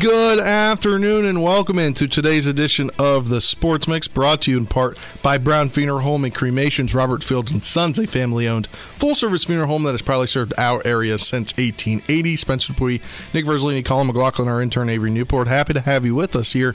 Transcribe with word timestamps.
Good 0.00 0.40
afternoon 0.40 1.26
and 1.26 1.42
welcome 1.42 1.78
into 1.78 2.08
today's 2.08 2.46
edition 2.46 2.90
of 2.98 3.28
the 3.28 3.42
Sports 3.42 3.86
Mix, 3.86 4.08
brought 4.08 4.40
to 4.42 4.50
you 4.50 4.56
in 4.56 4.64
part 4.64 4.96
by 5.22 5.36
Brown 5.36 5.68
Funeral 5.68 6.00
Home 6.00 6.24
and 6.24 6.34
Cremations, 6.34 6.94
Robert 6.94 7.22
Fields 7.22 7.52
and 7.52 7.62
Sons, 7.62 7.98
a 7.98 8.06
family-owned 8.06 8.66
full-service 8.96 9.44
funeral 9.44 9.68
home 9.68 9.82
that 9.82 9.92
has 9.92 10.00
probably 10.00 10.26
served 10.26 10.54
our 10.56 10.80
area 10.86 11.18
since 11.18 11.52
1880. 11.58 12.34
Spencer 12.36 12.72
DuPuis, 12.72 13.02
Nick 13.34 13.44
Verzolini, 13.44 13.84
Colin 13.84 14.06
McLaughlin, 14.06 14.48
our 14.48 14.62
intern 14.62 14.88
Avery 14.88 15.10
Newport. 15.10 15.48
Happy 15.48 15.74
to 15.74 15.82
have 15.82 16.06
you 16.06 16.14
with 16.14 16.34
us 16.34 16.54
here 16.54 16.74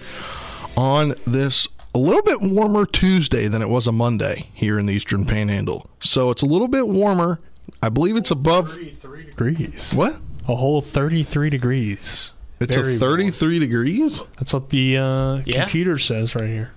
on 0.78 1.16
this 1.26 1.68
a 1.96 2.00
little 2.00 2.22
bit 2.22 2.42
warmer 2.42 2.86
Tuesday 2.86 3.48
than 3.48 3.64
it 3.64 3.70
was 3.70 3.88
a 3.88 3.92
Monday 3.92 4.50
here 4.54 4.78
in 4.78 4.86
the 4.86 4.94
Eastern 4.94 5.26
Panhandle. 5.26 5.90
So 6.00 6.30
it's 6.30 6.44
a 6.44 6.48
little 6.48 6.68
bit 6.68 6.88
warmer. 6.88 7.40
I 7.82 7.90
believe 7.90 8.18
it's 8.18 8.32
above 8.32 8.72
33 8.74 9.24
degrees. 9.24 9.94
what? 9.96 10.22
A 10.48 10.56
whole 10.56 10.82
33 10.82 11.50
degrees. 11.50 12.34
It's 12.60 12.76
Very 12.76 12.96
a 12.96 13.00
33 13.00 13.60
degrees. 13.60 14.22
That's 14.38 14.54
what 14.54 14.70
the 14.70 14.98
uh, 14.98 15.42
Yeah. 15.46 15.62
computer 15.64 15.98
says 15.98 16.36
right 16.36 16.50
here. 16.50 16.72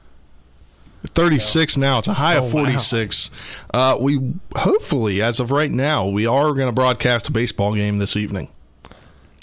36 1.15 1.77
now. 1.77 1.99
It's 1.99 2.09
a 2.09 2.15
high 2.15 2.37
Oh, 2.37 2.45
of 2.45 2.55
wow. 2.55 2.63
46. 2.65 3.31
Uh, 3.75 3.97
we 4.01 4.21
hopefully, 4.55 5.21
as 5.21 5.41
of 5.41 5.51
right 5.51 5.71
now, 5.71 6.07
we 6.07 6.27
are 6.27 6.53
going 6.53 6.69
to 6.69 6.73
broadcast 6.73 7.29
a 7.29 7.33
baseball 7.33 7.75
game 7.75 7.99
this 7.99 8.15
evening, 8.17 8.49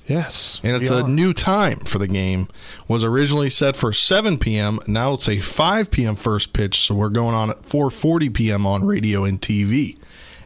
Yes. 0.08 0.62
and 0.64 0.78
it's 0.78 0.90
we 0.90 0.96
a 1.00 1.04
new 1.04 1.34
time 1.34 1.80
for 1.80 1.98
the 2.00 2.08
game. 2.08 2.48
Was 2.88 3.04
originally 3.04 3.50
set 3.50 3.76
for 3.76 3.92
7 3.92 4.38
p.m. 4.40 4.80
Now 4.88 5.14
it's 5.14 5.28
a 5.28 5.42
5 5.42 5.92
p.m. 5.92 6.16
first 6.16 6.54
pitch, 6.54 6.80
so 6.80 6.96
we're 6.96 7.10
going 7.10 7.36
on 7.36 7.50
at 7.50 7.64
4:40 7.64 8.34
p.m. 8.34 8.66
on 8.66 8.86
radio 8.86 9.26
and 9.26 9.42
TV, 9.42 9.98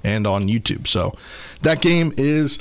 and 0.04 0.26
on 0.26 0.48
YouTube. 0.48 0.88
So 0.88 1.16
that 1.62 1.80
game 1.82 2.12
is. 2.18 2.58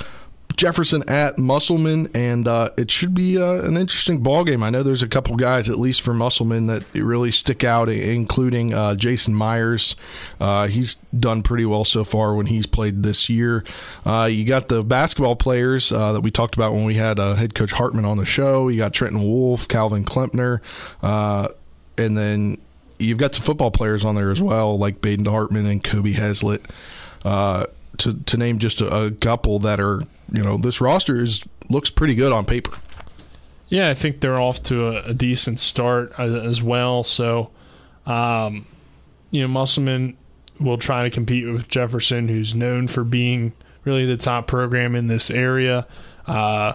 Jefferson 0.55 1.03
at 1.09 1.37
Musselman, 1.37 2.09
and 2.13 2.47
uh, 2.47 2.69
it 2.77 2.91
should 2.91 3.13
be 3.13 3.37
uh, 3.37 3.61
an 3.63 3.77
interesting 3.77 4.21
ball 4.21 4.43
game. 4.43 4.63
I 4.63 4.69
know 4.69 4.83
there's 4.83 5.03
a 5.03 5.07
couple 5.07 5.35
guys, 5.35 5.69
at 5.69 5.79
least 5.79 6.01
for 6.01 6.13
Musselman, 6.13 6.67
that 6.67 6.83
really 6.93 7.31
stick 7.31 7.63
out, 7.63 7.89
including 7.89 8.73
uh, 8.73 8.95
Jason 8.95 9.33
Myers. 9.33 9.95
Uh, 10.39 10.67
he's 10.67 10.95
done 11.17 11.43
pretty 11.43 11.65
well 11.65 11.85
so 11.85 12.03
far 12.03 12.35
when 12.35 12.47
he's 12.47 12.65
played 12.65 13.03
this 13.03 13.29
year. 13.29 13.63
Uh, 14.05 14.29
you 14.31 14.45
got 14.45 14.67
the 14.67 14.83
basketball 14.83 15.35
players 15.35 15.91
uh, 15.91 16.13
that 16.13 16.21
we 16.21 16.31
talked 16.31 16.55
about 16.55 16.73
when 16.73 16.85
we 16.85 16.95
had 16.95 17.17
head 17.17 17.55
coach 17.55 17.71
Hartman 17.71 18.05
on 18.05 18.17
the 18.17 18.25
show. 18.25 18.67
You 18.67 18.77
got 18.77 18.93
Trenton 18.93 19.21
Wolf, 19.21 19.67
Calvin 19.67 20.05
Klempner, 20.05 20.59
and 21.01 22.17
then 22.17 22.57
you've 22.99 23.17
got 23.17 23.35
some 23.35 23.43
football 23.43 23.71
players 23.71 24.05
on 24.05 24.15
there 24.15 24.31
as 24.31 24.41
well, 24.41 24.77
like 24.77 25.01
Baden 25.01 25.25
Hartman 25.25 25.65
and 25.65 25.83
Kobe 25.83 26.11
Hazlitt. 26.11 26.65
To 27.97 28.13
to 28.13 28.37
name 28.37 28.59
just 28.59 28.81
a, 28.81 29.05
a 29.05 29.11
couple 29.11 29.59
that 29.59 29.79
are 29.79 30.01
you 30.31 30.41
know 30.41 30.57
this 30.57 30.81
roster 30.81 31.21
is 31.21 31.41
looks 31.69 31.89
pretty 31.89 32.15
good 32.15 32.31
on 32.31 32.45
paper. 32.45 32.77
Yeah, 33.69 33.89
I 33.89 33.93
think 33.93 34.19
they're 34.19 34.39
off 34.39 34.61
to 34.63 34.87
a, 34.87 35.03
a 35.09 35.13
decent 35.13 35.59
start 35.59 36.13
as, 36.17 36.33
as 36.33 36.61
well. 36.61 37.03
So, 37.03 37.49
um, 38.05 38.67
you 39.31 39.41
know, 39.41 39.47
Musselman 39.47 40.15
will 40.59 40.77
try 40.77 41.03
to 41.03 41.09
compete 41.09 41.47
with 41.51 41.67
Jefferson, 41.69 42.27
who's 42.27 42.53
known 42.53 42.87
for 42.87 43.03
being 43.03 43.53
really 43.83 44.05
the 44.05 44.17
top 44.17 44.47
program 44.47 44.95
in 44.95 45.07
this 45.07 45.31
area. 45.31 45.87
Uh, 46.27 46.73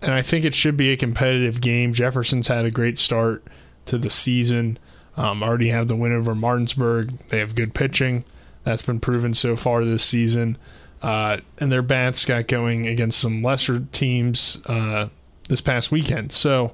and 0.00 0.12
I 0.12 0.22
think 0.22 0.44
it 0.44 0.54
should 0.54 0.76
be 0.76 0.90
a 0.90 0.96
competitive 0.96 1.60
game. 1.60 1.92
Jefferson's 1.92 2.48
had 2.48 2.64
a 2.64 2.70
great 2.70 2.98
start 2.98 3.44
to 3.86 3.98
the 3.98 4.10
season. 4.10 4.78
Um, 5.16 5.42
already 5.42 5.68
have 5.68 5.88
the 5.88 5.96
win 5.96 6.12
over 6.12 6.34
Martinsburg. 6.34 7.28
They 7.28 7.38
have 7.38 7.54
good 7.54 7.74
pitching. 7.74 8.24
That's 8.64 8.82
been 8.82 9.00
proven 9.00 9.34
so 9.34 9.56
far 9.56 9.84
this 9.84 10.02
season. 10.02 10.58
Uh, 11.02 11.38
and 11.58 11.70
their 11.70 11.82
bats 11.82 12.24
got 12.24 12.48
going 12.48 12.86
against 12.86 13.20
some 13.20 13.42
lesser 13.42 13.80
teams 13.92 14.58
uh, 14.66 15.08
this 15.48 15.60
past 15.60 15.92
weekend. 15.92 16.32
So, 16.32 16.72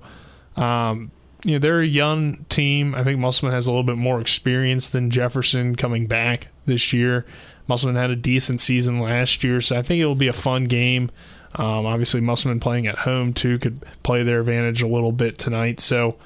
um, 0.56 1.10
you 1.44 1.52
know, 1.52 1.58
they're 1.58 1.80
a 1.80 1.86
young 1.86 2.44
team. 2.48 2.94
I 2.94 3.02
think 3.02 3.18
Musselman 3.18 3.52
has 3.54 3.66
a 3.66 3.70
little 3.70 3.82
bit 3.82 3.96
more 3.96 4.20
experience 4.20 4.88
than 4.88 5.10
Jefferson 5.10 5.74
coming 5.74 6.06
back 6.06 6.48
this 6.66 6.92
year. 6.92 7.26
Musselman 7.66 7.96
had 7.96 8.10
a 8.10 8.16
decent 8.16 8.60
season 8.60 9.00
last 9.00 9.42
year, 9.42 9.60
so 9.60 9.76
I 9.76 9.82
think 9.82 10.00
it'll 10.00 10.14
be 10.14 10.28
a 10.28 10.32
fun 10.32 10.64
game. 10.64 11.10
Um, 11.56 11.86
obviously, 11.86 12.20
Musselman 12.20 12.60
playing 12.60 12.86
at 12.86 12.98
home 12.98 13.32
too 13.32 13.58
could 13.58 13.84
play 14.02 14.22
their 14.22 14.40
advantage 14.40 14.82
a 14.82 14.86
little 14.86 15.12
bit 15.12 15.38
tonight. 15.38 15.80
So 15.80 16.16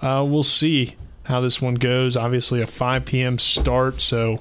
uh, 0.00 0.24
we'll 0.28 0.42
see 0.42 0.96
how 1.24 1.40
this 1.40 1.60
one 1.62 1.76
goes. 1.76 2.16
Obviously, 2.16 2.60
a 2.60 2.66
5 2.66 3.04
p.m. 3.04 3.38
start, 3.38 4.00
so 4.00 4.40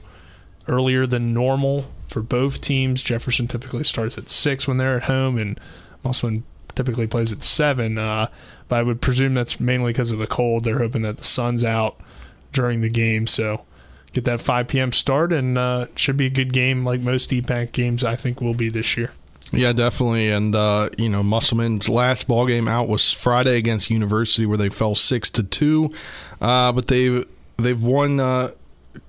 earlier 0.68 1.06
than 1.06 1.34
normal 1.34 1.86
for 2.08 2.22
both 2.22 2.62
teams. 2.62 3.04
Jefferson 3.04 3.48
typically 3.48 3.84
starts 3.84 4.18
at 4.18 4.30
six 4.30 4.68
when 4.68 4.78
they're 4.78 4.98
at 4.98 5.04
home, 5.04 5.38
and 5.38 5.60
Musselman 6.04 6.44
typically 6.76 7.08
plays 7.08 7.32
at 7.32 7.44
seven. 7.44 7.98
Uh, 7.98 8.28
but 8.68 8.78
I 8.78 8.84
would 8.84 9.02
presume 9.02 9.34
that's 9.34 9.60
mainly 9.60 9.92
because 9.92 10.12
of 10.12 10.20
the 10.20 10.28
cold. 10.28 10.64
They're 10.64 10.80
hoping 10.80 11.02
that 11.02 11.18
the 11.18 11.24
sun's 11.24 11.64
out 11.64 12.00
during 12.52 12.82
the 12.82 12.90
game, 12.90 13.28
so 13.28 13.66
get 14.14 14.26
that 14.26 14.42
5 14.42 14.68
p.m. 14.68 14.92
start, 14.92 15.32
and 15.32 15.58
uh, 15.58 15.88
should 15.96 16.18
be 16.18 16.26
a 16.26 16.30
good 16.30 16.54
game, 16.54 16.86
like 16.86 17.00
most 17.00 17.30
EPAC 17.30 17.72
games 17.72 18.04
I 18.04 18.16
think 18.16 18.42
will 18.42 18.54
be 18.54 18.70
this 18.70 18.98
year. 18.98 19.12
Yeah, 19.54 19.74
definitely. 19.74 20.30
And 20.30 20.56
uh, 20.56 20.90
you 20.98 21.10
know, 21.10 21.24
Musselman's 21.24 21.90
last 21.90 22.28
ball 22.28 22.46
game 22.46 22.68
out 22.68 22.88
was 22.88 23.12
Friday 23.12 23.58
against 23.58 23.90
University, 23.90 24.46
where 24.46 24.58
they 24.58 24.70
fell 24.70 24.96
six 24.96 25.30
to 25.32 25.44
two. 25.44 25.92
Uh, 26.40 26.72
but 26.72 26.88
they've 26.88 27.28
they've 27.58 27.84
won 27.84 28.20
uh, 28.20 28.52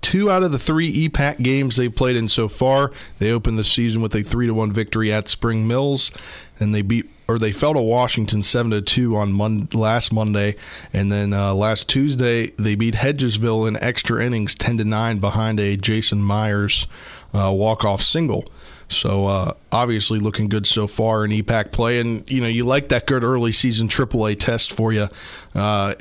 two 0.00 0.30
out 0.30 0.42
of 0.42 0.52
the 0.52 0.58
three 0.58 1.08
EPAC 1.08 1.42
games 1.42 1.76
they've 1.76 1.94
played 1.94 2.16
in 2.16 2.28
so 2.28 2.48
far. 2.48 2.92
They 3.18 3.30
opened 3.30 3.58
the 3.58 3.64
season 3.64 4.02
with 4.02 4.14
a 4.14 4.22
three 4.22 4.46
to 4.46 4.54
one 4.54 4.72
victory 4.72 5.12
at 5.12 5.28
Spring 5.28 5.66
Mills, 5.66 6.10
and 6.58 6.74
they 6.74 6.82
beat 6.82 7.08
or 7.28 7.38
they 7.38 7.52
fell 7.52 7.72
to 7.72 7.80
Washington 7.80 8.42
seven 8.42 8.70
to 8.72 8.82
two 8.82 9.16
on 9.16 9.32
Mon- 9.32 9.68
last 9.72 10.12
Monday, 10.12 10.56
and 10.92 11.10
then 11.10 11.32
uh, 11.32 11.54
last 11.54 11.88
Tuesday 11.88 12.48
they 12.58 12.74
beat 12.74 12.94
Hedgesville 12.94 13.66
in 13.68 13.76
extra 13.82 14.24
innings 14.24 14.54
ten 14.54 14.76
to 14.78 14.84
nine 14.84 15.18
behind 15.18 15.58
a 15.58 15.76
Jason 15.76 16.22
Myers 16.22 16.86
uh, 17.34 17.50
walk 17.52 17.84
off 17.84 18.02
single. 18.02 18.50
So 18.88 19.26
uh, 19.26 19.54
obviously 19.70 20.18
looking 20.18 20.48
good 20.48 20.66
so 20.66 20.86
far 20.86 21.24
in 21.24 21.30
EPAC 21.30 21.72
play, 21.72 21.98
and 21.98 22.28
you 22.30 22.40
know 22.40 22.48
you 22.48 22.64
like 22.64 22.88
that 22.90 23.06
good 23.06 23.24
early 23.24 23.52
season 23.52 23.88
AAA 23.88 24.38
test 24.38 24.72
for 24.72 24.92
you 24.92 25.08
uh, 25.54 25.94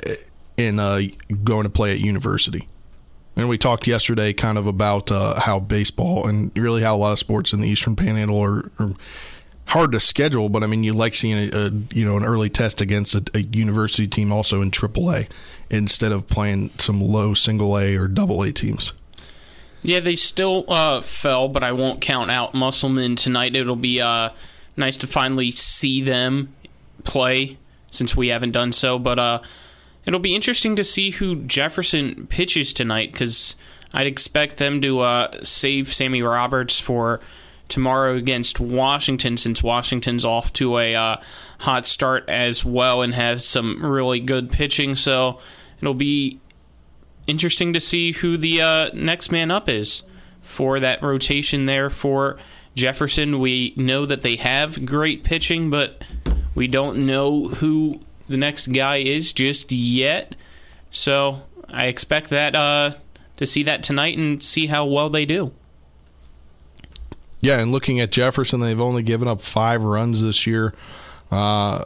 in 0.56 0.78
uh, 0.78 1.00
going 1.42 1.64
to 1.64 1.70
play 1.70 1.92
at 1.92 2.00
university. 2.00 2.68
And 3.34 3.48
we 3.48 3.56
talked 3.56 3.86
yesterday 3.86 4.32
kind 4.32 4.58
of 4.58 4.66
about 4.66 5.10
uh, 5.10 5.40
how 5.40 5.58
baseball 5.58 6.26
and 6.26 6.50
really 6.56 6.82
how 6.82 6.94
a 6.94 6.98
lot 6.98 7.12
of 7.12 7.18
sports 7.18 7.52
in 7.52 7.60
the 7.60 7.68
Eastern 7.68 7.96
Panhandle 7.96 8.38
are, 8.40 8.70
are 8.78 8.92
hard 9.66 9.92
to 9.92 10.00
schedule. 10.00 10.48
But 10.48 10.62
I 10.62 10.66
mean, 10.66 10.84
you 10.84 10.92
like 10.92 11.14
seeing 11.14 11.52
a, 11.52 11.56
a 11.56 11.70
you 11.94 12.04
know 12.04 12.16
an 12.16 12.24
early 12.24 12.50
test 12.50 12.80
against 12.80 13.14
a, 13.14 13.24
a 13.34 13.42
university 13.42 14.06
team 14.06 14.32
also 14.32 14.60
in 14.60 14.70
AAA 14.70 15.28
instead 15.70 16.12
of 16.12 16.28
playing 16.28 16.70
some 16.78 17.00
low 17.00 17.34
single 17.34 17.78
A 17.78 17.96
or 17.96 18.06
double 18.06 18.42
A 18.42 18.52
teams. 18.52 18.92
Yeah, 19.82 19.98
they 19.98 20.14
still 20.14 20.64
uh, 20.68 21.00
fell, 21.00 21.48
but 21.48 21.64
I 21.64 21.72
won't 21.72 22.00
count 22.00 22.30
out 22.30 22.54
Musselman 22.54 23.16
tonight. 23.16 23.56
It'll 23.56 23.74
be 23.74 24.00
uh, 24.00 24.30
nice 24.76 24.96
to 24.98 25.08
finally 25.08 25.50
see 25.50 26.00
them 26.00 26.54
play 27.02 27.58
since 27.90 28.14
we 28.14 28.28
haven't 28.28 28.52
done 28.52 28.70
so. 28.70 28.98
But 28.98 29.18
uh, 29.18 29.40
it'll 30.06 30.20
be 30.20 30.34
interesting 30.34 30.76
to 30.76 30.84
see 30.84 31.10
who 31.10 31.36
Jefferson 31.36 32.26
pitches 32.26 32.72
tonight 32.72 33.12
because 33.12 33.56
I'd 33.92 34.06
expect 34.06 34.56
them 34.56 34.80
to 34.80 35.00
uh, 35.00 35.44
save 35.44 35.92
Sammy 35.92 36.22
Roberts 36.22 36.80
for 36.80 37.20
tomorrow 37.68 38.14
against 38.14 38.60
Washington 38.60 39.36
since 39.36 39.62
Washington's 39.62 40.24
off 40.24 40.52
to 40.54 40.78
a 40.78 40.94
uh, 40.94 41.16
hot 41.60 41.86
start 41.86 42.28
as 42.28 42.64
well 42.64 43.02
and 43.02 43.14
has 43.14 43.44
some 43.44 43.84
really 43.84 44.20
good 44.20 44.50
pitching. 44.50 44.96
So 44.96 45.40
it'll 45.80 45.94
be 45.94 46.40
interesting 47.26 47.72
to 47.72 47.80
see 47.80 48.12
who 48.12 48.36
the 48.36 48.60
uh, 48.60 48.90
next 48.92 49.30
man 49.30 49.50
up 49.50 49.68
is 49.68 50.02
for 50.42 50.80
that 50.80 51.02
rotation 51.02 51.66
there 51.66 51.88
for 51.88 52.36
Jefferson. 52.74 53.38
We 53.38 53.74
know 53.76 54.06
that 54.06 54.22
they 54.22 54.36
have 54.36 54.84
great 54.84 55.24
pitching, 55.24 55.70
but 55.70 56.02
we 56.54 56.66
don't 56.66 57.06
know 57.06 57.48
who 57.48 58.00
the 58.32 58.38
next 58.38 58.72
guy 58.72 58.96
is 58.96 59.32
just 59.32 59.70
yet. 59.70 60.34
So 60.90 61.42
I 61.68 61.86
expect 61.86 62.30
that 62.30 62.56
uh, 62.56 62.92
to 63.36 63.46
see 63.46 63.62
that 63.62 63.82
tonight 63.82 64.18
and 64.18 64.42
see 64.42 64.66
how 64.66 64.86
well 64.86 65.08
they 65.10 65.24
do. 65.24 65.52
Yeah, 67.40 67.60
and 67.60 67.70
looking 67.72 68.00
at 68.00 68.10
Jefferson, 68.10 68.60
they've 68.60 68.80
only 68.80 69.02
given 69.02 69.28
up 69.28 69.40
five 69.40 69.84
runs 69.84 70.22
this 70.22 70.46
year. 70.46 70.74
Uh, 71.30 71.84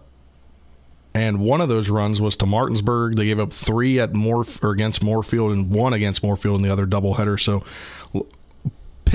and 1.15 1.41
one 1.41 1.61
of 1.61 1.69
those 1.69 1.89
runs 1.89 2.21
was 2.21 2.37
to 2.37 2.47
Martinsburg. 2.47 3.17
They 3.17 3.25
gave 3.25 3.41
up 3.41 3.53
three 3.53 3.99
at 3.99 4.13
Morf 4.13 4.63
or 4.63 4.71
against 4.71 5.03
Moorfield 5.03 5.53
and 5.53 5.71
one 5.71 5.95
against 5.95 6.23
Moorfield 6.23 6.57
in 6.57 6.63
the 6.63 6.71
other 6.71 6.87
doubleheader. 6.87 7.41
So 7.41 7.65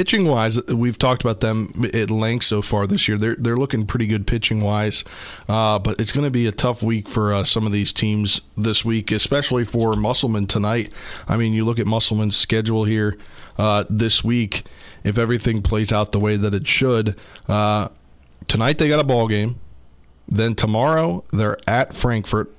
pitching 0.02 0.26
wise, 0.26 0.60
we've 0.66 0.98
talked 0.98 1.22
about 1.22 1.42
them 1.42 1.88
at 1.94 2.10
length 2.10 2.44
so 2.44 2.60
far 2.60 2.88
this 2.88 3.08
year. 3.08 3.20
They're 3.20 3.36
they're 3.36 3.56
looking 3.56 3.86
pretty 3.86 4.08
good 4.08 4.26
pitching 4.26 4.60
wise, 4.62 5.04
uh, 5.48 5.78
but 5.78 6.02
it's 6.02 6.12
going 6.12 6.24
to 6.24 6.32
be 6.32 6.48
a 6.48 6.52
tough 6.52 6.82
week 6.82 7.08
for 7.08 7.32
uh, 7.32 7.44
some 7.44 7.68
of 7.68 7.72
these 7.72 7.94
teams 7.94 8.42
this 8.58 8.84
week, 8.84 9.12
especially 9.12 9.64
for 9.64 9.94
Musselman 9.94 10.48
tonight. 10.48 10.92
I 11.28 11.38
mean, 11.38 11.54
you 11.54 11.66
look 11.66 11.78
at 11.78 11.86
Musselman's 11.86 12.36
schedule 12.36 12.84
here 12.86 13.16
uh, 13.60 13.84
this 13.92 14.24
week. 14.24 14.64
If 15.04 15.20
everything 15.20 15.62
plays 15.62 15.94
out 15.94 16.14
the 16.14 16.20
way 16.20 16.36
that 16.36 16.56
it 16.56 16.68
should, 16.68 17.16
uh, 17.48 17.90
tonight 18.48 18.80
they 18.80 18.90
got 18.90 19.00
a 19.00 19.04
ball 19.04 19.28
game. 19.28 19.60
Then 20.28 20.56
tomorrow 20.56 21.24
they're 21.32 21.60
at 21.70 21.94
Frankfort. 21.94 22.52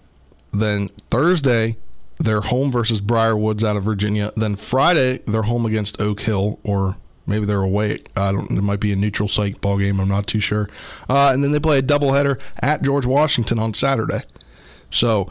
Then 0.53 0.91
Thursday 1.11 1.77
they're 2.21 2.43
home 2.43 2.71
versus 2.71 3.01
Briarwoods 3.01 3.65
out 3.65 3.77
of 3.77 3.83
Virginia. 3.83 4.33
Then 4.37 4.55
Friday 4.55 5.19
they're 5.27 5.43
home 5.43 5.67
against 5.67 6.01
Oak 6.01 6.21
Hill, 6.21 6.61
or 6.63 6.99
maybe 7.27 7.47
they're 7.47 7.63
away. 7.63 8.03
I 8.17 8.33
don't. 8.33 8.51
It 8.51 8.63
might 8.63 8.81
be 8.81 8.93
a 8.93 8.97
neutral 8.97 9.29
site 9.29 9.61
ball 9.61 9.79
game. 9.79 10.01
I'm 10.01 10.09
not 10.09 10.27
too 10.27 10.41
sure. 10.41 10.69
Uh, 11.09 11.31
and 11.33 11.43
then 11.43 11.53
they 11.53 11.61
play 11.61 11.79
a 11.79 11.83
doubleheader 11.83 12.41
at 12.61 12.83
George 12.83 13.07
Washington 13.07 13.59
on 13.59 13.75
Saturday. 13.75 14.23
So 14.91 15.31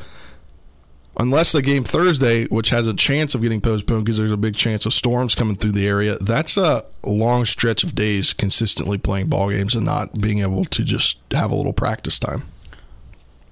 unless 1.18 1.52
the 1.52 1.62
game 1.62 1.84
Thursday, 1.84 2.46
which 2.46 2.70
has 2.70 2.88
a 2.88 2.94
chance 2.94 3.36
of 3.36 3.42
getting 3.42 3.62
postponed 3.62 4.06
because 4.06 4.18
there's 4.18 4.32
a 4.32 4.38
big 4.38 4.56
chance 4.56 4.86
of 4.86 4.94
storms 4.94 5.36
coming 5.36 5.56
through 5.56 5.74
the 5.74 5.88
area, 5.88 6.18
that's 6.20 6.58
a 6.58 6.86
long 7.04 7.46
stretch 7.46 7.84
of 7.84 7.96
days 7.96 8.34
consistently 8.34 8.98
playing 8.98 9.28
ball 9.28 9.50
games 9.50 9.76
and 9.76 9.86
not 9.86 10.20
being 10.20 10.40
able 10.40 10.66
to 10.66 10.84
just 10.84 11.18
have 11.32 11.52
a 11.52 11.56
little 11.56 11.74
practice 11.74 12.18
time. 12.18 12.44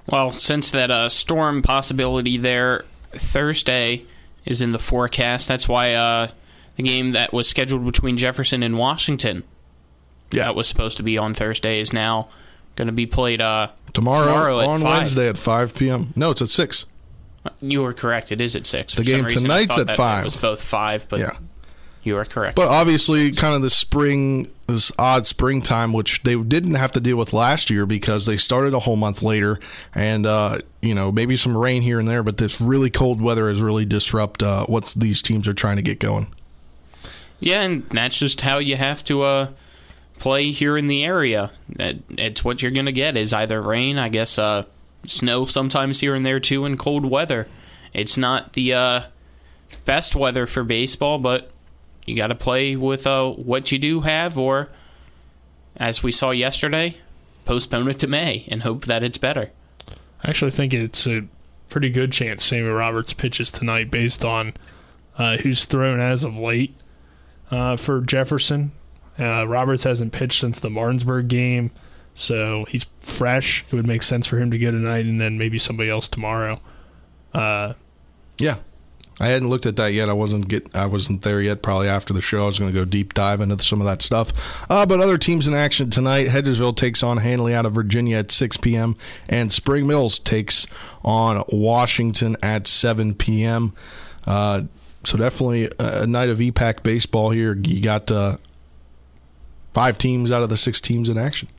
Well, 0.08 0.32
since 0.32 0.72
that 0.72 0.90
uh, 0.90 1.10
storm 1.10 1.62
possibility 1.62 2.38
there 2.38 2.86
Thursday 3.14 4.06
is 4.46 4.62
in 4.62 4.72
the 4.72 4.80
forecast, 4.80 5.48
that's 5.48 5.68
why 5.68 5.94
uh, 5.94 6.30
the 6.80 6.90
game 6.90 7.12
that 7.12 7.34
was 7.34 7.48
scheduled 7.48 7.86
between 7.86 8.16
Jefferson 8.18 8.64
and 8.64 8.78
Washington 8.78 9.44
Yeah. 10.32 10.44
that 10.46 10.56
was 10.56 10.68
supposed 10.68 10.96
to 10.98 11.04
be 11.04 11.18
on 11.18 11.34
Thursday 11.34 11.80
is 11.80 11.92
now 11.92 12.30
going 12.76 12.88
to 12.88 12.94
be 12.94 13.06
played 13.06 13.42
uh, 13.42 13.70
Tomorrow, 13.94 14.26
tomorrow 14.28 14.60
at 14.62 14.68
on 14.68 14.82
5. 14.82 14.90
Wednesday 14.98 15.28
at 15.28 15.38
5 15.38 15.76
p.m. 15.76 16.14
No, 16.16 16.32
it's 16.32 16.42
at 16.42 16.50
6. 16.50 16.86
You 17.62 17.82
were 17.82 17.94
correct. 17.94 18.32
It 18.32 18.40
is 18.42 18.56
at 18.56 18.66
six. 18.66 18.94
The 18.96 19.04
For 19.04 19.10
game 19.10 19.26
reason, 19.26 19.42
tonight's 19.44 19.78
at 19.78 19.96
five. 19.96 20.22
It 20.22 20.26
was 20.26 20.36
both 20.42 20.62
five, 20.62 21.06
but 21.10 21.20
Yeah. 21.22 21.32
you 22.04 22.18
are 22.18 22.26
correct. 22.26 22.56
But 22.58 22.68
obviously, 22.68 23.32
kind 23.32 23.56
of 23.56 23.62
the 23.62 23.70
spring, 23.70 24.48
this 24.68 24.92
odd 25.00 25.26
springtime, 25.26 25.94
which 25.94 26.22
they 26.24 26.36
didn't 26.36 26.76
have 26.76 26.92
to 26.92 27.00
deal 27.00 27.16
with 27.18 27.32
last 27.34 27.70
year 27.70 27.86
because 27.86 28.26
they 28.26 28.36
started 28.38 28.74
a 28.74 28.80
whole 28.80 28.98
month 28.98 29.22
later, 29.24 29.58
and 29.96 30.26
uh, 30.26 30.60
you 30.82 30.94
know 30.94 31.12
maybe 31.14 31.38
some 31.38 31.56
rain 31.58 31.82
here 31.82 31.98
and 31.98 32.08
there. 32.08 32.24
But 32.24 32.38
this 32.38 32.60
really 32.60 32.90
cold 32.90 33.22
weather 33.22 33.48
has 33.50 33.62
really 33.62 33.86
disrupt 33.86 34.44
uh, 34.44 34.66
what 34.68 34.94
these 34.98 35.22
teams 35.22 35.48
are 35.48 35.54
trying 35.54 35.78
to 35.78 35.82
get 35.82 36.00
going. 36.00 36.28
Yeah, 37.40 37.62
and 37.62 37.88
that's 37.90 38.18
just 38.18 38.42
how 38.42 38.58
you 38.58 38.76
have 38.76 39.04
to 39.06 39.24
uh, 39.24 39.52
play 40.18 40.52
here 40.52 40.78
in 40.78 40.88
the 40.88 41.06
area. 41.06 41.52
That 41.70 41.98
it's 42.10 42.44
what 42.44 42.62
you're 42.62 42.72
going 42.72 42.86
to 42.86 42.92
get 42.92 43.18
is 43.18 43.34
either 43.34 43.62
rain, 43.62 43.98
I 43.98 44.10
guess, 44.10 44.38
uh, 44.38 44.66
snow 45.06 45.46
sometimes 45.46 46.02
here 46.02 46.16
and 46.16 46.26
there 46.26 46.40
too, 46.40 46.66
and 46.66 46.78
cold 46.78 47.06
weather. 47.06 47.48
It's 47.94 48.18
not 48.18 48.54
the 48.54 48.74
uh, 48.74 49.02
best 49.86 50.16
weather 50.16 50.46
for 50.46 50.64
baseball, 50.64 51.18
but 51.18 51.52
you 52.06 52.16
got 52.16 52.28
to 52.28 52.36
play 52.36 52.76
with 52.76 53.08
uh, 53.08 53.30
what 53.32 53.72
you 53.72 53.80
do 53.80 54.02
have, 54.02 54.38
or 54.38 54.70
as 55.78 56.04
we 56.04 56.12
saw 56.12 56.32
yesterday, 56.32 56.98
postpone 57.46 57.88
it 57.88 58.00
to 58.00 58.08
May 58.08 58.46
and 58.50 58.64
hope 58.64 58.86
that 58.86 59.04
it's 59.04 59.18
better. 59.18 59.52
I 60.24 60.30
actually 60.30 60.52
think 60.52 60.74
it's 60.74 61.08
a 61.08 61.26
pretty 61.70 61.90
good 61.90 62.12
chance 62.12 62.44
Sammy 62.44 62.68
Roberts 62.68 63.14
pitches 63.14 63.52
tonight 63.52 63.90
based 63.90 64.26
on 64.26 64.54
uh, 65.18 65.38
who's 65.38 65.66
thrown 65.66 66.00
as 66.00 66.24
of 66.24 66.38
late 66.38 66.76
uh, 67.52 67.76
for 67.78 68.02
Jefferson. 68.02 68.72
Uh, 69.18 69.46
Roberts 69.48 69.84
hasn't 69.84 70.14
pitched 70.14 70.40
since 70.40 70.60
the 70.60 70.70
Martinsburg 70.70 71.28
game, 71.28 71.72
so 72.14 72.66
he's 72.70 72.86
fresh. 73.02 73.64
It 73.68 73.74
would 73.74 73.88
make 73.88 74.04
sense 74.04 74.28
for 74.28 74.38
him 74.40 74.50
to 74.52 74.58
go 74.58 74.72
tonight 74.72 75.06
and 75.06 75.20
then 75.20 75.38
maybe 75.38 75.58
somebody 75.58 75.90
else 75.90 76.08
tomorrow. 76.08 76.60
Uh, 77.34 77.74
Yeah. 78.40 78.56
I 79.22 79.28
hadn't 79.28 79.50
looked 79.50 79.66
at 79.66 79.76
that 79.76 79.92
yet. 79.92 80.08
I 80.08 80.14
wasn't 80.14 80.48
get. 80.48 80.74
I 80.74 80.86
wasn't 80.86 81.24
there 81.24 81.42
yet. 81.42 81.62
Probably 81.62 81.90
after 81.90 82.14
the 82.14 82.22
show, 82.22 82.44
I 82.44 82.46
was 82.46 82.58
going 82.58 82.72
to 82.72 82.80
go 82.80 82.86
deep 82.86 83.14
dive 83.14 83.42
into 83.42 83.62
some 83.62 83.82
of 83.82 83.86
that 83.86 84.02
stuff. 84.02 84.32
Uh, 84.70 84.86
but 84.86 85.02
other 85.02 85.18
teams 85.18 85.46
in 85.46 85.54
action 85.54 85.90
tonight: 85.90 86.28
Hedgesville 86.30 86.78
takes 86.78 87.04
on 87.04 87.18
Handley 87.18 87.54
out 87.54 87.66
of 87.66 87.74
Virginia 87.74 88.16
at 88.20 88.32
6 88.32 88.56
p.m. 88.58 88.96
and 89.28 89.52
Spring 89.52 89.86
Mills 89.86 90.20
takes 90.20 90.68
on 91.04 91.44
Washington 91.50 92.38
at 92.42 92.66
7 92.66 93.14
p.m. 93.14 93.74
Uh, 94.26 94.62
so 95.10 95.18
definitely 95.18 95.70
a, 95.80 96.06
night 96.06 96.30
of 96.30 96.38
EPAC 96.38 96.84
baseball 96.84 97.32
here. 97.32 97.56
You 97.56 97.82
got 97.82 98.12
uh, 98.12 98.38
five 99.74 99.98
teams 99.98 100.32
out 100.32 100.44
of 100.44 100.50
the 100.50 100.58
six 100.58 100.80
teams 100.80 101.10
in 101.10 101.18
action. 101.18 101.50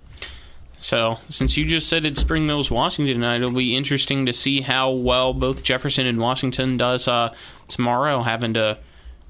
So, 0.78 1.18
since 1.28 1.58
you 1.58 1.66
just 1.66 1.88
said 1.88 2.06
it's 2.06 2.20
Spring 2.20 2.46
Mills, 2.46 2.70
Washington 2.70 3.16
tonight, 3.16 3.36
it'll 3.36 3.50
be 3.50 3.76
interesting 3.76 4.24
to 4.24 4.32
see 4.32 4.62
how 4.62 4.90
well 4.90 5.34
both 5.34 5.62
Jefferson 5.62 6.06
and 6.06 6.18
Washington 6.18 6.78
does 6.78 7.06
uh, 7.06 7.34
tomorrow, 7.68 8.22
having 8.22 8.54
to 8.54 8.78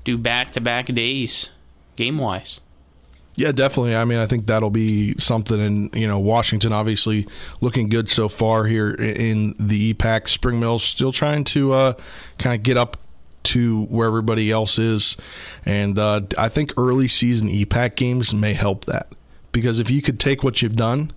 do 0.04 0.16
back-to-back 0.16 0.86
days, 0.86 1.50
game-wise. 1.96 2.60
Yeah, 3.34 3.52
definitely. 3.52 3.96
I 3.96 4.04
mean, 4.04 4.18
I 4.18 4.26
think 4.26 4.46
that'll 4.46 4.70
be 4.70 5.14
something. 5.18 5.60
And 5.60 5.94
you 5.96 6.06
know, 6.06 6.18
Washington 6.18 6.72
obviously 6.72 7.26
looking 7.60 7.88
good 7.88 8.08
so 8.08 8.28
far 8.28 8.64
here 8.64 8.90
in 8.90 9.54
the 9.58 9.94
EPAC. 9.94 10.28
Spring 10.28 10.60
Mills 10.60 10.84
still 10.84 11.10
trying 11.10 11.44
to 11.44 11.72
uh, 11.72 11.92
kind 12.38 12.54
of 12.54 12.62
get 12.62 12.76
up 12.76 12.98
to 13.42 13.84
where 13.84 14.06
everybody 14.06 14.50
else 14.50 14.78
is, 14.78 15.16
and 15.64 15.98
uh, 15.98 16.22
I 16.36 16.48
think 16.48 16.72
early 16.76 17.08
season 17.08 17.48
EPAC 17.48 17.96
games 17.96 18.34
may 18.34 18.54
help 18.54 18.84
that 18.84 19.08
because 19.52 19.80
if 19.80 19.90
you 19.90 20.02
could 20.02 20.20
take 20.20 20.42
what 20.44 20.62
you've 20.62 20.76
done, 20.76 21.12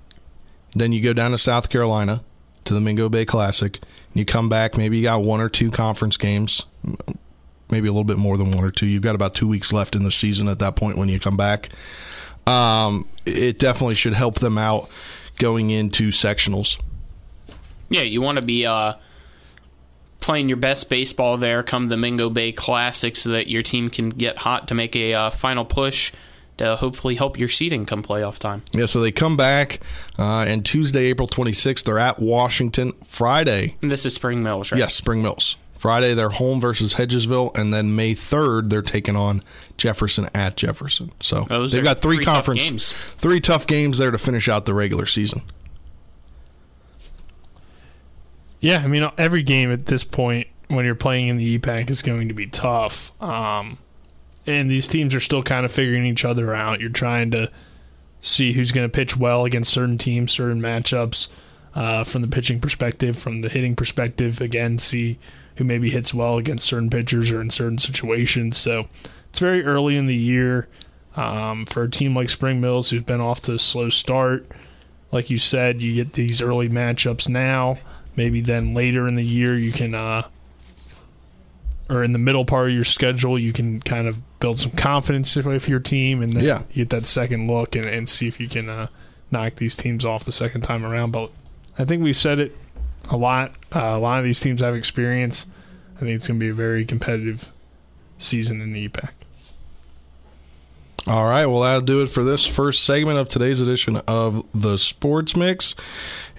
then 0.73 0.91
you 0.91 1.01
go 1.01 1.13
down 1.13 1.31
to 1.31 1.37
South 1.37 1.69
Carolina 1.69 2.23
to 2.65 2.73
the 2.73 2.81
Mingo 2.81 3.09
Bay 3.09 3.25
Classic, 3.25 3.75
and 3.75 4.15
you 4.19 4.25
come 4.25 4.49
back. 4.49 4.77
Maybe 4.77 4.97
you 4.97 5.03
got 5.03 5.21
one 5.21 5.41
or 5.41 5.49
two 5.49 5.69
conference 5.69 6.17
games 6.17 6.65
maybe 7.73 7.87
a 7.87 7.91
little 7.91 8.03
bit 8.05 8.17
more 8.17 8.37
than 8.37 8.51
one 8.51 8.63
or 8.63 8.71
two. 8.71 8.85
You've 8.85 9.01
got 9.03 9.15
about 9.15 9.33
two 9.33 9.47
weeks 9.47 9.73
left 9.73 9.95
in 9.95 10.03
the 10.03 10.11
season 10.11 10.47
at 10.47 10.59
that 10.59 10.75
point 10.75 10.97
when 10.97 11.09
you 11.09 11.19
come 11.19 11.35
back. 11.35 11.69
Um, 12.45 13.07
it 13.25 13.59
definitely 13.59 13.95
should 13.95 14.13
help 14.13 14.39
them 14.39 14.57
out 14.57 14.89
going 15.39 15.71
into 15.71 16.11
sectionals. 16.11 16.79
Yeah, 17.89 18.01
you 18.01 18.21
want 18.21 18.37
to 18.37 18.41
be 18.41 18.65
uh, 18.65 18.93
playing 20.23 20.47
your 20.49 20.57
best 20.57 20.89
baseball 20.89 21.37
there 21.37 21.61
come 21.63 21.89
the 21.89 21.97
Mingo 21.97 22.29
Bay 22.29 22.51
Classic 22.51 23.15
so 23.15 23.29
that 23.29 23.47
your 23.47 23.61
team 23.61 23.89
can 23.89 24.09
get 24.09 24.39
hot 24.39 24.67
to 24.69 24.73
make 24.73 24.95
a 24.95 25.13
uh, 25.13 25.29
final 25.29 25.65
push 25.65 26.11
to 26.57 26.75
hopefully 26.75 27.15
help 27.15 27.37
your 27.39 27.49
seeding 27.49 27.85
come 27.85 28.03
playoff 28.03 28.37
time. 28.37 28.63
Yeah, 28.73 28.85
so 28.85 29.01
they 29.01 29.11
come 29.11 29.35
back, 29.35 29.79
uh, 30.19 30.45
and 30.47 30.63
Tuesday, 30.65 31.05
April 31.05 31.27
26th, 31.27 31.83
they're 31.83 31.97
at 31.99 32.19
Washington. 32.19 32.93
Friday, 33.03 33.75
And 33.81 33.91
this 33.91 34.05
is 34.05 34.13
Spring 34.13 34.43
Mills, 34.43 34.71
right? 34.71 34.77
yes, 34.79 34.93
Spring 34.93 35.21
Mills. 35.23 35.57
Friday, 35.77 36.13
they're 36.13 36.29
home 36.29 36.61
versus 36.61 36.93
Hedgesville, 36.93 37.57
and 37.57 37.73
then 37.73 37.93
May 37.95 38.13
3rd, 38.15 38.69
they're 38.69 38.81
taking 38.81 39.17
on 39.17 39.43
Jefferson 39.77 40.29
at 40.33 40.55
Jefferson. 40.55 41.11
So 41.21 41.43
Those 41.49 41.73
they've 41.73 41.83
got 41.83 41.99
three, 41.99 42.17
three 42.17 42.25
tough 42.25 42.35
conference, 42.35 42.63
games. 42.69 42.93
three 43.17 43.41
tough 43.41 43.67
games 43.67 43.97
there 43.97 44.11
to 44.11 44.17
finish 44.17 44.47
out 44.47 44.65
the 44.65 44.73
regular 44.73 45.05
season. 45.05 45.41
Yeah, 48.63 48.77
I 48.77 48.87
mean, 48.87 49.05
every 49.17 49.43
game 49.43 49.73
at 49.73 49.87
this 49.87 50.05
point 50.05 50.47
when 50.69 50.85
you're 50.85 50.95
playing 50.95 51.27
in 51.27 51.35
the 51.35 51.59
EPAC 51.59 51.89
is 51.89 52.01
going 52.01 52.29
to 52.29 52.33
be 52.33 52.47
tough. 52.47 53.11
Um, 53.21 53.77
and 54.47 54.71
these 54.71 54.87
teams 54.87 55.13
are 55.13 55.19
still 55.19 55.43
kind 55.43 55.65
of 55.65 55.71
figuring 55.71 56.05
each 56.05 56.23
other 56.23 56.55
out. 56.55 56.79
You're 56.79 56.89
trying 56.89 57.31
to 57.31 57.51
see 58.21 58.53
who's 58.53 58.71
going 58.71 58.89
to 58.89 58.91
pitch 58.91 59.17
well 59.17 59.43
against 59.43 59.73
certain 59.73 59.97
teams, 59.97 60.31
certain 60.31 60.61
matchups 60.61 61.27
uh, 61.75 62.05
from 62.05 62.21
the 62.21 62.27
pitching 62.29 62.61
perspective, 62.61 63.17
from 63.17 63.41
the 63.41 63.49
hitting 63.49 63.75
perspective. 63.75 64.39
Again, 64.39 64.79
see 64.79 65.19
who 65.57 65.65
maybe 65.65 65.89
hits 65.89 66.13
well 66.13 66.37
against 66.37 66.65
certain 66.65 66.89
pitchers 66.89 67.31
or 67.31 67.41
in 67.41 67.49
certain 67.49 67.79
situations. 67.79 68.55
So 68.55 68.87
it's 69.29 69.39
very 69.39 69.65
early 69.65 69.97
in 69.97 70.07
the 70.07 70.15
year 70.15 70.69
um, 71.17 71.65
for 71.65 71.83
a 71.83 71.91
team 71.91 72.15
like 72.15 72.29
Spring 72.29 72.61
Mills 72.61 72.91
who's 72.91 73.03
been 73.03 73.19
off 73.19 73.41
to 73.41 73.55
a 73.55 73.59
slow 73.59 73.89
start. 73.89 74.49
Like 75.11 75.29
you 75.29 75.37
said, 75.37 75.83
you 75.83 75.95
get 75.95 76.13
these 76.13 76.41
early 76.41 76.69
matchups 76.69 77.27
now. 77.27 77.77
Maybe 78.15 78.41
then 78.41 78.73
later 78.73 79.07
in 79.07 79.15
the 79.15 79.23
year 79.23 79.55
you 79.55 79.71
can, 79.71 79.95
uh, 79.95 80.27
or 81.89 82.03
in 82.03 82.11
the 82.13 82.19
middle 82.19 82.45
part 82.45 82.69
of 82.69 82.73
your 82.75 82.83
schedule, 82.83 83.37
you 83.37 83.51
can 83.53 83.81
kind 83.81 84.07
of 84.07 84.17
build 84.39 84.59
some 84.59 84.71
confidence 84.71 85.35
with 85.35 85.67
your 85.67 85.79
team, 85.79 86.21
and 86.21 86.33
then 86.33 86.43
Yeah. 86.43 86.61
get 86.73 86.89
that 86.91 87.05
second 87.05 87.47
look 87.47 87.75
and, 87.75 87.85
and 87.85 88.07
see 88.09 88.27
if 88.27 88.39
you 88.39 88.47
can 88.47 88.69
uh, 88.69 88.87
knock 89.31 89.55
these 89.57 89.75
teams 89.75 90.05
off 90.05 90.23
the 90.25 90.31
second 90.31 90.61
time 90.61 90.85
around. 90.85 91.11
But 91.11 91.31
I 91.77 91.85
think 91.85 92.03
we've 92.03 92.15
said 92.15 92.39
it 92.39 92.55
a 93.09 93.17
lot. 93.17 93.51
Uh, 93.75 93.79
a 93.79 93.99
lot 93.99 94.19
of 94.19 94.25
these 94.25 94.39
teams 94.39 94.61
have 94.61 94.75
experience. 94.75 95.45
I 95.97 95.99
think 96.01 96.11
it's 96.11 96.27
going 96.27 96.39
to 96.39 96.43
be 96.45 96.49
a 96.49 96.53
very 96.53 96.85
competitive 96.85 97.51
season 98.17 98.61
in 98.61 98.73
the 98.73 98.87
EPAC. 98.87 99.09
All 101.05 101.25
right, 101.25 101.45
well, 101.45 101.63
that'll 101.63 101.81
do 101.81 102.01
it 102.01 102.07
for 102.07 102.23
this 102.23 102.45
first 102.45 102.85
segment 102.85 103.17
of 103.17 103.27
today's 103.27 103.59
edition 103.59 103.97
of 104.07 104.45
the 104.53 104.77
Sports 104.77 105.35
Mix. 105.35 105.75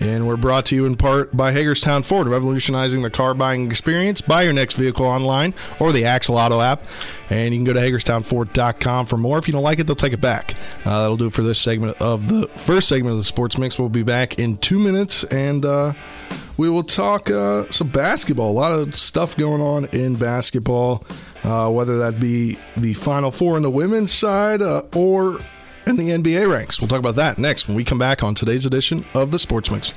And 0.00 0.26
we're 0.26 0.38
brought 0.38 0.64
to 0.66 0.74
you 0.74 0.86
in 0.86 0.96
part 0.96 1.36
by 1.36 1.52
Hagerstown 1.52 2.02
Ford, 2.02 2.26
revolutionizing 2.26 3.02
the 3.02 3.10
car 3.10 3.34
buying 3.34 3.66
experience. 3.66 4.22
Buy 4.22 4.42
your 4.42 4.54
next 4.54 4.76
vehicle 4.76 5.04
online 5.04 5.52
or 5.78 5.92
the 5.92 6.06
Axel 6.06 6.38
Auto 6.38 6.62
app. 6.62 6.82
And 7.28 7.52
you 7.52 7.58
can 7.58 7.64
go 7.64 7.74
to 7.74 7.78
HagerstownFord.com 7.78 9.04
for 9.04 9.18
more. 9.18 9.36
If 9.36 9.46
you 9.48 9.52
don't 9.52 9.62
like 9.62 9.80
it, 9.80 9.86
they'll 9.86 9.96
take 9.96 10.14
it 10.14 10.22
back. 10.22 10.54
Uh, 10.86 11.02
that'll 11.02 11.18
do 11.18 11.26
it 11.26 11.34
for 11.34 11.42
this 11.42 11.58
segment 11.58 11.98
of 12.00 12.28
the 12.28 12.48
first 12.56 12.88
segment 12.88 13.12
of 13.12 13.18
the 13.18 13.24
Sports 13.24 13.58
Mix. 13.58 13.78
We'll 13.78 13.90
be 13.90 14.02
back 14.02 14.38
in 14.38 14.56
two 14.56 14.78
minutes 14.78 15.24
and 15.24 15.66
uh, 15.66 15.92
we 16.56 16.70
will 16.70 16.84
talk 16.84 17.30
uh, 17.30 17.70
some 17.70 17.88
basketball. 17.88 18.50
A 18.50 18.52
lot 18.58 18.72
of 18.72 18.94
stuff 18.94 19.36
going 19.36 19.60
on 19.60 19.84
in 19.92 20.16
basketball 20.16 21.04
uh, 21.44 21.70
whether 21.70 21.98
that 21.98 22.18
be 22.20 22.58
the 22.76 22.94
Final 22.94 23.30
Four 23.30 23.56
on 23.56 23.62
the 23.62 23.70
women's 23.70 24.12
side 24.12 24.62
uh, 24.62 24.82
or 24.94 25.38
in 25.86 25.96
the 25.96 26.10
NBA 26.10 26.50
ranks. 26.50 26.80
We'll 26.80 26.88
talk 26.88 26.98
about 26.98 27.16
that 27.16 27.38
next 27.38 27.68
when 27.68 27.76
we 27.76 27.84
come 27.84 27.98
back 27.98 28.22
on 28.22 28.34
today's 28.34 28.66
edition 28.66 29.04
of 29.14 29.30
the 29.30 29.38
Sports 29.38 29.70
Mix. 29.70 29.92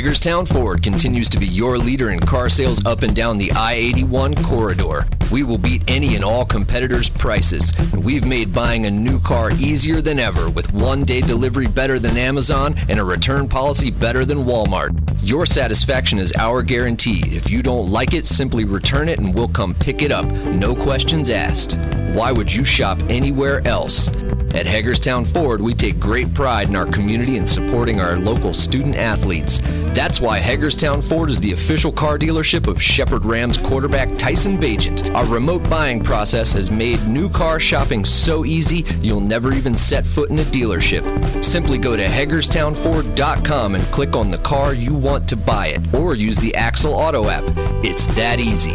Hagerstown 0.00 0.46
Ford 0.46 0.82
continues 0.82 1.28
to 1.28 1.38
be 1.38 1.46
your 1.46 1.76
leader 1.76 2.08
in 2.08 2.20
car 2.20 2.48
sales 2.48 2.82
up 2.86 3.02
and 3.02 3.14
down 3.14 3.36
the 3.36 3.52
I 3.52 3.74
81 3.74 4.34
corridor. 4.42 5.06
We 5.30 5.42
will 5.42 5.58
beat 5.58 5.82
any 5.88 6.14
and 6.14 6.24
all 6.24 6.46
competitors' 6.46 7.10
prices. 7.10 7.74
And 7.92 8.02
we've 8.02 8.24
made 8.24 8.54
buying 8.54 8.86
a 8.86 8.90
new 8.90 9.20
car 9.20 9.50
easier 9.50 10.00
than 10.00 10.18
ever 10.18 10.48
with 10.48 10.72
one 10.72 11.04
day 11.04 11.20
delivery 11.20 11.66
better 11.66 11.98
than 11.98 12.16
Amazon 12.16 12.76
and 12.88 12.98
a 12.98 13.04
return 13.04 13.46
policy 13.46 13.90
better 13.90 14.24
than 14.24 14.46
Walmart. 14.46 14.98
Your 15.22 15.44
satisfaction 15.44 16.18
is 16.18 16.32
our 16.38 16.62
guarantee. 16.62 17.22
If 17.36 17.50
you 17.50 17.62
don't 17.62 17.90
like 17.90 18.14
it, 18.14 18.26
simply 18.26 18.64
return 18.64 19.06
it 19.06 19.18
and 19.18 19.34
we'll 19.34 19.48
come 19.48 19.74
pick 19.74 20.00
it 20.00 20.10
up. 20.10 20.24
No 20.24 20.74
questions 20.74 21.28
asked. 21.28 21.76
Why 22.14 22.32
would 22.32 22.50
you 22.50 22.64
shop 22.64 23.02
anywhere 23.10 23.60
else? 23.68 24.08
At 24.52 24.66
Hagerstown 24.66 25.26
Ford, 25.26 25.60
we 25.60 25.74
take 25.74 26.00
great 26.00 26.34
pride 26.34 26.68
in 26.68 26.74
our 26.74 26.86
community 26.86 27.36
and 27.36 27.48
supporting 27.48 28.00
our 28.00 28.18
local 28.18 28.52
student 28.52 28.96
athletes. 28.96 29.60
That's 29.94 30.20
why 30.20 30.38
Hagerstown 30.38 31.02
Ford 31.02 31.30
is 31.30 31.40
the 31.40 31.52
official 31.52 31.90
car 31.90 32.18
dealership 32.18 32.68
of 32.68 32.80
Shepherd 32.80 33.24
Rams 33.24 33.58
quarterback 33.58 34.16
Tyson 34.16 34.56
Bagent. 34.56 35.12
Our 35.14 35.26
remote 35.26 35.68
buying 35.68 36.02
process 36.02 36.52
has 36.52 36.70
made 36.70 37.04
new 37.08 37.28
car 37.28 37.58
shopping 37.58 38.04
so 38.04 38.44
easy 38.44 38.84
you'll 39.00 39.20
never 39.20 39.52
even 39.52 39.76
set 39.76 40.06
foot 40.06 40.30
in 40.30 40.38
a 40.38 40.44
dealership. 40.44 41.44
Simply 41.44 41.76
go 41.76 41.96
to 41.96 42.04
HagerstownFord.com 42.04 43.74
and 43.74 43.84
click 43.86 44.14
on 44.14 44.30
the 44.30 44.38
car 44.38 44.74
you 44.74 44.94
want 44.94 45.28
to 45.28 45.36
buy 45.36 45.68
it, 45.68 45.94
or 45.94 46.14
use 46.14 46.36
the 46.38 46.54
Axle 46.54 46.94
Auto 46.94 47.28
app. 47.28 47.44
It's 47.84 48.06
that 48.08 48.38
easy. 48.38 48.74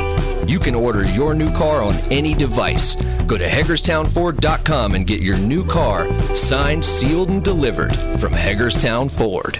You 0.52 0.60
can 0.60 0.76
order 0.76 1.04
your 1.06 1.34
new 1.34 1.52
car 1.54 1.82
on 1.82 1.96
any 2.12 2.34
device. 2.34 2.96
Go 3.26 3.38
to 3.38 3.48
HagerstownFord.com 3.48 4.96
and 4.96 5.08
get 5.08 5.22
your 5.22 5.38
new 5.38 5.66
car 5.66 6.08
signed, 6.36 6.84
sealed, 6.84 7.30
and 7.30 7.44
delivered 7.44 7.96
from 8.20 8.34
Hagerstown 8.34 9.10
Ford. 9.10 9.60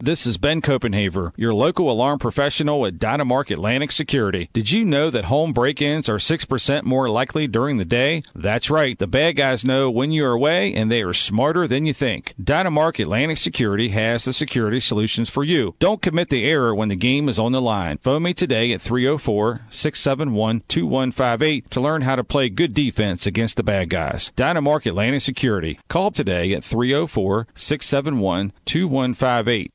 This 0.00 0.26
is 0.26 0.38
Ben 0.38 0.62
Copenhaver, 0.62 1.32
your 1.36 1.52
local 1.52 1.90
alarm 1.90 2.20
professional 2.20 2.86
at 2.86 3.00
Dynamark 3.00 3.50
Atlantic 3.50 3.90
Security. 3.90 4.48
Did 4.52 4.70
you 4.70 4.84
know 4.84 5.10
that 5.10 5.24
home 5.24 5.52
break 5.52 5.82
ins 5.82 6.08
are 6.08 6.18
6% 6.18 6.84
more 6.84 7.08
likely 7.08 7.48
during 7.48 7.78
the 7.78 7.84
day? 7.84 8.22
That's 8.32 8.70
right. 8.70 8.96
The 8.96 9.08
bad 9.08 9.34
guys 9.34 9.64
know 9.64 9.90
when 9.90 10.12
you're 10.12 10.30
away 10.30 10.72
and 10.72 10.88
they 10.88 11.02
are 11.02 11.12
smarter 11.12 11.66
than 11.66 11.84
you 11.84 11.92
think. 11.92 12.36
Dynamark 12.40 13.00
Atlantic 13.00 13.38
Security 13.38 13.88
has 13.88 14.24
the 14.24 14.32
security 14.32 14.78
solutions 14.78 15.30
for 15.30 15.42
you. 15.42 15.74
Don't 15.80 16.00
commit 16.00 16.28
the 16.28 16.48
error 16.48 16.72
when 16.72 16.90
the 16.90 16.94
game 16.94 17.28
is 17.28 17.40
on 17.40 17.50
the 17.50 17.60
line. 17.60 17.98
Phone 17.98 18.22
me 18.22 18.32
today 18.34 18.70
at 18.72 18.80
304 18.80 19.62
671 19.68 20.62
2158 20.68 21.70
to 21.72 21.80
learn 21.80 22.02
how 22.02 22.14
to 22.14 22.22
play 22.22 22.48
good 22.48 22.72
defense 22.72 23.26
against 23.26 23.56
the 23.56 23.64
bad 23.64 23.90
guys. 23.90 24.30
Dynamark 24.36 24.86
Atlantic 24.86 25.22
Security. 25.22 25.80
Call 25.88 26.12
today 26.12 26.52
at 26.54 26.62
304 26.62 27.48
671 27.56 28.52
2158. 28.64 29.72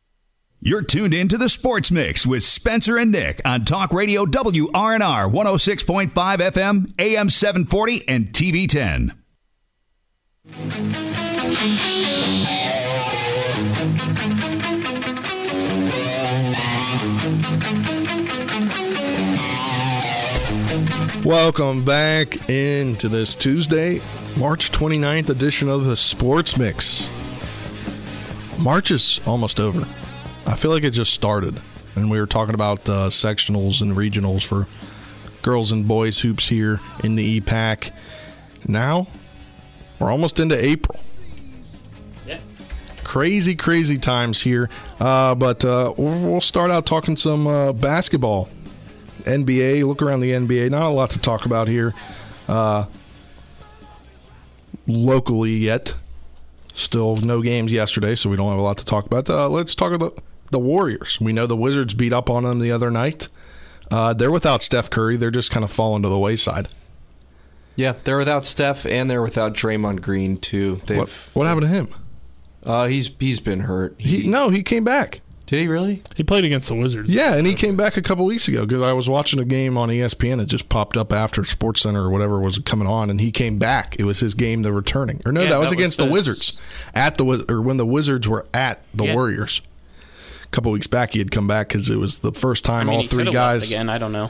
You're 0.65 0.81
tuned 0.81 1.13
in 1.13 1.27
to 1.27 1.37
the 1.37 1.49
Sports 1.49 1.91
Mix 1.91 2.25
with 2.25 2.41
Spencer 2.41 2.97
and 2.97 3.11
Nick 3.11 3.41
on 3.43 3.65
Talk 3.65 3.91
Radio 3.91 4.25
WRNR 4.25 5.29
106.5 5.29 6.09
FM, 6.13 6.93
AM 6.97 7.29
740, 7.29 8.07
and 8.07 8.31
TV 8.31 8.69
10. 8.69 9.13
Welcome 21.25 21.83
back 21.83 22.49
into 22.49 23.09
this 23.09 23.35
Tuesday, 23.35 23.99
March 24.39 24.71
29th 24.71 25.27
edition 25.27 25.67
of 25.67 25.83
the 25.83 25.97
Sports 25.97 26.55
Mix. 26.55 27.09
March 28.59 28.91
is 28.91 29.19
almost 29.27 29.59
over. 29.59 29.85
I 30.45 30.55
feel 30.55 30.71
like 30.71 30.83
it 30.83 30.91
just 30.91 31.13
started. 31.13 31.59
And 31.95 32.09
we 32.09 32.19
were 32.19 32.25
talking 32.25 32.55
about 32.55 32.87
uh, 32.89 33.09
sectionals 33.09 33.81
and 33.81 33.95
regionals 33.95 34.45
for 34.45 34.67
girls 35.41 35.71
and 35.71 35.87
boys 35.87 36.19
hoops 36.19 36.47
here 36.47 36.79
in 37.03 37.15
the 37.15 37.39
EPAC. 37.39 37.91
Now, 38.67 39.07
we're 39.99 40.11
almost 40.11 40.39
into 40.39 40.57
April. 40.63 40.99
Yeah. 42.25 42.39
Crazy, 43.03 43.55
crazy 43.55 43.97
times 43.97 44.41
here. 44.41 44.69
Uh, 44.99 45.35
but 45.35 45.63
uh, 45.63 45.93
we'll 45.95 46.41
start 46.41 46.71
out 46.71 46.85
talking 46.85 47.15
some 47.15 47.45
uh, 47.45 47.73
basketball. 47.73 48.49
NBA, 49.21 49.85
look 49.87 50.01
around 50.01 50.21
the 50.21 50.31
NBA. 50.31 50.71
Not 50.71 50.81
a 50.81 50.89
lot 50.89 51.11
to 51.11 51.19
talk 51.19 51.45
about 51.45 51.67
here 51.67 51.93
uh, 52.47 52.85
locally 54.87 55.55
yet. 55.55 55.93
Still 56.73 57.17
no 57.17 57.41
games 57.41 57.71
yesterday, 57.71 58.15
so 58.15 58.29
we 58.29 58.35
don't 58.35 58.49
have 58.49 58.57
a 58.57 58.63
lot 58.63 58.79
to 58.79 58.85
talk 58.85 59.05
about. 59.05 59.29
Uh, 59.29 59.47
let's 59.47 59.75
talk 59.75 59.93
about 59.93 60.17
the 60.53 60.59
Warriors. 60.59 61.17
We 61.19 61.33
know 61.33 61.45
the 61.45 61.57
Wizards 61.57 61.93
beat 61.93 62.13
up 62.13 62.29
on 62.29 62.43
them 62.43 62.59
the 62.59 62.71
other 62.71 62.89
night. 62.89 63.27
Uh, 63.91 64.13
they're 64.13 64.31
without 64.31 64.63
Steph 64.63 64.89
Curry. 64.89 65.17
They're 65.17 65.29
just 65.29 65.51
kind 65.51 65.65
of 65.65 65.71
falling 65.71 66.01
to 66.03 66.09
the 66.09 66.17
wayside. 66.17 66.69
Yeah, 67.75 67.95
they're 68.03 68.17
without 68.17 68.45
Steph 68.45 68.85
and 68.85 69.09
they're 69.09 69.21
without 69.21 69.53
Draymond 69.53 70.01
Green 70.01 70.37
too. 70.37 70.79
They've 70.85 70.97
What, 70.99 71.09
what 71.33 71.47
happened 71.47 71.63
to 71.63 71.67
him? 71.67 71.93
uh, 72.63 72.85
he's 72.85 73.11
he's 73.19 73.39
been 73.41 73.61
hurt. 73.61 73.95
He 73.97 74.25
no, 74.27 74.49
he 74.49 74.63
came 74.63 74.83
back. 74.85 75.19
Did 75.47 75.59
he 75.59 75.67
really? 75.67 76.01
He 76.15 76.23
played 76.23 76.45
against 76.45 76.69
the 76.69 76.75
Wizards. 76.75 77.11
Yeah, 77.13 77.35
and 77.35 77.45
he 77.45 77.53
came 77.53 77.75
back 77.75 77.97
a 77.97 78.01
couple 78.01 78.25
weeks 78.25 78.47
ago 78.47 78.65
because 78.65 78.81
I 78.81 78.93
was 78.93 79.09
watching 79.09 79.39
a 79.39 79.45
game 79.45 79.77
on 79.77 79.89
ESPN. 79.89 80.39
It 80.41 80.45
just 80.45 80.69
popped 80.69 80.95
up 80.95 81.11
after 81.11 81.43
Sports 81.43 81.81
Center 81.81 82.03
or 82.05 82.09
whatever 82.09 82.39
was 82.39 82.57
coming 82.59 82.87
on, 82.87 83.09
and 83.09 83.19
he 83.19 83.29
came 83.31 83.59
back. 83.59 83.97
It 83.99 84.05
was 84.05 84.21
his 84.21 84.33
game, 84.35 84.61
the 84.61 84.71
returning. 84.71 85.21
Or 85.25 85.31
no, 85.33 85.41
Yeah, 85.41 85.49
that 85.49 85.59
was 85.59 85.69
that 85.69 85.75
was 85.75 85.83
against 85.83 85.97
the 85.99 86.05
the- 86.05 86.11
Wizards 86.11 86.59
at 86.95 87.17
the 87.17 87.45
or 87.49 87.61
when 87.61 87.75
the 87.77 87.85
Wizards 87.85 88.27
were 88.27 88.45
at 88.53 88.81
the 88.93 89.05
Yeah. 89.05 89.15
Warriors. 89.15 89.61
A 90.53 90.55
couple 90.55 90.71
weeks 90.71 90.85
back, 90.85 91.13
he 91.13 91.19
had 91.19 91.31
come 91.31 91.47
back 91.47 91.69
because 91.69 91.89
it 91.89 91.95
was 91.97 92.19
the 92.19 92.31
first 92.31 92.69
I 92.69 92.73
time 92.73 92.87
mean, 92.87 92.95
all 92.97 93.01
he 93.01 93.07
three 93.07 93.19
could've 93.23 93.33
left 93.33 93.61
guys. 93.61 93.71
again. 93.71 93.89
I 93.89 93.97
don't 93.97 94.11
know, 94.11 94.29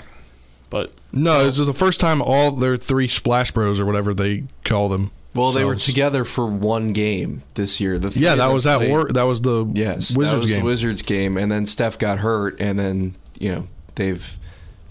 but 0.69 0.89
No, 1.11 1.43
this 1.43 1.57
was 1.59 1.67
the 1.67 1.73
first 1.73 1.99
time 1.99 2.21
all 2.21 2.51
their 2.51 2.77
three 2.77 3.09
Splash 3.09 3.51
Bros 3.51 3.77
or 3.77 3.85
whatever 3.85 4.13
they 4.13 4.45
call 4.63 4.87
them. 4.87 5.11
Well, 5.35 5.51
they 5.51 5.65
were 5.65 5.75
together 5.75 6.23
for 6.23 6.45
one 6.45 6.93
game 6.93 7.41
this 7.55 7.81
year. 7.81 7.99
The 7.99 8.17
Yeah, 8.17 8.35
that 8.35 8.53
was 8.53 8.65
at 8.65 8.77
played- 8.77 9.15
That 9.15 9.23
was 9.23 9.41
the 9.41 9.65
Yes, 9.73 10.09
that 10.09 10.17
Wizards 10.17 10.37
was 10.45 10.51
game. 10.51 10.59
the 10.61 10.65
Wizards 10.65 11.01
game, 11.01 11.37
and 11.37 11.51
then 11.51 11.65
Steph 11.65 11.99
got 11.99 12.19
hurt, 12.19 12.55
and 12.61 12.79
then 12.79 13.15
you 13.37 13.49
know 13.51 13.67
they've 13.95 14.37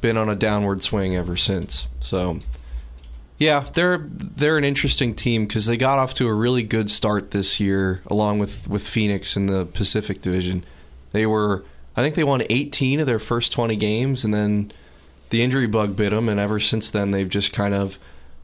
been 0.03 0.19
on 0.19 0.29
a 0.29 0.35
downward 0.37 0.83
swing 0.83 1.17
ever 1.17 1.37
since. 1.37 1.87
So, 2.01 2.41
yeah, 3.39 3.67
they're 3.73 4.05
they're 4.07 4.59
an 4.59 4.65
interesting 4.65 5.15
team 5.15 5.47
because 5.47 5.65
they 5.67 5.77
got 5.79 5.99
off 5.99 6.13
to 6.15 6.27
a 6.29 6.35
really 6.35 6.63
good 6.63 6.91
start 6.91 7.31
this 7.31 7.59
year, 7.59 8.03
along 8.09 8.39
with 8.39 8.69
with 8.69 8.87
Phoenix 8.87 9.35
in 9.37 9.47
the 9.47 9.65
Pacific 9.65 10.21
Division. 10.21 10.65
They 11.13 11.27
were, 11.27 11.65
I 11.97 12.03
think, 12.03 12.15
they 12.15 12.25
won 12.25 12.43
18 12.49 13.01
of 13.01 13.07
their 13.07 13.19
first 13.19 13.53
20 13.53 13.77
games, 13.77 14.25
and 14.25 14.33
then 14.33 14.73
the 15.31 15.43
injury 15.43 15.67
bug 15.67 15.97
bit 15.97 16.11
them, 16.11 16.29
and 16.29 16.39
ever 16.39 16.61
since 16.61 16.91
then 16.91 17.11
they've 17.11 17.29
just 17.29 17.53
kind 17.53 17.75
of 17.75 17.99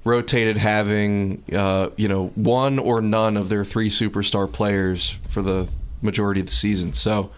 rotated 0.04 0.56
having 0.56 1.42
uh, 1.52 1.90
you 1.96 2.08
know 2.08 2.28
one 2.28 2.78
or 2.78 3.02
none 3.02 3.36
of 3.36 3.48
their 3.48 3.64
three 3.64 3.90
superstar 3.90 4.50
players 4.50 5.18
for 5.28 5.42
the 5.42 5.68
majority 6.00 6.40
of 6.40 6.46
the 6.46 6.52
season. 6.52 6.92
So 6.92 7.30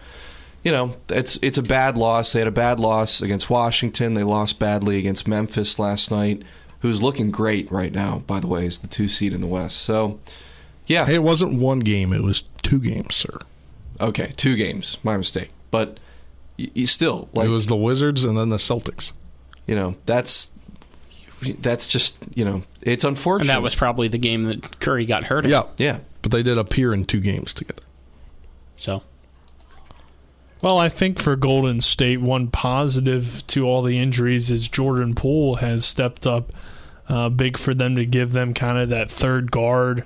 you 0.63 0.71
know, 0.71 0.95
it's 1.09 1.37
it's 1.41 1.57
a 1.57 1.63
bad 1.63 1.97
loss. 1.97 2.33
They 2.33 2.39
had 2.39 2.47
a 2.47 2.51
bad 2.51 2.79
loss 2.79 3.21
against 3.21 3.49
Washington. 3.49 4.13
They 4.13 4.23
lost 4.23 4.59
badly 4.59 4.97
against 4.97 5.27
Memphis 5.27 5.79
last 5.79 6.11
night, 6.11 6.43
who's 6.79 7.01
looking 7.01 7.31
great 7.31 7.71
right 7.71 7.91
now. 7.91 8.19
By 8.27 8.39
the 8.39 8.47
way, 8.47 8.67
is 8.67 8.79
the 8.79 8.87
two 8.87 9.07
seed 9.07 9.33
in 9.33 9.41
the 9.41 9.47
West. 9.47 9.77
So, 9.77 10.19
yeah, 10.85 11.05
Hey, 11.05 11.15
it 11.15 11.23
wasn't 11.23 11.59
one 11.59 11.79
game; 11.79 12.13
it 12.13 12.23
was 12.23 12.43
two 12.61 12.79
games, 12.79 13.15
sir. 13.15 13.39
Okay, 14.01 14.31
two 14.35 14.55
games. 14.55 14.97
My 15.03 15.17
mistake. 15.17 15.49
But 15.69 15.99
you, 16.57 16.71
you 16.73 16.87
still 16.87 17.29
like 17.33 17.47
it 17.47 17.51
was 17.51 17.67
the 17.67 17.75
Wizards 17.75 18.23
and 18.23 18.37
then 18.37 18.49
the 18.49 18.57
Celtics. 18.57 19.11
you 19.67 19.75
know 19.75 19.95
that's 20.05 20.51
that's 21.59 21.87
just 21.87 22.17
you 22.35 22.45
know 22.45 22.63
it's 22.81 23.03
unfortunate. 23.03 23.49
And 23.49 23.49
that 23.49 23.63
was 23.63 23.75
probably 23.75 24.07
the 24.07 24.17
game 24.17 24.43
that 24.43 24.79
Curry 24.79 25.05
got 25.05 25.25
hurt 25.25 25.45
in. 25.45 25.51
Yeah, 25.51 25.63
yeah. 25.77 25.99
but 26.21 26.31
they 26.31 26.43
did 26.43 26.57
appear 26.57 26.93
in 26.93 27.05
two 27.05 27.19
games 27.19 27.53
together. 27.53 27.83
So 28.77 29.03
Well, 30.61 30.77
I 30.77 30.89
think 30.89 31.19
for 31.19 31.35
Golden 31.35 31.81
State, 31.81 32.21
one 32.21 32.47
positive 32.47 33.45
to 33.47 33.65
all 33.65 33.81
the 33.81 33.99
injuries 33.99 34.49
is 34.49 34.67
Jordan 34.67 35.15
Poole 35.15 35.55
has 35.55 35.85
stepped 35.85 36.25
up 36.25 36.51
uh, 37.07 37.29
big 37.29 37.57
for 37.57 37.73
them 37.73 37.95
to 37.95 38.05
give 38.05 38.33
them 38.33 38.53
kind 38.53 38.77
of 38.77 38.89
that 38.89 39.09
third 39.09 39.51
guard 39.51 40.05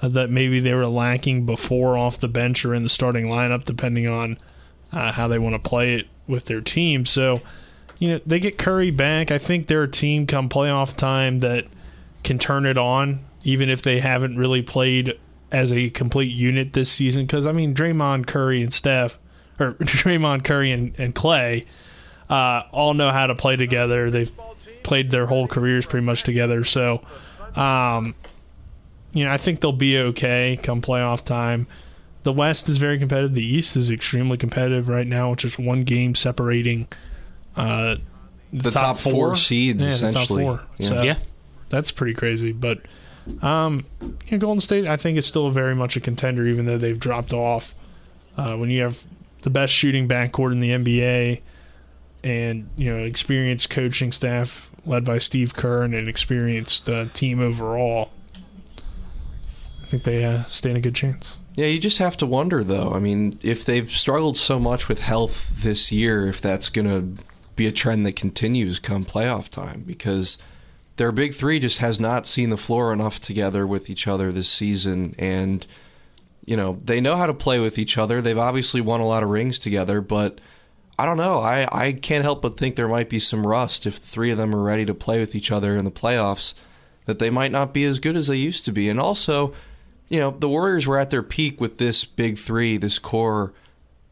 uh, 0.00 0.08
that 0.08 0.30
maybe 0.30 0.60
they 0.60 0.74
were 0.74 0.86
lacking 0.86 1.46
before 1.46 1.96
off 1.96 2.18
the 2.18 2.28
bench 2.28 2.64
or 2.64 2.74
in 2.74 2.82
the 2.82 2.88
starting 2.88 3.26
lineup, 3.26 3.64
depending 3.64 4.08
on 4.08 4.38
uh, 4.92 5.12
how 5.12 5.26
they 5.26 5.38
want 5.38 5.54
to 5.54 5.68
play 5.68 5.94
it 5.94 6.06
with 6.26 6.46
their 6.46 6.60
team. 6.60 7.06
So, 7.06 7.40
you 7.98 8.08
know, 8.08 8.20
they 8.24 8.38
get 8.38 8.58
Curry 8.58 8.90
back. 8.90 9.30
I 9.30 9.38
think 9.38 9.66
they're 9.66 9.84
a 9.84 9.90
team 9.90 10.26
come 10.26 10.48
playoff 10.48 10.94
time 10.94 11.40
that 11.40 11.66
can 12.22 12.38
turn 12.38 12.66
it 12.66 12.78
on, 12.78 13.24
even 13.44 13.68
if 13.68 13.82
they 13.82 14.00
haven't 14.00 14.36
really 14.36 14.62
played 14.62 15.18
as 15.50 15.72
a 15.72 15.88
complete 15.90 16.30
unit 16.30 16.74
this 16.74 16.90
season. 16.90 17.26
Because, 17.26 17.46
I 17.46 17.52
mean, 17.52 17.74
Draymond, 17.74 18.26
Curry, 18.26 18.62
and 18.62 18.72
Steph 18.72 19.18
or 19.58 19.74
Draymond 19.74 20.44
Curry 20.44 20.70
and, 20.70 20.98
and 20.98 21.14
Klay 21.14 21.66
uh, 22.30 22.62
all 22.72 22.94
know 22.94 23.10
how 23.10 23.26
to 23.26 23.34
play 23.34 23.56
together. 23.56 24.10
They've 24.10 24.30
played 24.82 25.10
their 25.10 25.26
whole 25.26 25.48
careers 25.48 25.86
pretty 25.86 26.04
much 26.04 26.22
together. 26.22 26.64
So, 26.64 27.02
um, 27.56 28.14
you 29.12 29.24
know, 29.24 29.30
I 29.32 29.36
think 29.38 29.60
they'll 29.60 29.72
be 29.72 29.98
okay 29.98 30.58
come 30.62 30.82
playoff 30.82 31.24
time. 31.24 31.66
The 32.24 32.32
West 32.32 32.68
is 32.68 32.76
very 32.76 32.98
competitive. 32.98 33.34
The 33.34 33.44
East 33.44 33.76
is 33.76 33.90
extremely 33.90 34.36
competitive 34.36 34.88
right 34.88 35.06
now, 35.06 35.30
with 35.30 35.38
just 35.40 35.58
one 35.58 35.84
game 35.84 36.14
separating 36.14 36.88
uh, 37.56 37.96
The 38.52 38.70
top 38.70 38.98
four 38.98 39.34
seeds, 39.36 39.82
Yeah, 39.84 39.90
the 39.90 39.96
top 39.98 40.08
essentially. 40.22 40.42
four. 40.44 40.62
Yeah. 40.78 40.88
So 40.88 41.02
Yeah. 41.02 41.16
that's 41.70 41.90
pretty 41.90 42.14
crazy. 42.14 42.52
But 42.52 42.80
um, 43.42 43.84
you 44.00 44.32
know, 44.32 44.38
Golden 44.38 44.60
State, 44.60 44.86
I 44.86 44.96
think, 44.96 45.18
is 45.18 45.26
still 45.26 45.50
very 45.50 45.74
much 45.74 45.96
a 45.96 46.00
contender, 46.00 46.46
even 46.46 46.64
though 46.66 46.78
they've 46.78 46.98
dropped 46.98 47.32
off. 47.34 47.74
Uh, 48.36 48.54
when 48.56 48.70
you 48.70 48.82
have 48.82 49.04
the 49.42 49.50
best 49.50 49.72
shooting 49.72 50.08
backcourt 50.08 50.52
in 50.52 50.60
the 50.60 50.70
NBA, 50.70 51.40
and 52.24 52.68
you 52.76 52.92
know, 52.92 53.02
experienced 53.04 53.70
coaching 53.70 54.12
staff 54.12 54.70
led 54.86 55.04
by 55.04 55.18
Steve 55.18 55.54
Kerr 55.54 55.82
and 55.82 55.94
an 55.94 56.08
experienced 56.08 56.88
uh, 56.88 57.06
team 57.12 57.38
overall, 57.40 58.10
I 58.10 58.17
think 59.88 60.04
they 60.04 60.24
uh, 60.24 60.44
stand 60.44 60.76
a 60.76 60.80
good 60.80 60.94
chance. 60.94 61.38
Yeah, 61.56 61.66
you 61.66 61.78
just 61.78 61.98
have 61.98 62.16
to 62.18 62.26
wonder 62.26 62.62
though. 62.62 62.92
I 62.92 63.00
mean, 63.00 63.38
if 63.42 63.64
they've 63.64 63.90
struggled 63.90 64.36
so 64.36 64.58
much 64.58 64.88
with 64.88 65.00
health 65.00 65.62
this 65.62 65.90
year, 65.90 66.26
if 66.26 66.40
that's 66.40 66.68
going 66.68 66.86
to 66.86 67.24
be 67.56 67.66
a 67.66 67.72
trend 67.72 68.06
that 68.06 68.14
continues 68.14 68.78
come 68.78 69.04
playoff 69.04 69.48
time 69.48 69.82
because 69.84 70.38
their 70.96 71.10
big 71.10 71.34
3 71.34 71.58
just 71.58 71.78
has 71.78 71.98
not 71.98 72.26
seen 72.26 72.50
the 72.50 72.56
floor 72.56 72.92
enough 72.92 73.18
together 73.18 73.66
with 73.66 73.90
each 73.90 74.06
other 74.06 74.30
this 74.30 74.48
season 74.48 75.14
and 75.18 75.66
you 76.48 76.56
know, 76.56 76.78
they 76.82 76.98
know 76.98 77.16
how 77.16 77.26
to 77.26 77.34
play 77.34 77.58
with 77.58 77.78
each 77.78 77.98
other. 77.98 78.22
They've 78.22 78.38
obviously 78.38 78.80
won 78.80 79.00
a 79.00 79.06
lot 79.06 79.22
of 79.22 79.28
rings 79.28 79.58
together, 79.58 80.00
but 80.00 80.40
I 80.98 81.04
don't 81.04 81.18
know. 81.18 81.40
I, 81.40 81.68
I 81.70 81.92
can't 81.92 82.24
help 82.24 82.40
but 82.40 82.56
think 82.56 82.74
there 82.74 82.88
might 82.88 83.10
be 83.10 83.20
some 83.20 83.46
rust 83.46 83.86
if 83.86 84.00
the 84.00 84.06
three 84.06 84.30
of 84.30 84.38
them 84.38 84.54
are 84.54 84.62
ready 84.62 84.86
to 84.86 84.94
play 84.94 85.20
with 85.20 85.34
each 85.34 85.52
other 85.52 85.76
in 85.76 85.84
the 85.84 85.90
playoffs, 85.90 86.54
that 87.04 87.18
they 87.18 87.28
might 87.28 87.52
not 87.52 87.74
be 87.74 87.84
as 87.84 87.98
good 87.98 88.16
as 88.16 88.28
they 88.28 88.36
used 88.36 88.64
to 88.64 88.72
be. 88.72 88.88
And 88.88 88.98
also, 88.98 89.52
you 90.08 90.18
know, 90.18 90.30
the 90.30 90.48
Warriors 90.48 90.86
were 90.86 90.98
at 90.98 91.10
their 91.10 91.22
peak 91.22 91.60
with 91.60 91.78
this 91.78 92.04
big 92.04 92.38
three, 92.38 92.76
this 92.76 92.98
core, 92.98 93.52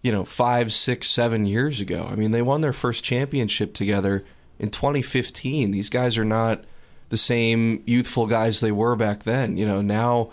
you 0.02 0.12
know, 0.12 0.24
five, 0.24 0.72
six, 0.72 1.08
seven 1.08 1.46
years 1.46 1.80
ago. 1.80 2.06
I 2.10 2.16
mean, 2.16 2.30
they 2.30 2.42
won 2.42 2.60
their 2.60 2.72
first 2.72 3.02
championship 3.02 3.72
together 3.74 4.24
in 4.58 4.70
2015. 4.70 5.70
These 5.70 5.88
guys 5.88 6.18
are 6.18 6.24
not 6.24 6.64
the 7.08 7.16
same 7.16 7.82
youthful 7.86 8.26
guys 8.26 8.60
they 8.60 8.72
were 8.72 8.96
back 8.96 9.22
then. 9.22 9.56
You 9.56 9.66
know, 9.66 9.80
now 9.80 10.30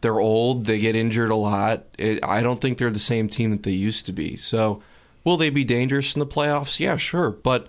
they're 0.00 0.20
old, 0.20 0.66
they 0.66 0.78
get 0.78 0.94
injured 0.94 1.30
a 1.30 1.36
lot. 1.36 1.84
It, 1.98 2.20
I 2.22 2.42
don't 2.42 2.60
think 2.60 2.78
they're 2.78 2.90
the 2.90 2.98
same 2.98 3.28
team 3.28 3.50
that 3.50 3.62
they 3.62 3.72
used 3.72 4.06
to 4.06 4.12
be. 4.12 4.36
So, 4.36 4.82
will 5.24 5.36
they 5.36 5.50
be 5.50 5.64
dangerous 5.64 6.14
in 6.14 6.20
the 6.20 6.26
playoffs? 6.26 6.78
Yeah, 6.80 6.96
sure. 6.96 7.30
But 7.30 7.68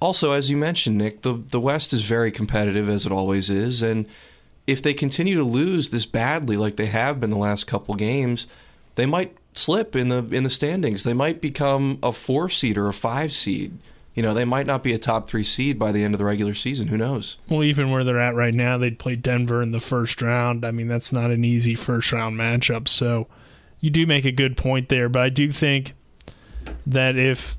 also, 0.00 0.32
as 0.32 0.50
you 0.50 0.56
mentioned, 0.56 0.98
Nick, 0.98 1.22
the 1.22 1.34
the 1.34 1.60
West 1.60 1.92
is 1.92 2.02
very 2.02 2.32
competitive 2.32 2.88
as 2.88 3.06
it 3.06 3.12
always 3.12 3.50
is, 3.50 3.82
and 3.82 4.06
if 4.66 4.82
they 4.82 4.94
continue 4.94 5.36
to 5.36 5.44
lose 5.44 5.90
this 5.90 6.06
badly 6.06 6.56
like 6.56 6.76
they 6.76 6.86
have 6.86 7.20
been 7.20 7.30
the 7.30 7.36
last 7.36 7.66
couple 7.66 7.94
games, 7.94 8.46
they 8.94 9.06
might 9.06 9.36
slip 9.52 9.96
in 9.96 10.08
the 10.08 10.24
in 10.30 10.42
the 10.42 10.50
standings. 10.50 11.02
They 11.02 11.14
might 11.14 11.40
become 11.40 11.98
a 12.02 12.12
four 12.12 12.48
seed 12.48 12.78
or 12.78 12.88
a 12.88 12.92
five 12.92 13.32
seed. 13.32 13.78
You 14.14 14.22
know, 14.22 14.34
they 14.34 14.44
might 14.44 14.66
not 14.66 14.82
be 14.82 14.92
a 14.92 14.98
top 14.98 15.28
three 15.28 15.44
seed 15.44 15.78
by 15.78 15.90
the 15.90 16.04
end 16.04 16.14
of 16.14 16.18
the 16.18 16.26
regular 16.26 16.54
season. 16.54 16.88
Who 16.88 16.98
knows? 16.98 17.38
Well, 17.48 17.64
even 17.64 17.90
where 17.90 18.04
they're 18.04 18.20
at 18.20 18.34
right 18.34 18.52
now, 18.52 18.76
they'd 18.76 18.98
play 18.98 19.16
Denver 19.16 19.62
in 19.62 19.72
the 19.72 19.80
first 19.80 20.20
round. 20.20 20.66
I 20.66 20.70
mean, 20.70 20.86
that's 20.86 21.12
not 21.12 21.30
an 21.30 21.46
easy 21.46 21.74
first 21.74 22.12
round 22.12 22.38
matchup. 22.38 22.88
So 22.88 23.26
you 23.80 23.88
do 23.88 24.06
make 24.06 24.26
a 24.26 24.32
good 24.32 24.56
point 24.56 24.90
there. 24.90 25.08
But 25.08 25.22
I 25.22 25.28
do 25.30 25.50
think 25.50 25.94
that 26.86 27.16
if 27.16 27.56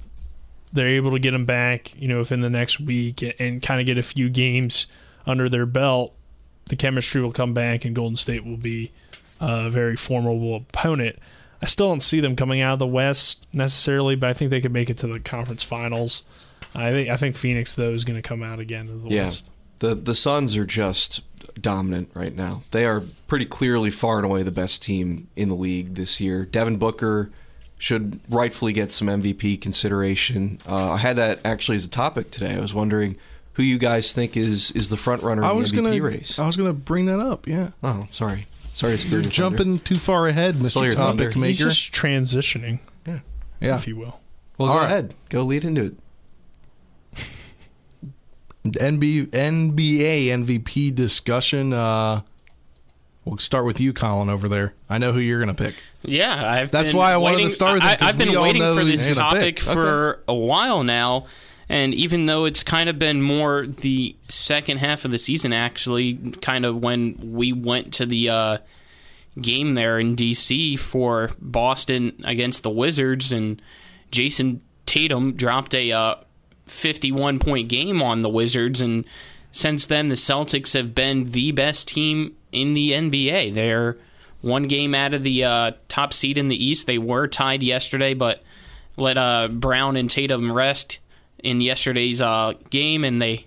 they're 0.71 0.89
able 0.89 1.11
to 1.11 1.19
get 1.19 1.31
them 1.31 1.45
back, 1.45 1.99
you 1.99 2.07
know, 2.07 2.19
within 2.19 2.41
the 2.41 2.49
next 2.51 2.79
week 2.79 3.23
and, 3.23 3.33
and 3.39 3.61
kind 3.61 3.79
of 3.79 3.87
get 3.87 3.97
a 3.97 4.03
few 4.03 4.29
games 4.29 4.85
under 5.25 5.49
their 5.49 5.65
belt, 5.65 6.13
the 6.65 6.75
chemistry 6.75 7.21
will 7.21 7.31
come 7.31 7.53
back 7.53 7.85
and 7.85 7.95
Golden 7.95 8.15
State 8.17 8.45
will 8.45 8.57
be 8.57 8.91
a 9.39 9.69
very 9.69 9.95
formidable 9.95 10.55
opponent. 10.55 11.17
I 11.61 11.65
still 11.65 11.87
don't 11.87 12.01
see 12.01 12.19
them 12.19 12.35
coming 12.35 12.61
out 12.61 12.73
of 12.73 12.79
the 12.79 12.87
West 12.87 13.45
necessarily, 13.53 14.15
but 14.15 14.29
I 14.29 14.33
think 14.33 14.51
they 14.51 14.61
could 14.61 14.73
make 14.73 14.89
it 14.89 14.97
to 14.99 15.07
the 15.07 15.19
conference 15.19 15.63
finals. 15.63 16.23
I 16.75 16.91
think 16.91 17.09
I 17.09 17.17
think 17.17 17.35
Phoenix 17.35 17.73
though 17.75 17.91
is 17.91 18.03
going 18.03 18.21
to 18.21 18.27
come 18.27 18.43
out 18.43 18.59
again 18.59 18.89
of 18.89 19.03
the 19.03 19.09
Yeah. 19.09 19.25
West. 19.25 19.45
The 19.79 19.95
the 19.95 20.15
Suns 20.15 20.55
are 20.57 20.65
just 20.65 21.21
dominant 21.59 22.09
right 22.13 22.35
now. 22.35 22.63
They 22.71 22.85
are 22.85 23.03
pretty 23.27 23.45
clearly 23.45 23.91
far 23.91 24.17
and 24.17 24.25
away 24.25 24.43
the 24.43 24.51
best 24.51 24.81
team 24.81 25.27
in 25.35 25.49
the 25.49 25.55
league 25.55 25.95
this 25.95 26.19
year. 26.19 26.45
Devin 26.45 26.77
Booker 26.77 27.31
should 27.77 28.19
rightfully 28.29 28.71
get 28.73 28.91
some 28.91 29.07
MVP 29.07 29.59
consideration. 29.59 30.57
Uh, 30.67 30.91
I 30.93 30.97
had 30.97 31.17
that 31.17 31.39
actually 31.45 31.75
as 31.75 31.85
a 31.85 31.89
topic 31.89 32.31
today. 32.31 32.55
I 32.55 32.59
was 32.59 32.73
wondering 32.73 33.17
who 33.53 33.63
you 33.63 33.77
guys 33.77 34.11
think 34.11 34.35
is 34.37 34.71
is 34.71 34.89
the 34.89 34.97
front 34.97 35.23
runner 35.23 35.43
I 35.43 35.49
in 35.51 35.55
the 35.55 35.59
was 35.61 35.71
MVP 35.71 35.75
gonna, 35.75 36.01
race. 36.01 36.39
I 36.39 36.47
was 36.47 36.57
gonna 36.57 36.73
bring 36.73 37.05
that 37.07 37.19
up. 37.19 37.47
Yeah, 37.47 37.69
Oh, 37.83 38.07
sorry, 38.11 38.47
sorry 38.73 38.93
you're 38.93 38.99
your 39.01 39.21
thunder. 39.21 39.29
jumping 39.29 39.79
too 39.79 39.97
far 39.99 40.27
ahead, 40.27 40.61
Mister 40.61 40.83
your 40.83 40.93
thunder. 40.93 41.25
Topic 41.31 41.35
He's 41.35 41.57
He's 41.59 41.65
just 41.65 41.91
transitioning, 41.91 42.79
yeah, 43.05 43.19
Yeah. 43.61 43.75
if 43.75 43.87
you 43.87 43.95
will. 43.95 44.19
Well, 44.57 44.69
All 44.69 44.75
go 44.75 44.81
right. 44.81 44.85
ahead. 44.91 45.13
Go 45.29 45.41
lead 45.43 45.63
into 45.63 45.83
it. 45.85 45.95
NB, 48.65 49.27
NBA 49.31 50.27
MVP 50.45 50.95
discussion. 50.95 51.73
Uh, 51.73 52.21
we'll 53.25 53.37
start 53.37 53.65
with 53.65 53.79
you, 53.81 53.91
Colin, 53.91 54.29
over 54.29 54.47
there. 54.47 54.73
I 54.89 54.97
know 54.99 55.11
who 55.11 55.19
you're 55.19 55.39
gonna 55.39 55.53
pick. 55.53 55.75
Yeah, 56.03 56.49
I've 56.49 56.71
That's 56.71 56.91
been 56.91 56.97
why 56.97 57.11
I 57.11 57.17
wanted 57.17 57.43
to 57.45 57.49
start 57.49 57.73
with 57.75 57.83
it, 57.83 57.87
I, 57.87 57.95
'cause 57.97 58.07
I've 58.09 58.17
been 58.17 58.39
waiting 58.39 58.61
for 58.61 58.83
this 58.85 59.09
topic 59.13 59.57
pick. 59.57 59.59
for 59.59 60.21
a 60.27 60.33
while 60.33 60.83
now, 60.83 61.25
and 61.69 61.93
even 61.93 62.25
though 62.25 62.45
it's 62.45 62.63
kind 62.63 62.89
of 62.89 62.99
been 62.99 63.21
more 63.21 63.65
the 63.65 64.15
second 64.27 64.77
half 64.79 65.05
of 65.05 65.11
the 65.11 65.17
season, 65.17 65.53
actually, 65.53 66.15
kind 66.41 66.65
of 66.65 66.77
when 66.77 67.17
we 67.21 67.53
went 67.53 67.93
to 67.95 68.05
the 68.05 68.29
uh, 68.29 68.57
game 69.39 69.75
there 69.75 69.99
in 69.99 70.15
DC 70.15 70.77
for 70.77 71.31
Boston 71.39 72.21
against 72.23 72.63
the 72.63 72.69
Wizards, 72.69 73.31
and 73.31 73.61
Jayson 74.11 74.61
Tatum 74.85 75.33
dropped 75.33 75.73
a 75.73 75.91
uh, 75.91 76.15
51 76.67 77.39
point 77.39 77.69
game 77.69 78.01
on 78.01 78.21
the 78.21 78.29
Wizards, 78.29 78.81
and 78.81 79.05
since 79.51 79.85
then 79.85 80.09
the 80.09 80.15
Celtics 80.15 80.73
have 80.73 80.93
been 80.93 81.31
the 81.31 81.51
best 81.51 81.87
team 81.87 82.35
in 82.51 82.73
the 82.73 82.91
NBA. 82.91 83.53
They're 83.53 83.97
one 84.41 84.63
game 84.63 84.93
out 84.93 85.13
of 85.13 85.23
the 85.23 85.43
uh, 85.43 85.71
top 85.87 86.13
seed 86.13 86.37
in 86.37 86.49
the 86.49 86.63
East. 86.63 86.85
They 86.85 86.97
were 86.97 87.27
tied 87.27 87.63
yesterday, 87.63 88.13
but 88.13 88.43
let 88.97 89.17
uh, 89.17 89.47
Brown 89.47 89.95
and 89.95 90.09
Tatum 90.09 90.51
rest 90.51 90.99
in 91.43 91.61
yesterday's 91.61 92.21
uh, 92.21 92.53
game, 92.69 93.03
and 93.03 93.21
they 93.21 93.45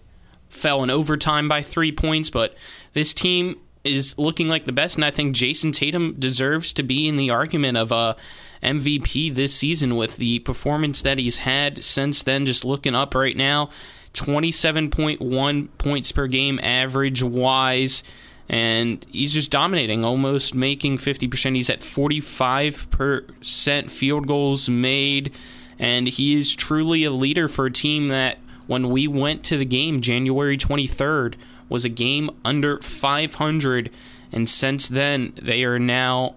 fell 0.49 0.83
in 0.83 0.91
overtime 0.91 1.49
by 1.49 1.63
three 1.63 1.93
points. 1.93 2.31
But 2.31 2.55
this 2.93 3.13
team 3.13 3.59
is 3.83 4.17
looking 4.19 4.49
like 4.49 4.65
the 4.65 4.73
best, 4.73 4.97
and 4.97 5.05
I 5.05 5.11
think 5.11 5.35
Jayson 5.35 5.73
Tatum 5.73 6.15
deserves 6.19 6.73
to 6.75 6.83
be 6.83 7.09
in 7.09 7.17
the 7.17 7.31
argument 7.31 7.79
of 7.79 7.93
uh, 7.93 8.15
MVP 8.63 9.35
this 9.35 9.55
season 9.55 9.97
with 9.97 10.19
the 10.19 10.41
performance 10.41 11.01
that 11.03 11.19
he's 11.19 11.39
had 11.39 11.83
since 11.83 12.23
then. 12.23 12.47
Just 12.47 12.65
looking 12.65 12.95
up 12.95 13.15
right 13.15 13.37
now, 13.37 13.71
27.1 14.13 15.69
points 15.79 16.13
per 16.13 16.27
game 16.27 16.61
average 16.63 17.23
wise. 17.23 18.03
And 18.49 19.05
he's 19.11 19.35
just 19.35 19.51
dominating, 19.51 20.05
almost 20.05 20.55
making 20.55 20.99
50%. 20.99 21.57
He's 21.57 21.69
at 21.69 21.81
45% 21.81 23.91
field 23.91 24.29
goals 24.29 24.69
made. 24.69 25.35
And 25.79 26.09
he 26.09 26.39
is 26.39 26.55
truly 26.55 27.05
a 27.05 27.11
leader 27.11 27.49
for 27.49 27.67
a 27.67 27.73
team 27.73 28.09
that, 28.09 28.39
when 28.67 28.91
we 28.91 29.07
went 29.07 29.45
to 29.45 29.57
the 29.57 29.65
game 29.65 30.01
January 30.01 30.59
23rd, 30.59 31.35
was 31.69 31.85
a 31.85 31.89
game 31.89 32.31
under 32.45 32.79
500, 32.81 33.91
and 34.33 34.49
since 34.49 34.89
then 34.89 35.33
they 35.41 35.65
are 35.65 35.79
now 35.79 36.35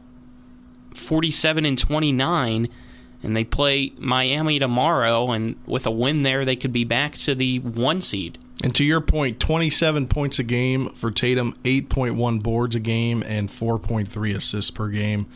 47 0.94 1.66
and 1.66 1.78
29 1.78 2.70
and 3.22 3.36
they 3.36 3.44
play 3.44 3.94
Miami 3.98 4.60
tomorrow 4.60 5.32
and 5.32 5.56
with 5.66 5.86
a 5.86 5.92
win 5.92 6.24
there 6.24 6.46
they 6.46 6.56
could 6.56 6.74
be 6.74 6.84
back 6.84 7.14
to 7.14 7.36
the 7.36 7.60
1 7.60 8.02
seed. 8.02 8.38
And 8.62 8.76
to 8.76 8.84
your 8.84 9.02
point, 9.02 9.40
27 9.40 10.08
points 10.08 10.40
a 10.40 10.44
game 10.44 10.90
for 10.90 11.12
Tatum, 11.12 11.54
8.1 11.64 12.44
boards 12.44 12.76
a 12.76 12.80
game, 12.80 13.24
and 13.26 13.48
4.3 13.50 14.36
assists 14.36 14.70
per 14.70 14.90
game. 14.90 15.28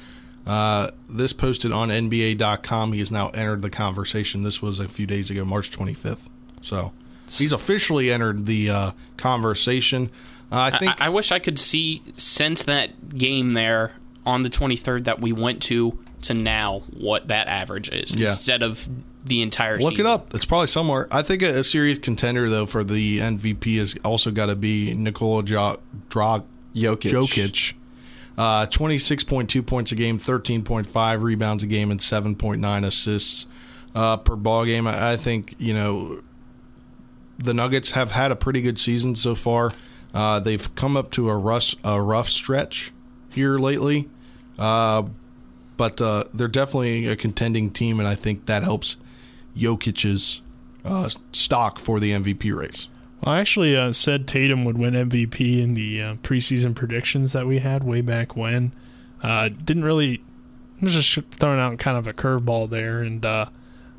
Uh, 0.45 0.89
this 1.09 1.31
posted 1.33 1.71
on 1.71 1.89
NBA.com. 1.89 2.93
He 2.93 2.99
has 2.99 3.11
now 3.11 3.29
entered 3.29 3.61
the 3.61 3.69
conversation. 3.69 4.43
This 4.43 4.61
was 4.61 4.79
a 4.79 4.87
few 4.89 5.05
days 5.05 5.29
ago, 5.29 5.45
March 5.45 5.71
25th. 5.71 6.27
So 6.61 6.91
he's 7.29 7.53
officially 7.53 8.11
entered 8.11 8.45
the 8.45 8.69
uh, 8.69 8.91
conversation. 9.17 10.09
Uh, 10.51 10.69
I 10.73 10.77
think 10.77 11.01
I, 11.01 11.05
I 11.05 11.09
wish 11.09 11.31
I 11.31 11.39
could 11.39 11.57
see 11.57 12.01
since 12.13 12.63
that 12.63 13.17
game 13.17 13.53
there 13.53 13.93
on 14.25 14.43
the 14.43 14.49
23rd 14.49 15.05
that 15.05 15.19
we 15.21 15.31
went 15.31 15.61
to 15.63 15.97
to 16.23 16.33
now 16.33 16.79
what 16.91 17.27
that 17.27 17.47
average 17.47 17.89
is 17.89 18.15
Yeah. 18.15 18.29
instead 18.29 18.63
of 18.63 18.87
the 19.25 19.41
entire. 19.41 19.77
Look 19.77 19.91
season. 19.93 20.05
it 20.05 20.09
up. 20.09 20.33
It's 20.33 20.45
probably 20.45 20.67
somewhere. 20.67 21.07
I 21.11 21.21
think 21.21 21.41
a, 21.41 21.59
a 21.59 21.63
serious 21.63 21.99
contender 21.99 22.49
though 22.49 22.65
for 22.65 22.83
the 22.83 23.19
MVP 23.19 23.77
has 23.79 23.97
also 24.05 24.31
got 24.31 24.45
to 24.47 24.55
be 24.55 24.93
Nikola 24.93 25.43
jo- 25.43 25.79
Drag 26.09 26.43
Jokic. 26.75 27.11
Jokic. 27.11 27.73
Uh, 28.37 28.65
26.2 28.65 29.65
points 29.65 29.91
a 29.91 29.95
game, 29.95 30.17
13.5 30.17 31.21
rebounds 31.21 31.63
a 31.63 31.67
game, 31.67 31.91
and 31.91 31.99
7.9 31.99 32.85
assists 32.85 33.45
uh, 33.93 34.17
per 34.17 34.35
ball 34.35 34.65
game. 34.65 34.87
I, 34.87 35.11
I 35.11 35.17
think 35.17 35.55
you 35.59 35.73
know 35.73 36.21
the 37.37 37.53
Nuggets 37.53 37.91
have 37.91 38.11
had 38.11 38.31
a 38.31 38.35
pretty 38.35 38.61
good 38.61 38.79
season 38.79 39.15
so 39.15 39.35
far. 39.35 39.71
Uh, 40.13 40.39
they've 40.39 40.73
come 40.75 40.95
up 40.95 41.11
to 41.11 41.29
a 41.29 41.37
rough, 41.37 41.75
a 41.83 42.01
rough 42.01 42.29
stretch 42.29 42.91
here 43.29 43.57
lately, 43.57 44.09
uh, 44.59 45.03
but 45.77 46.01
uh, 46.01 46.25
they're 46.33 46.47
definitely 46.47 47.07
a 47.07 47.15
contending 47.15 47.71
team, 47.71 47.99
and 47.99 48.07
I 48.07 48.15
think 48.15 48.45
that 48.45 48.63
helps 48.63 48.97
Jokic's 49.55 50.41
uh, 50.85 51.09
stock 51.31 51.79
for 51.79 51.99
the 51.99 52.11
MVP 52.11 52.55
race. 52.55 52.87
I 53.25 53.39
actually 53.39 53.75
uh, 53.75 53.93
said 53.93 54.27
Tatum 54.27 54.65
would 54.65 54.77
win 54.77 54.93
MVP 54.93 55.61
in 55.61 55.73
the 55.73 56.01
uh, 56.01 56.15
preseason 56.15 56.75
predictions 56.75 57.31
that 57.33 57.45
we 57.47 57.59
had 57.59 57.83
way 57.83 58.01
back 58.01 58.35
when. 58.35 58.73
Uh, 59.21 59.49
didn't 59.49 59.85
really. 59.85 60.21
I 60.81 60.85
was 60.85 60.93
just 60.93 61.27
throwing 61.31 61.59
out 61.59 61.79
kind 61.79 61.97
of 61.97 62.07
a 62.07 62.13
curveball 62.13 62.69
there, 62.69 62.99
and 62.99 63.25
uh, 63.25 63.45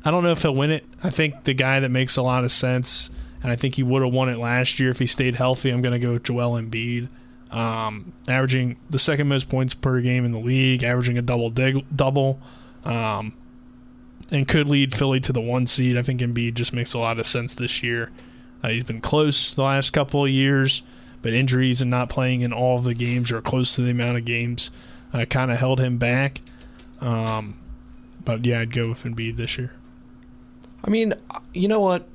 I 0.03 0.11
don't 0.11 0.23
know 0.23 0.31
if 0.31 0.43
he'll 0.43 0.53
win 0.53 0.69
it. 0.69 0.85
I 1.03 1.09
think 1.09 1.45
the 1.45 1.55
guy 1.55 1.79
that 1.79 1.89
makes 1.89 2.15
a 2.15 2.21
lot 2.21 2.43
of 2.43 2.51
sense, 2.51 3.09
and 3.41 3.51
I 3.51 3.55
think 3.55 3.75
he 3.75 3.83
would 3.83 4.03
have 4.03 4.13
won 4.13 4.29
it 4.29 4.37
last 4.37 4.79
year 4.79 4.91
if 4.91 4.99
he 4.99 5.07
stayed 5.07 5.37
healthy. 5.37 5.71
I'm 5.71 5.81
going 5.81 5.99
to 5.99 6.05
go 6.05 6.13
with 6.13 6.23
Joel 6.23 6.61
Embiid, 6.61 7.09
um, 7.49 8.13
averaging 8.27 8.77
the 8.91 8.99
second 8.99 9.27
most 9.27 9.49
points 9.49 9.73
per 9.73 9.99
game 10.01 10.25
in 10.25 10.31
the 10.31 10.39
league, 10.39 10.83
averaging 10.83 11.17
a 11.17 11.23
double 11.23 11.49
dig- 11.49 11.85
double, 11.95 12.39
um, 12.83 13.33
and 14.29 14.47
could 14.47 14.69
lead 14.69 14.93
Philly 14.93 15.19
to 15.21 15.33
the 15.33 15.41
one 15.41 15.65
seed. 15.65 15.97
I 15.97 16.03
think 16.03 16.21
Embiid 16.21 16.53
just 16.53 16.71
makes 16.73 16.93
a 16.93 16.99
lot 16.99 17.17
of 17.17 17.25
sense 17.25 17.55
this 17.55 17.81
year. 17.81 18.11
Uh, 18.63 18.69
he's 18.69 18.83
been 18.83 19.01
close 19.01 19.53
the 19.53 19.63
last 19.63 19.91
couple 19.91 20.23
of 20.25 20.31
years, 20.31 20.81
but 21.21 21.33
injuries 21.33 21.81
and 21.81 21.91
not 21.91 22.09
playing 22.09 22.41
in 22.41 22.51
all 22.53 22.77
of 22.77 22.83
the 22.83 22.93
games 22.93 23.31
or 23.31 23.41
close 23.41 23.75
to 23.75 23.81
the 23.81 23.91
amount 23.91 24.17
of 24.17 24.25
games 24.25 24.71
uh, 25.13 25.25
kind 25.25 25.51
of 25.51 25.57
held 25.57 25.79
him 25.79 25.97
back. 25.97 26.41
Um, 27.01 27.57
but 28.23 28.45
yeah, 28.45 28.59
I'd 28.61 28.71
go 28.73 28.89
with 28.89 29.03
Embiid 29.03 29.37
this 29.37 29.57
year. 29.57 29.71
I 30.83 30.89
mean, 30.89 31.13
you 31.53 31.67
know 31.67 31.79
what? 31.79 32.07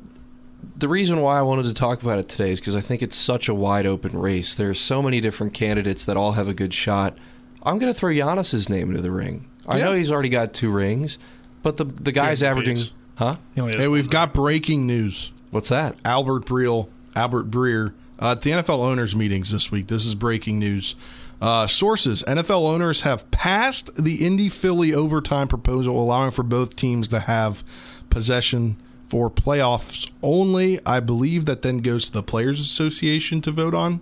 The 0.77 0.89
reason 0.89 1.21
why 1.21 1.39
I 1.39 1.43
wanted 1.43 1.65
to 1.65 1.75
talk 1.75 2.03
about 2.03 2.19
it 2.19 2.29
today 2.29 2.53
is 2.53 2.61
because 2.61 2.77
I 2.77 2.81
think 2.81 3.03
it's 3.03 3.17
such 3.17 3.49
a 3.49 3.55
wide 3.55 3.87
open 3.87 4.19
race. 4.19 4.55
There's 4.55 4.81
so 4.81 5.03
many 5.03 5.21
different 5.21 5.55
candidates 5.55 6.05
that 6.07 6.17
all 6.17 6.33
have 6.33 6.49
a 6.49 6.55
good 6.55 6.73
shot. 6.75 7.17
I'm 7.63 7.79
going 7.79 7.93
to 7.93 7.99
throw 7.99 8.11
Giannis's 8.11 8.69
name 8.69 8.89
into 8.91 9.03
the 9.03 9.11
ring. 9.11 9.47
I 9.67 9.79
Yeah. 9.79 9.85
know 9.87 9.95
he's 9.95 10.11
already 10.11 10.29
got 10.31 10.55
two 10.55 10.71
rings, 10.71 11.19
but 11.63 11.77
the 11.77 11.85
the 11.85 12.13
guy's 12.13 12.43
averaging, 12.43 12.77
MVPs. 12.77 12.91
huh? 13.17 13.37
He 13.55 13.61
only 13.61 13.73
has 13.75 13.81
Hey, 13.83 13.89
we've 13.89 14.09
got 14.11 14.33
breaking 14.33 14.87
news. 14.87 15.31
What's 15.51 15.69
that? 15.69 15.97
Albert 16.05 16.47
Breer, 16.47 16.89
Albert 17.17 17.51
Breer, 17.51 17.93
uh, 18.21 18.33
at 18.33 18.43
the 18.43 18.51
NFL 18.51 18.81
owners 18.81 19.17
meetings 19.17 19.51
this 19.51 19.71
week. 19.71 19.89
This 19.89 20.05
is 20.05 20.15
breaking 20.15 20.59
news. 20.59 20.95
Uh, 21.41 21.67
sources: 21.67 22.23
NFL 22.27 22.69
owners 22.69 23.03
have 23.03 23.31
passed 23.31 23.91
the 24.03 24.25
Indy 24.25 24.49
Philly 24.49 24.93
overtime 24.93 25.49
proposal, 25.49 26.01
allowing 26.01 26.31
for 26.31 26.43
both 26.43 26.77
teams 26.77 27.09
to 27.09 27.21
have 27.21 27.65
possession 28.11 28.77
for 29.09 29.31
playoffs 29.31 30.09
only. 30.23 30.79
I 30.87 31.01
believe 31.01 31.47
that 31.47 31.63
then 31.63 31.79
goes 31.79 32.07
to 32.07 32.13
the 32.13 32.23
Players 32.23 32.61
Association 32.61 33.41
to 33.43 33.51
vote 33.51 33.75
on. 33.75 34.01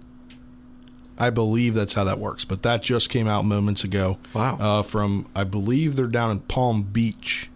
I 1.16 1.30
believe 1.30 1.74
that's 1.74 1.94
how 1.94 2.04
that 2.04 2.18
works, 2.18 2.44
but 2.44 2.62
that 2.62 2.82
just 2.82 3.10
came 3.10 3.26
out 3.26 3.44
moments 3.44 3.82
ago. 3.82 4.18
Wow. 4.34 4.56
Uh, 4.56 4.82
from 4.82 5.26
I 5.34 5.44
believe 5.44 5.96
they're 5.96 6.06
down 6.06 6.30
in 6.30 6.40
Palm 6.40 6.82
Beach 6.82 7.50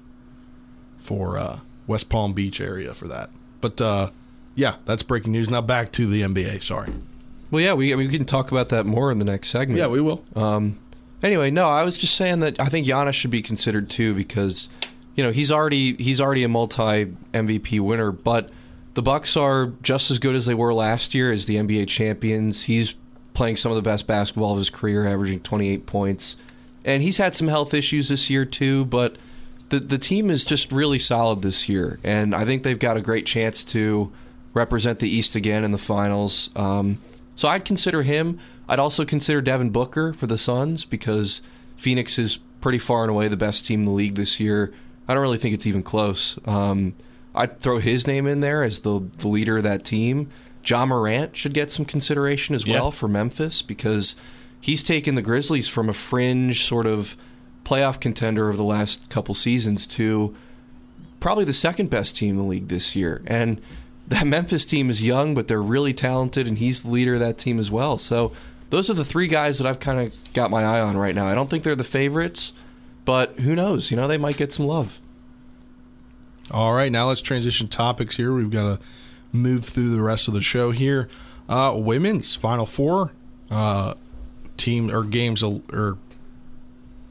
for 0.96 1.36
uh, 1.36 1.60
West 1.86 2.08
Palm 2.08 2.32
Beach 2.32 2.60
area 2.60 2.94
for 2.94 3.06
that. 3.08 3.30
But 3.62 3.80
uh, 3.80 4.10
yeah, 4.54 4.76
that's 4.84 5.02
breaking 5.02 5.32
news. 5.32 5.48
Now 5.48 5.62
back 5.62 5.92
to 5.92 6.06
the 6.06 6.20
NBA. 6.20 6.62
Sorry. 6.62 6.92
Well, 7.50 7.62
yeah, 7.62 7.72
we 7.72 7.92
I 7.92 7.96
mean, 7.96 8.08
we 8.08 8.16
can 8.16 8.26
talk 8.26 8.50
about 8.50 8.68
that 8.70 8.84
more 8.84 9.10
in 9.10 9.18
the 9.18 9.24
next 9.24 9.48
segment. 9.48 9.78
Yeah, 9.78 9.86
we 9.86 10.02
will. 10.02 10.22
Um, 10.36 10.78
anyway, 11.22 11.50
no, 11.50 11.68
I 11.68 11.82
was 11.82 11.96
just 11.96 12.14
saying 12.16 12.40
that 12.40 12.60
I 12.60 12.66
think 12.66 12.86
Giannis 12.86 13.14
should 13.14 13.30
be 13.30 13.42
considered 13.42 13.88
too 13.88 14.14
because 14.14 14.68
you 15.14 15.22
know 15.24 15.30
he's 15.32 15.50
already 15.50 15.94
he's 15.96 16.20
already 16.20 16.44
a 16.44 16.48
multi 16.48 17.14
MVP 17.32 17.80
winner, 17.80 18.12
but 18.12 18.50
the 18.94 19.02
Bucks 19.02 19.36
are 19.36 19.72
just 19.82 20.10
as 20.10 20.18
good 20.18 20.34
as 20.34 20.44
they 20.44 20.54
were 20.54 20.74
last 20.74 21.14
year 21.14 21.32
as 21.32 21.46
the 21.46 21.56
NBA 21.56 21.88
champions. 21.88 22.64
He's 22.64 22.94
playing 23.32 23.56
some 23.56 23.72
of 23.72 23.76
the 23.76 23.82
best 23.82 24.06
basketball 24.06 24.52
of 24.52 24.58
his 24.58 24.68
career, 24.68 25.06
averaging 25.06 25.40
28 25.40 25.86
points, 25.86 26.36
and 26.84 27.02
he's 27.02 27.16
had 27.16 27.34
some 27.34 27.48
health 27.48 27.72
issues 27.72 28.08
this 28.08 28.28
year 28.28 28.44
too, 28.44 28.84
but. 28.84 29.16
The, 29.72 29.80
the 29.80 29.96
team 29.96 30.30
is 30.30 30.44
just 30.44 30.70
really 30.70 30.98
solid 30.98 31.40
this 31.40 31.66
year, 31.66 31.98
and 32.04 32.34
I 32.34 32.44
think 32.44 32.62
they've 32.62 32.78
got 32.78 32.98
a 32.98 33.00
great 33.00 33.24
chance 33.24 33.64
to 33.64 34.12
represent 34.52 34.98
the 34.98 35.08
East 35.08 35.34
again 35.34 35.64
in 35.64 35.70
the 35.70 35.78
finals. 35.78 36.50
Um, 36.54 36.98
so 37.36 37.48
I'd 37.48 37.64
consider 37.64 38.02
him. 38.02 38.38
I'd 38.68 38.78
also 38.78 39.06
consider 39.06 39.40
Devin 39.40 39.70
Booker 39.70 40.12
for 40.12 40.26
the 40.26 40.36
Suns 40.36 40.84
because 40.84 41.40
Phoenix 41.74 42.18
is 42.18 42.38
pretty 42.60 42.78
far 42.78 43.00
and 43.04 43.10
away 43.10 43.28
the 43.28 43.36
best 43.38 43.64
team 43.64 43.80
in 43.80 43.86
the 43.86 43.92
league 43.92 44.14
this 44.16 44.38
year. 44.38 44.74
I 45.08 45.14
don't 45.14 45.22
really 45.22 45.38
think 45.38 45.54
it's 45.54 45.66
even 45.66 45.82
close. 45.82 46.38
Um, 46.44 46.92
I'd 47.34 47.58
throw 47.58 47.78
his 47.78 48.06
name 48.06 48.26
in 48.26 48.40
there 48.40 48.62
as 48.62 48.80
the, 48.80 49.00
the 49.18 49.28
leader 49.28 49.56
of 49.56 49.62
that 49.62 49.84
team. 49.86 50.28
Ja 50.66 50.84
Morant 50.84 51.34
should 51.34 51.54
get 51.54 51.70
some 51.70 51.86
consideration 51.86 52.54
as 52.54 52.66
Yeah. 52.66 52.74
well 52.74 52.90
for 52.90 53.08
Memphis 53.08 53.62
because 53.62 54.16
he's 54.60 54.82
taken 54.82 55.14
the 55.14 55.22
Grizzlies 55.22 55.66
from 55.66 55.88
a 55.88 55.94
fringe 55.94 56.62
sort 56.62 56.84
of 56.84 57.16
playoff 57.64 58.00
contender 58.00 58.48
of 58.48 58.56
the 58.56 58.64
last 58.64 59.08
couple 59.08 59.34
seasons 59.34 59.86
to 59.86 60.34
probably 61.20 61.44
the 61.44 61.52
second 61.52 61.88
best 61.88 62.16
team 62.16 62.30
in 62.30 62.36
the 62.36 62.42
league 62.42 62.68
this 62.68 62.96
year. 62.96 63.22
And 63.26 63.60
that 64.08 64.26
Memphis 64.26 64.66
team 64.66 64.90
is 64.90 65.04
young, 65.06 65.34
but 65.34 65.48
they're 65.48 65.62
really 65.62 65.94
talented, 65.94 66.46
and 66.46 66.58
he's 66.58 66.82
the 66.82 66.90
leader 66.90 67.14
of 67.14 67.20
that 67.20 67.38
team 67.38 67.58
as 67.58 67.70
well. 67.70 67.98
So 67.98 68.32
those 68.70 68.90
are 68.90 68.94
the 68.94 69.04
three 69.04 69.28
guys 69.28 69.58
that 69.58 69.66
I've 69.66 69.80
kind 69.80 70.00
of 70.00 70.32
got 70.32 70.50
my 70.50 70.64
eye 70.64 70.80
on 70.80 70.96
right 70.96 71.14
now. 71.14 71.28
I 71.28 71.34
don't 71.34 71.48
think 71.48 71.62
they're 71.62 71.74
the 71.74 71.84
favorites, 71.84 72.52
but 73.04 73.38
who 73.40 73.54
knows? 73.54 73.90
You 73.90 73.96
know, 73.96 74.08
they 74.08 74.18
might 74.18 74.36
get 74.36 74.52
some 74.52 74.66
love. 74.66 74.98
All 76.50 76.72
right, 76.72 76.90
now 76.90 77.08
let's 77.08 77.20
transition 77.20 77.68
topics 77.68 78.16
here. 78.16 78.32
We've 78.32 78.50
got 78.50 78.78
to 78.78 78.84
move 79.32 79.64
through 79.64 79.90
the 79.90 80.02
rest 80.02 80.28
of 80.28 80.34
the 80.34 80.42
show 80.42 80.70
here. 80.70 81.08
Uh, 81.48 81.74
women's 81.76 82.34
Final 82.34 82.66
Four 82.66 83.12
uh, 83.50 83.94
team 84.56 84.90
or 84.90 85.04
games 85.04 85.42
or 85.42 85.98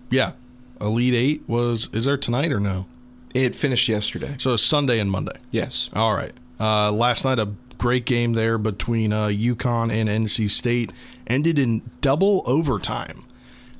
yeah, 0.09 0.33
Elite 0.82 1.13
Eight 1.13 1.44
was 1.48 1.89
is 1.94 2.06
there 2.06 2.17
tonight 2.17 2.52
or 2.52 2.60
no? 2.60 2.86
It 3.34 3.56
finished 3.56 3.88
yesterday. 3.88 4.36
So 4.39 4.54
it's 4.54 4.63
Sunday 4.63 5.00
and 5.00 5.10
Monday. 5.10 5.38
Yes. 5.52 5.89
All 5.94 6.13
right. 6.13 6.34
Uh, 6.60 6.91
last 6.91 7.24
night, 7.24 7.39
a 7.39 7.54
great 7.78 8.06
game 8.06 8.34
there 8.34 8.58
between 8.58 9.13
uh, 9.13 9.28
UConn 9.28 9.91
and 9.91 10.10
NC 10.10 10.50
State 10.50 10.91
ended 11.28 11.58
in 11.58 11.82
double 12.02 12.44
overtime 12.46 13.24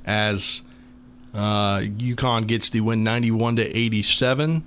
as 0.04 0.62
uh, 1.34 1.78
UConn 1.78 2.46
gets 2.46 2.70
the 2.70 2.80
win 2.80 3.04
91 3.04 3.56
to 3.56 3.76
87 3.76 4.64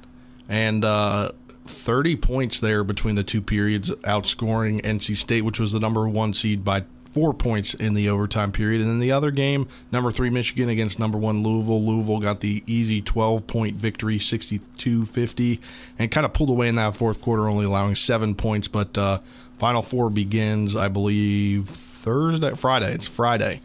and 0.47 0.85
uh, 0.85 1.31
30 1.65 2.15
points 2.15 2.59
there 2.59 2.83
between 2.83 3.15
the 3.15 3.23
two 3.23 3.41
periods, 3.41 3.89
outscoring 4.03 4.81
NC 4.81 5.17
State, 5.17 5.41
which 5.41 5.59
was 5.59 5.71
the 5.73 5.79
number 5.79 6.07
one 6.07 6.33
seed 6.33 6.63
by 6.63 6.83
four 7.15 7.33
points 7.33 7.73
in 7.73 7.93
the 7.93 8.09
overtime 8.09 8.51
period. 8.51 8.81
And 8.81 8.89
then 8.89 8.99
the 8.99 9.13
other 9.13 9.31
game, 9.31 9.69
number 9.89 10.11
three 10.11 10.29
Michigan 10.29 10.67
against 10.67 10.99
number 10.99 11.17
one 11.17 11.43
Louisville. 11.43 11.81
Louisville 11.81 12.19
got 12.19 12.41
the 12.41 12.61
easy 12.67 13.01
12 13.01 13.47
point 13.47 13.77
victory, 13.77 14.19
62 14.19 15.05
50, 15.05 15.61
and 15.97 16.11
kind 16.11 16.25
of 16.25 16.33
pulled 16.33 16.49
away 16.49 16.67
in 16.67 16.75
that 16.75 16.97
fourth 16.97 17.21
quarter, 17.21 17.47
only 17.47 17.63
allowing 17.63 17.95
seven 17.95 18.35
points. 18.35 18.67
But 18.67 18.97
uh, 18.97 19.19
Final 19.57 19.81
Four 19.81 20.09
begins, 20.09 20.75
I 20.75 20.89
believe, 20.89 21.69
Thursday, 21.69 22.53
Friday. 22.53 22.93
It's 22.93 23.07
Friday. 23.07 23.61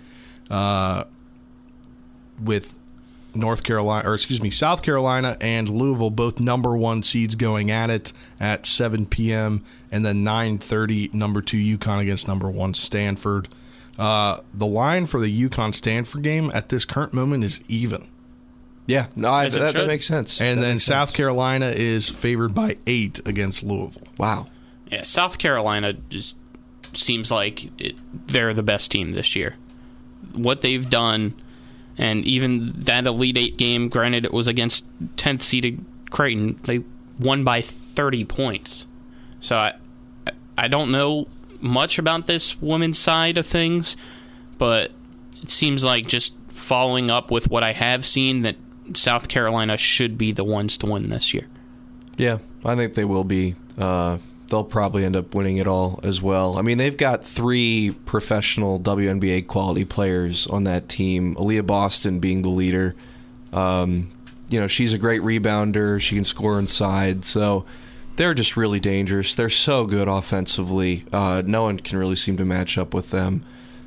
Uh, 0.49 1.03
with 2.41 2.75
North 3.35 3.62
Carolina, 3.62 4.09
or 4.09 4.14
excuse 4.14 4.43
me, 4.43 4.51
South 4.51 4.83
Carolina 4.83 5.37
and 5.40 5.69
Louisville, 5.69 6.11
both 6.11 6.40
number 6.40 6.77
one 6.77 7.03
seeds 7.03 7.35
going 7.35 7.71
at 7.71 7.90
it 7.90 8.12
at 8.38 8.66
7 8.66 9.07
p.m. 9.07 9.64
and 9.90 10.05
then 10.05 10.25
9:30, 10.25 11.12
number 11.14 11.40
two 11.43 11.57
UConn 11.79 12.01
against 12.01 12.27
number 12.29 12.49
one 12.51 12.75
Stanford. 12.75 13.49
Uh, 13.99 14.40
the 14.55 14.66
line 14.66 15.07
for 15.07 15.21
the 15.21 15.49
UConn 15.49 15.75
Stanford 15.75 16.23
game 16.23 16.51
at 16.55 16.69
this 16.71 16.85
current 16.85 17.12
moment 17.12 17.45
is 17.45 17.61
even. 17.69 18.09
Yeah, 18.87 19.07
no, 19.14 19.31
I, 19.31 19.49
that, 19.49 19.75
that 19.75 19.87
makes 19.87 20.07
sense. 20.07 20.40
And 20.40 20.59
That 20.59 20.62
then 20.62 20.81
South 20.81 21.11
sense. 21.11 21.16
Carolina 21.16 21.69
is 21.69 22.09
favored 22.09 22.55
by 22.55 22.79
eight 22.87 23.21
against 23.27 23.62
Louisville. 23.62 24.03
Wow. 24.19 24.49
Yeah, 24.90 25.05
South 25.05 25.38
Carolina 25.38 25.93
just 25.93 26.35
seems 26.93 27.31
like 27.31 27.71
it, 27.81 27.97
they're 28.27 28.53
the 28.53 28.64
best 28.64 28.90
team 28.90 29.12
this 29.12 29.37
year. 29.37 29.55
What 30.35 30.62
they've 30.62 30.88
done, 30.88 31.35
and 32.01 32.25
even 32.25 32.73
that 32.73 33.07
Elite 33.07 33.37
Eight 33.37 33.59
game, 33.59 33.91
granted 33.91 34.25
it 34.25 34.33
was 34.33 34.49
against 34.49 34.87
10th 35.17 35.43
seeded 35.43 35.85
Creighton, 36.09 36.59
they 36.63 36.83
won 37.19 37.45
by 37.45 37.61
30 37.61 38.25
points. 38.25 38.87
So 39.43 39.55
I, 39.55 39.75
I 40.57 40.67
don't 40.67 40.91
know 40.91 41.29
much 41.61 41.99
about 41.99 42.25
this 42.25 42.59
women's 42.59 42.99
side 42.99 43.37
of 43.37 43.45
things, 43.45 43.99
but 44.57 44.93
it 45.43 45.51
seems 45.51 45.85
like 45.85 46.07
just 46.07 46.35
following 46.49 47.11
up 47.11 47.31
with 47.31 47.51
what 47.51 47.63
I 47.63 47.73
have 47.73 48.07
seen 48.07 48.43
that 48.43 48.57
South 48.95 49.29
Carolina 49.29 49.77
should 49.77 50.17
be 50.17 50.33
the 50.33 50.43
ones 50.43 50.79
to 50.79 50.87
win 50.87 51.11
this 51.11 51.35
year. 51.35 51.49
Yeah, 52.17 52.39
I 52.65 52.77
think 52.77 52.95
they 52.95 53.05
will 53.05 53.25
be. 53.25 53.57
Uh, 53.77 54.17
they'll 54.51 54.65
probably 54.65 55.05
end 55.05 55.17
up 55.17 55.35
winning 55.35 55.57
it 55.57 55.67
all 55.67 56.01
as 56.03 56.21
well. 56.21 56.59
I 56.59 56.63
mean, 56.63 56.79
they've 56.79 56.97
got 56.97 57.25
three 57.25 57.93
professional 58.05 58.79
WNBA 58.79 59.47
quality 59.47 59.85
players 59.85 60.47
on 60.49 60.65
that 60.65 60.89
team. 60.89 61.35
Aliyah 61.37 61.67
Boston 61.67 62.19
being 62.19 62.43
the 62.43 62.49
leader. 62.49 62.95
Um, 63.53 64.11
you 64.49 64.61
know, 64.61 64.67
she's 64.67 64.93
a 64.93 64.99
great 64.99 65.23
rebounder. 65.23 66.01
She 66.01 66.17
can 66.17 66.25
score 66.25 66.59
inside. 66.59 67.25
So 67.25 67.65
they're 68.17 68.35
just 68.35 68.57
really 68.57 68.81
dangerous. 68.81 69.35
They're 69.35 69.49
so 69.49 69.87
good 69.87 70.09
offensively. 70.09 71.05
Uh, 71.13 71.43
no 71.47 71.63
one 71.63 71.79
can 71.79 71.99
really 71.99 72.17
seem 72.17 72.37
to 72.37 72.45
match 72.45 72.77
up 72.77 72.93
with 72.93 73.11
them. 73.11 73.45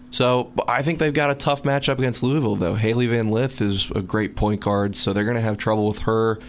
So 0.10 0.52
I 0.68 0.84
think 0.84 1.00
they've 1.00 1.14
got 1.14 1.32
a 1.32 1.36
tough 1.36 1.64
matchup 1.64 1.98
against 1.98 2.24
Louisville, 2.24 2.56
though. 2.56 2.76
Hailey 2.76 3.08
Van 3.08 3.30
Lith 3.30 3.62
is 3.62 3.92
a 3.92 4.02
great 4.02 4.36
point 4.36 4.62
guard, 4.62 4.96
so 4.96 5.12
they're 5.12 5.24
going 5.24 5.36
to 5.36 5.42
have 5.42 5.58
trouble 5.58 5.88
with 5.88 6.00
her. 6.00 6.40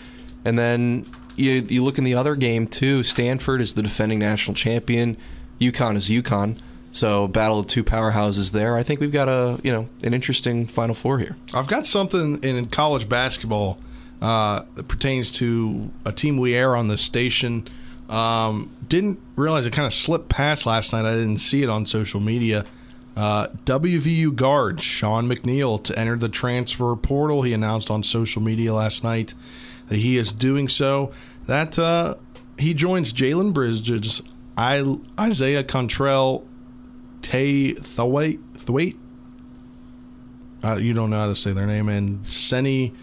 And 0.44 0.58
then 0.58 1.06
you, 1.36 1.52
you 1.68 1.84
look 1.84 1.98
in 1.98 2.04
the 2.04 2.14
other 2.14 2.34
game, 2.36 2.66
too. 2.66 3.02
Stanford 3.02 3.60
is 3.60 3.74
the 3.74 3.82
defending 3.82 4.18
national 4.18 4.54
champion. 4.54 5.16
UConn 5.60 5.96
is 5.96 6.08
UConn. 6.08 6.58
So 6.94 7.26
battle 7.26 7.58
of 7.58 7.66
two 7.66 7.82
powerhouses 7.82 8.52
there. 8.52 8.76
I 8.76 8.84
think 8.84 9.00
we've 9.00 9.12
got 9.12 9.28
a 9.28 9.58
you 9.64 9.72
know 9.72 9.88
an 10.04 10.14
interesting 10.14 10.64
Final 10.64 10.94
Four 10.94 11.18
here. 11.18 11.36
I've 11.52 11.66
got 11.66 11.86
something 11.86 12.42
in 12.44 12.66
college 12.66 13.08
basketball 13.08 13.78
uh, 14.22 14.62
that 14.76 14.86
pertains 14.86 15.32
to 15.32 15.90
a 16.04 16.12
team 16.12 16.38
we 16.38 16.54
air 16.54 16.76
on 16.76 16.86
the 16.86 16.96
station. 16.96 17.66
Um, 18.08 18.70
didn't 18.86 19.18
realize 19.34 19.66
it 19.66 19.72
kind 19.72 19.86
of 19.86 19.92
slipped 19.92 20.28
past 20.28 20.66
last 20.66 20.92
night. 20.92 21.04
I 21.04 21.16
didn't 21.16 21.38
see 21.38 21.64
it 21.64 21.68
on 21.68 21.84
social 21.84 22.20
media. 22.20 22.64
Uh, 23.16 23.48
WVU 23.64 24.34
guard 24.34 24.80
Sean 24.80 25.28
McNeil 25.28 25.82
to 25.84 25.98
enter 25.98 26.16
the 26.16 26.28
transfer 26.28 26.94
portal. 26.94 27.42
He 27.42 27.52
announced 27.52 27.90
on 27.90 28.04
social 28.04 28.40
media 28.40 28.72
last 28.72 29.02
night 29.02 29.34
that 29.88 29.96
he 29.96 30.16
is 30.16 30.32
doing 30.32 30.68
so. 30.68 31.12
That 31.46 31.78
uh, 31.78 32.14
he 32.58 32.74
joins 32.74 33.12
Jalen 33.12 33.52
Bridges, 33.52 34.22
I, 34.56 34.98
Isaiah 35.18 35.64
Cottrell, 35.64 36.46
Tay 37.22 37.74
Thweatt, 37.74 38.38
Thweatt, 38.54 38.96
uh, 40.64 40.76
you 40.76 40.94
don't 40.94 41.10
know 41.10 41.18
how 41.18 41.26
to 41.26 41.34
say 41.34 41.52
their 41.52 41.66
name, 41.66 41.88
and 41.88 42.26
Seni 42.26 42.94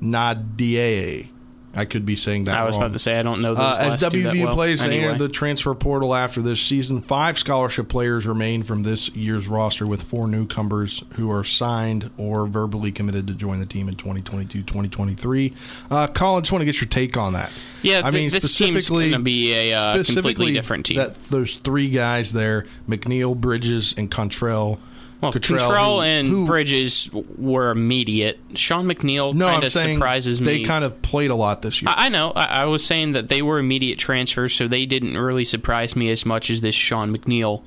Nadie. 0.00 1.28
I 1.78 1.84
could 1.84 2.04
be 2.04 2.16
saying 2.16 2.44
that. 2.44 2.56
I 2.56 2.64
was 2.64 2.74
wrong. 2.76 2.84
about 2.86 2.92
to 2.94 2.98
say 2.98 3.18
I 3.18 3.22
don't 3.22 3.40
know 3.40 3.54
those 3.54 3.64
Uh, 3.64 3.78
as 3.82 4.02
last 4.02 4.12
two 4.12 4.22
that 4.22 4.34
WVU 4.34 4.44
well. 4.44 4.52
plays 4.52 4.80
to 4.80 4.86
Anyway. 4.86 5.16
the 5.16 5.28
transfer 5.28 5.74
portal 5.74 6.14
after 6.14 6.42
this 6.42 6.60
season, 6.60 7.00
five 7.02 7.38
scholarship 7.38 7.88
players 7.88 8.26
remain 8.26 8.62
from 8.62 8.82
this 8.82 9.08
year's 9.10 9.46
roster, 9.46 9.86
with 9.86 10.02
four 10.02 10.26
newcomers 10.26 11.02
who 11.14 11.30
are 11.30 11.44
signed 11.44 12.10
or 12.16 12.46
verbally 12.46 12.90
committed 12.92 13.26
to 13.28 13.34
join 13.34 13.60
the 13.60 13.66
team 13.66 13.88
in 13.88 13.94
2022-2023. 13.96 15.54
Uh, 15.90 16.06
Colin, 16.08 16.42
just 16.42 16.52
want 16.52 16.60
to 16.62 16.66
get 16.66 16.80
your 16.80 16.88
take 16.88 17.16
on 17.16 17.32
that. 17.34 17.50
Yeah, 17.82 17.98
I 18.04 18.10
th- 18.10 18.14
mean 18.14 18.30
specifically 18.30 19.10
gonna 19.10 19.22
be 19.22 19.52
a, 19.54 19.74
uh, 19.74 20.02
completely 20.02 20.52
different 20.52 20.86
team. 20.86 20.96
That 20.96 21.18
those 21.30 21.56
three 21.58 21.90
guys 21.90 22.32
there, 22.32 22.66
McNeil, 22.88 23.36
Bridges, 23.36 23.94
and 23.96 24.10
Cottrell. 24.10 24.80
Well, 25.20 25.32
Cottrell, 25.32 25.58
Control 25.58 25.96
who- 25.96 26.02
and 26.06 26.28
who- 26.28 26.46
Bridges 26.46 27.10
were 27.12 27.70
immediate. 27.70 28.38
Sean 28.54 28.86
McNeil 28.86 29.34
No, 29.34 29.48
kind 29.48 29.64
of 29.64 29.72
surprises 29.72 30.40
me. 30.40 30.46
they 30.58 30.64
kind 30.64 30.84
of 30.84 31.02
played 31.02 31.30
a 31.30 31.34
lot 31.34 31.62
this 31.62 31.82
year. 31.82 31.88
I, 31.90 32.06
I 32.06 32.08
know. 32.08 32.30
I, 32.36 32.44
I 32.44 32.64
was 32.66 32.84
saying 32.84 33.12
that 33.12 33.28
they 33.28 33.42
were 33.42 33.58
immediate 33.58 33.98
transfers, 33.98 34.54
so 34.54 34.68
they 34.68 34.86
didn't 34.86 35.16
really 35.18 35.44
surprise 35.44 35.96
me 35.96 36.08
as 36.10 36.24
much 36.24 36.50
as 36.50 36.60
this 36.60 36.74
Sean 36.76 37.16
McNeil 37.16 37.62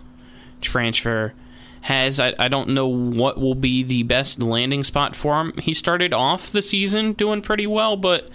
transfer 0.61 1.33
has. 1.81 2.19
I, 2.19 2.33
I 2.39 2.47
don't 2.47 2.69
know 2.69 2.87
what 2.87 3.37
will 3.39 3.55
be 3.55 3.83
the 3.83 4.03
best 4.03 4.41
landing 4.41 4.83
spot 4.83 5.15
for 5.15 5.41
him. 5.41 5.53
He 5.57 5.73
started 5.73 6.13
off 6.13 6.51
the 6.51 6.61
season 6.61 7.13
doing 7.13 7.41
pretty 7.41 7.67
well, 7.67 7.97
but 7.97 8.29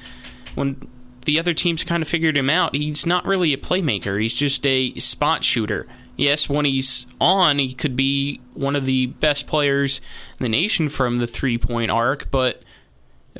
when 0.54 0.86
the 1.24 1.38
other 1.38 1.54
teams 1.54 1.84
kind 1.84 2.02
of 2.02 2.08
figured 2.08 2.36
him 2.36 2.50
out, 2.50 2.74
he's 2.74 3.06
not 3.06 3.24
really 3.24 3.52
a 3.52 3.56
playmaker. 3.58 4.20
He's 4.20 4.34
just 4.34 4.66
a 4.66 4.92
spot 4.98 5.42
shooter. 5.44 5.86
Yes, 6.16 6.48
when 6.48 6.64
he's 6.64 7.06
on, 7.20 7.58
he 7.58 7.74
could 7.74 7.94
be 7.94 8.40
one 8.54 8.74
of 8.74 8.86
the 8.86 9.06
best 9.06 9.46
players 9.46 10.00
in 10.38 10.44
the 10.44 10.48
nation 10.48 10.88
from 10.88 11.18
the 11.18 11.26
three 11.26 11.58
point 11.58 11.90
arc, 11.90 12.30
but 12.30 12.62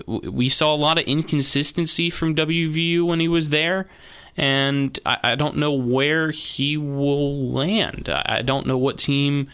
we 0.07 0.49
saw 0.49 0.75
a 0.75 0.77
lot 0.77 0.99
of 0.99 1.05
inconsistency 1.05 2.11
from 2.11 2.35
WVU 2.35 3.03
when 3.07 3.21
he 3.21 3.29
was 3.29 3.49
there, 3.49 3.89
and 4.37 4.99
I, 5.07 5.19
I 5.23 5.35
don't 5.37 5.57
know 5.57 5.73
where 5.73 6.31
he 6.31 6.77
will 6.77 7.51
land. 7.51 8.11
I, 8.11 8.25
I 8.27 8.43
don't 8.43 8.67
know 8.67 8.77
what 8.77 8.99
team 8.99 9.49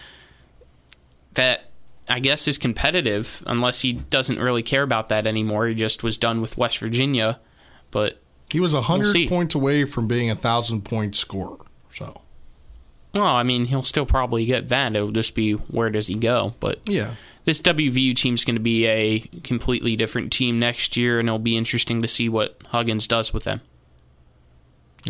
that 1.35 1.71
I 2.09 2.19
guess 2.19 2.49
is 2.49 2.59
competitive, 2.59 3.45
unless 3.47 3.83
he 3.83 3.93
doesn't 3.93 4.39
really 4.39 4.63
care 4.63 4.83
about 4.83 5.09
that 5.11 5.27
anymore. 5.27 5.67
He 5.67 5.75
just 5.75 6.03
was 6.03 6.19
done 6.19 6.41
with 6.41 6.59
West 6.59 6.79
Virginia, 6.79 7.39
but 7.91 8.21
he 8.51 8.59
was 8.59 8.73
we'll 8.73 8.83
hundred 8.83 9.29
points 9.29 9.55
away 9.55 9.85
from 9.85 10.09
being 10.09 10.29
a 10.29 10.37
thousand 10.37 10.85
point 10.85 11.15
scorer. 11.15 11.59
So 11.95 12.21
Well, 13.15 13.25
I 13.25 13.43
mean, 13.43 13.67
he'll 13.67 13.83
still 13.83 14.07
probably 14.07 14.47
get 14.47 14.69
that. 14.69 14.97
It'll 14.97 15.11
just 15.11 15.35
be 15.35 15.53
where 15.53 15.91
does 15.91 16.07
he 16.07 16.15
go? 16.15 16.55
But 16.61 16.81
yeah, 16.87 17.15
this 17.45 17.61
WVU 17.61 18.17
team's 18.17 18.45
going 18.45 18.57
to 18.57 18.61
be 18.61 18.87
a 18.87 19.21
completely 19.43 19.97
different 19.97 20.33
team 20.33 20.59
next 20.59 20.97
year, 20.97 21.21
and 21.21 21.29
it'll 21.29 21.39
be 21.39 21.57
interesting 21.57 22.01
to 22.03 22.09
see 22.09 22.29
what 22.29 22.59
Huggins 22.67 23.07
does 23.07 23.33
with 23.33 23.45
them. 23.45 23.61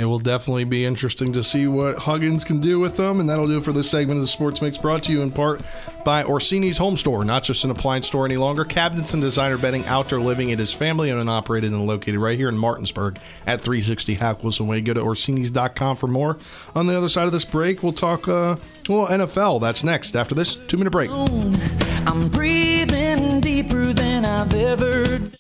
It 0.03 0.07
will 0.07 0.19
definitely 0.19 0.65
be 0.65 0.85
interesting 0.85 1.33
to 1.33 1.45
see 1.45 1.69
what 1.69 1.97
Huggins 1.97 2.43
can 2.43 2.59
do 2.59 2.81
with 2.81 2.97
them, 2.97 3.21
and 3.21 3.31
that'll 3.31 3.47
do 3.47 3.59
it 3.59 3.65
for 3.65 3.71
this 3.71 3.89
segment 3.89 4.19
of 4.19 4.23
the 4.23 4.27
Sports 4.27 4.61
Mix, 4.61 4.77
brought 4.77 5.05
to 5.05 5.13
you 5.13 5.23
in 5.23 5.31
part 5.31 5.61
by 6.05 6.25
Orsini's 6.25 6.77
Home 6.79 6.97
Store, 6.97 7.25
not 7.25 7.45
just 7.45 7.63
an 7.63 7.71
appliance 7.71 8.09
store 8.09 8.25
any 8.25 8.37
longer. 8.37 8.65
Cabinets 8.65 9.15
and 9.15 9.23
designer 9.23 9.57
bedding, 9.57 9.87
outdoor 9.87 10.19
living. 10.19 10.49
It 10.49 10.59
is 10.59 10.73
family 10.73 11.13
owned 11.13 11.21
and 11.21 11.31
operated 11.31 11.71
and 11.71 11.87
located 11.87 12.19
right 12.19 12.37
here 12.37 12.49
in 12.49 12.59
Martinsburg 12.59 13.21
at 13.47 13.61
360 13.61 14.15
Hack 14.15 14.43
Wilson 14.43 14.67
Way. 14.67 14.81
Go 14.81 14.93
to 14.93 15.01
Orsini's.com 15.01 15.95
for 15.95 16.09
more. 16.09 16.37
On 16.75 16.89
the 16.89 16.99
other 16.99 17.09
side 17.09 17.27
of 17.27 17.33
this 17.33 17.45
break, 17.45 17.85
we'll 17.85 17.93
talk 17.93 18.27
uh, 18.27 18.57
well 18.89 19.07
NFL. 19.07 19.61
That's 19.61 19.85
next 19.85 20.17
after 20.17 20.35
this 20.35 20.57
two 20.57 20.79
minute 20.79 20.91
break. 20.91 21.11
I'm 21.13 22.29
breathing 22.29 23.41
deeper 23.41 23.93
than 23.93 24.25
I've 24.25 24.53
ever. 24.53 25.31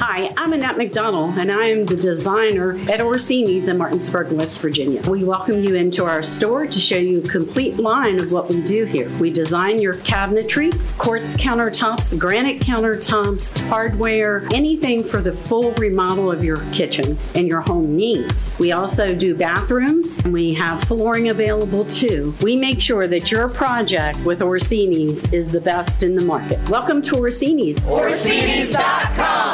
Hi, 0.00 0.32
I'm 0.36 0.52
Annette 0.52 0.78
McDonald, 0.78 1.38
and 1.38 1.50
I 1.50 1.70
am 1.70 1.84
the 1.84 1.96
designer 1.96 2.78
at 2.88 3.00
Orsini's 3.00 3.66
in 3.66 3.78
Martinsburg, 3.78 4.30
West 4.30 4.60
Virginia. 4.60 5.02
We 5.10 5.24
welcome 5.24 5.64
you 5.64 5.74
into 5.74 6.04
our 6.04 6.22
store 6.22 6.68
to 6.68 6.80
show 6.80 6.98
you 6.98 7.18
a 7.18 7.28
complete 7.28 7.78
line 7.78 8.20
of 8.20 8.30
what 8.30 8.48
we 8.48 8.62
do 8.62 8.84
here. 8.84 9.10
We 9.18 9.30
design 9.30 9.80
your 9.80 9.94
cabinetry, 9.94 10.80
quartz 10.98 11.36
countertops, 11.36 12.16
granite 12.16 12.60
countertops, 12.62 13.58
hardware, 13.68 14.46
anything 14.54 15.02
for 15.02 15.20
the 15.20 15.32
full 15.32 15.72
remodel 15.72 16.30
of 16.30 16.44
your 16.44 16.58
kitchen 16.70 17.18
and 17.34 17.48
your 17.48 17.62
home 17.62 17.96
needs. 17.96 18.56
We 18.60 18.70
also 18.70 19.12
do 19.16 19.34
bathrooms, 19.34 20.20
and 20.20 20.32
we 20.32 20.54
have 20.54 20.80
flooring 20.84 21.30
available 21.30 21.84
too. 21.84 22.36
We 22.42 22.54
make 22.54 22.80
sure 22.80 23.08
that 23.08 23.32
your 23.32 23.48
project 23.48 24.20
with 24.20 24.42
Orsini's 24.42 25.24
is 25.32 25.50
the 25.50 25.60
best 25.60 26.04
in 26.04 26.14
the 26.14 26.24
market. 26.24 26.60
Welcome 26.68 27.02
to 27.02 27.16
Orsini's. 27.16 27.84
Orsini's.com. 27.84 29.47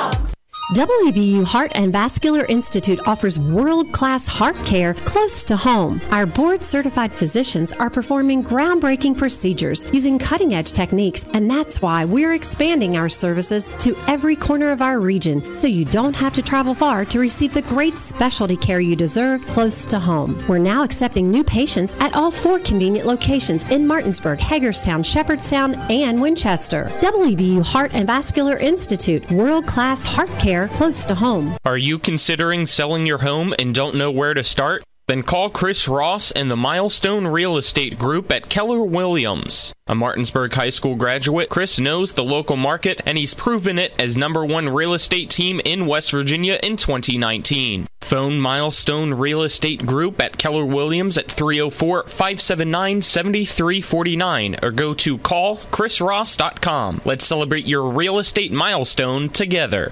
WVU 0.73 1.45
Heart 1.45 1.73
and 1.75 1.93
Vascular 1.93 2.47
Institute 2.47 2.99
offers 3.07 3.39
world 3.39 3.93
class 3.93 4.27
heart 4.27 4.57
care 4.65 4.95
close 4.95 5.45
to 5.45 5.59
home. 5.59 6.01
Our 6.11 6.25
board 6.25 6.65
certified 6.65 7.15
physicians 7.15 7.75
are 7.75 7.91
performing 7.91 8.43
groundbreaking 8.43 9.19
procedures 9.19 9.85
using 9.93 10.19
cutting 10.19 10.55
edge 10.55 10.73
techniques, 10.73 11.27
and 11.35 11.51
that's 11.51 11.83
why 11.83 12.07
we're 12.07 12.33
expanding 12.33 12.97
our 12.97 13.11
services 13.11 13.69
to 13.81 13.95
every 14.09 14.37
corner 14.37 14.71
of 14.71 14.81
our 14.81 15.01
region 15.01 15.55
so 15.55 15.67
you 15.67 15.85
don't 15.85 16.17
have 16.17 16.33
to 16.33 16.41
travel 16.41 16.75
far 16.75 17.05
to 17.05 17.19
receive 17.19 17.53
the 17.53 17.61
great 17.61 17.99
specialty 17.99 18.57
care 18.57 18.81
you 18.81 18.97
deserve 18.97 19.47
close 19.49 19.85
to 19.85 19.99
home. 19.99 20.43
We're 20.49 20.57
now 20.57 20.83
accepting 20.83 21.31
new 21.31 21.45
patients 21.45 21.95
at 22.01 22.15
all 22.15 22.31
four 22.31 22.59
convenient 22.59 23.07
locations 23.07 23.69
in 23.71 23.87
Martinsburg, 23.87 24.41
Hagerstown, 24.41 25.03
Shepherdstown, 25.03 25.75
and 25.91 26.23
Winchester. 26.23 26.87
WVU 27.01 27.63
Heart 27.63 27.91
and 27.93 28.07
Vascular 28.07 28.57
Institute, 28.57 29.31
world 29.31 29.67
class 29.67 30.07
heart 30.07 30.31
care 30.39 30.54
close 30.69 31.05
to 31.07 31.15
home. 31.15 31.57
Are 31.65 31.77
you 31.77 31.99
considering 31.99 32.67
selling 32.67 33.07
your 33.07 33.19
home 33.19 33.55
and 33.59 33.75
don't 33.75 33.97
know 33.97 34.11
where 34.11 34.35
to 34.35 34.45
start? 34.45 34.85
Then 35.07 35.23
call 35.23 35.51
Chris 35.51 35.87
Ross 35.87 36.31
and 36.31 36.51
the 36.51 36.57
Milestone 36.57 37.27
Real 37.27 37.59
Estate 37.59 37.99
Group 37.99 38.33
at 38.33 38.49
Keller 38.49 38.83
Williams. 38.83 39.75
A 39.87 39.95
Martinsburg 39.95 40.55
High 40.55 40.71
School 40.71 40.95
graduate, 40.95 41.51
Chris 41.51 41.79
knows 41.79 42.15
the 42.15 42.25
local 42.25 42.57
market 42.57 43.03
and 43.05 43.19
he's 43.19 43.35
proven 43.35 43.79
it 43.79 43.93
as 44.01 44.17
number 44.17 44.43
one 44.45 44.71
real 44.71 44.95
estate 44.95 45.29
team 45.29 45.61
in 45.65 45.85
West 45.87 46.11
Virginia 46.11 46.59
in 46.63 46.79
2019. 46.79 47.87
Phone 48.01 48.41
Milestone 48.41 49.13
Real 49.13 49.43
Estate 49.43 49.85
Group 49.85 50.23
at 50.23 50.39
Keller 50.39 50.65
Williams 50.65 51.19
at 51.19 51.31
304 51.31 52.05
579 52.05 53.03
7349 53.03 54.57
or 54.63 54.71
go 54.71 54.95
to 54.95 55.19
callchrisross.com. 55.19 57.03
Let's 57.05 57.27
celebrate 57.27 57.67
your 57.67 57.91
real 57.91 58.19
estate 58.19 58.53
milestone 58.53 59.29
together. 59.29 59.91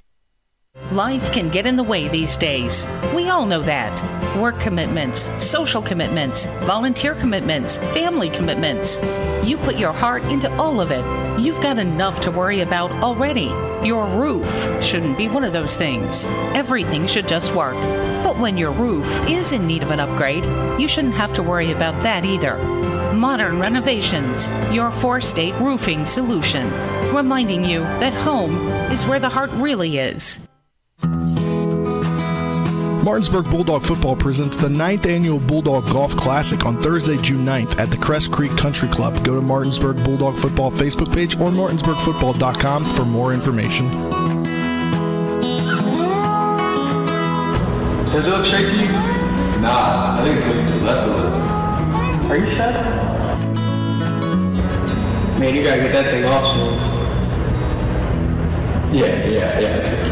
Life 0.91 1.33
can 1.33 1.49
get 1.49 1.65
in 1.65 1.77
the 1.77 1.83
way 1.83 2.09
these 2.09 2.37
days. 2.37 2.87
We 3.15 3.31
all 3.31 3.47
know 3.47 3.63
that. 3.63 4.37
Work 4.37 4.61
commitments, 4.61 5.31
social 5.43 5.81
commitments, 5.81 6.45
volunteer 6.67 7.15
commitments, 7.15 7.79
family 7.95 8.29
commitments. 8.29 8.99
You 9.43 9.57
put 9.59 9.77
your 9.77 9.93
heart 9.93 10.23
into 10.25 10.53
all 10.57 10.81
of 10.81 10.91
it. 10.91 11.03
You've 11.41 11.63
got 11.63 11.79
enough 11.79 12.21
to 12.21 12.31
worry 12.31 12.61
about 12.61 12.91
already. 13.03 13.47
Your 13.87 14.07
roof 14.07 14.85
shouldn't 14.85 15.17
be 15.17 15.29
one 15.29 15.45
of 15.45 15.55
those 15.55 15.77
things. 15.77 16.27
Everything 16.55 17.07
should 17.07 17.27
just 17.27 17.55
work. 17.55 17.77
But 18.23 18.37
when 18.37 18.59
your 18.59 18.73
roof 18.73 19.07
is 19.31 19.53
in 19.53 19.67
need 19.67 19.83
of 19.83 19.93
an 19.93 20.01
upgrade, 20.01 20.45
you 20.79 20.89
shouldn't 20.89 21.15
have 21.15 21.33
to 21.35 21.43
worry 21.43 21.73
about 21.73 22.03
that 22.03 22.27
either. 22.27 22.59
Modern 23.15 23.61
Renovations, 23.61 24.51
your 24.71 24.91
four 24.91 25.21
state 25.21 25.55
roofing 25.55 26.05
solution, 26.05 26.71
reminding 27.15 27.65
you 27.65 27.81
that 27.81 28.13
home 28.13 28.55
is 28.91 29.07
where 29.07 29.21
the 29.21 29.29
heart 29.29 29.51
really 29.53 29.97
is. 29.97 30.42
Martinsburg 33.03 33.51
Bulldog 33.51 33.83
Football 33.83 34.15
presents 34.15 34.57
the 34.57 34.69
9th 34.69 35.07
annual 35.07 35.41
Bulldog 35.41 35.85
Golf 35.87 36.17
Classic 36.17 36.65
on 36.65 36.81
Thursday, 36.81 37.17
June 37.17 37.45
9th 37.45 37.77
at 37.81 37.91
the 37.91 37.97
Crest 37.97 38.31
Creek 38.31 38.57
Country 38.57 38.89
Club. 38.89 39.25
Go 39.25 39.35
to 39.35 39.41
Martinsburg 39.41 39.97
Bulldog 40.05 40.35
Football 40.37 40.71
Facebook 40.71 41.13
page 41.13 41.35
or 41.35 41.51
martinsburgfootball.com 41.51 42.85
for 42.91 43.05
more 43.05 43.35
information. 43.35 43.87
Does 48.13 48.29
it 48.29 48.31
look 48.31 48.47
straight 48.47 48.67
to 48.67 48.77
you? 48.77 48.93
Nah, 49.61 50.21
I 50.21 50.23
think 50.23 50.39
it's 50.39 50.47
looking 50.47 50.65
to 50.65 50.73
the 50.79 50.85
left 50.85 51.09
a 51.09 51.11
little. 51.11 51.33
Are 52.31 52.37
you 52.37 52.47
sure? 52.55 52.73
Man, 55.41 55.55
you 55.57 55.65
gotta 55.65 55.83
get 55.83 55.93
that 55.93 56.05
thing 56.13 56.25
off 56.25 56.47
soon. 56.55 56.75
Yeah, 58.95 59.27
yeah, 59.27 59.59
yeah. 59.59 60.12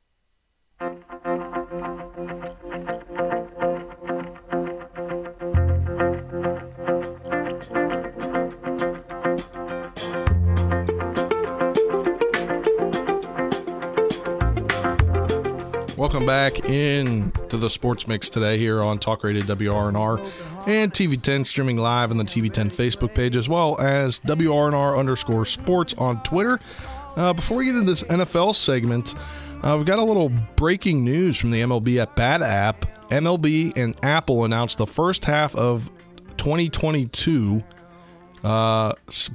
Welcome 16.21 16.53
back 16.53 16.69
in 16.69 17.31
to 17.49 17.57
the 17.57 17.67
Sports 17.67 18.07
Mix 18.07 18.29
today 18.29 18.59
here 18.59 18.83
on 18.83 18.99
Talk 18.99 19.23
Radio 19.23 19.41
WRNR 19.41 20.19
and 20.67 20.93
TV10 20.93 21.43
streaming 21.47 21.77
live 21.77 22.11
on 22.11 22.17
the 22.17 22.23
TV10 22.23 22.71
Facebook 22.71 23.15
page 23.15 23.35
as 23.35 23.49
well 23.49 23.81
as 23.81 24.19
WRNR 24.19 24.99
underscore 24.99 25.47
sports 25.47 25.95
on 25.97 26.21
Twitter. 26.21 26.59
Uh, 27.15 27.33
before 27.33 27.57
we 27.57 27.65
get 27.65 27.75
into 27.75 27.89
this 27.91 28.03
NFL 28.03 28.53
segment, 28.53 29.15
uh, 29.63 29.73
we've 29.75 29.87
got 29.87 29.97
a 29.97 30.03
little 30.03 30.29
breaking 30.57 31.03
news 31.03 31.37
from 31.37 31.49
the 31.49 31.59
MLB 31.61 31.99
at 31.99 32.15
Bat 32.15 32.43
app. 32.43 33.09
MLB 33.09 33.75
and 33.75 33.95
Apple 34.05 34.45
announced 34.45 34.77
the 34.77 34.85
first 34.85 35.25
half 35.25 35.55
of 35.55 35.89
2022 36.37 37.63
uh, 38.43 38.93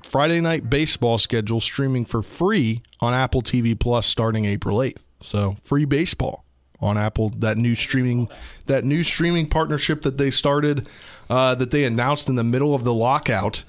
Friday 0.09 0.41
night 0.41 0.71
baseball 0.71 1.19
schedule 1.19 1.61
streaming 1.61 2.05
for 2.05 2.23
free 2.23 2.81
on 3.01 3.13
Apple 3.13 3.43
TV 3.43 3.77
Plus 3.77 4.07
starting 4.07 4.45
April 4.45 4.79
8th. 4.79 5.03
So 5.21 5.57
free 5.65 5.85
baseball 5.85 6.46
on 6.81 6.99
Apple. 6.99 7.31
That 7.31 7.57
new 7.57 7.75
streaming, 7.75 8.29
that 8.67 8.85
new 8.85 9.03
streaming 9.03 9.49
partnership 9.49 10.03
that 10.03 10.19
they 10.19 10.31
started, 10.31 10.89
uh, 11.31 11.55
that 11.57 11.71
they 11.71 11.85
announced 11.85 12.29
in 12.29 12.35
the 12.37 12.45
middle 12.45 12.75
of 12.75 12.85
the 12.85 12.95
lockout, 12.95 13.65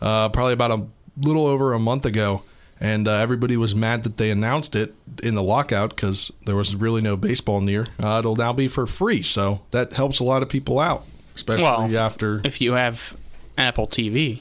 uh, 0.00 0.28
probably 0.28 0.52
about 0.52 0.70
a 0.70 0.86
little 1.20 1.46
over 1.46 1.72
a 1.72 1.78
month 1.78 2.04
ago. 2.04 2.42
And 2.80 3.06
uh, 3.06 3.12
everybody 3.12 3.56
was 3.56 3.76
mad 3.76 4.02
that 4.02 4.16
they 4.16 4.30
announced 4.30 4.74
it 4.74 4.92
in 5.22 5.36
the 5.36 5.42
lockout 5.42 5.90
because 5.90 6.32
there 6.46 6.56
was 6.56 6.74
really 6.74 7.00
no 7.00 7.16
baseball 7.16 7.60
near. 7.60 7.86
Uh, 8.02 8.18
it'll 8.18 8.34
now 8.34 8.52
be 8.52 8.66
for 8.66 8.88
free, 8.88 9.22
so 9.22 9.60
that 9.70 9.92
helps 9.92 10.18
a 10.18 10.24
lot 10.24 10.42
of 10.42 10.48
people 10.48 10.80
out, 10.80 11.04
especially 11.36 11.62
Well, 11.62 11.96
after 11.96 12.40
if 12.42 12.60
you 12.60 12.72
have 12.72 13.16
Apple 13.56 13.86
TV. 13.86 14.40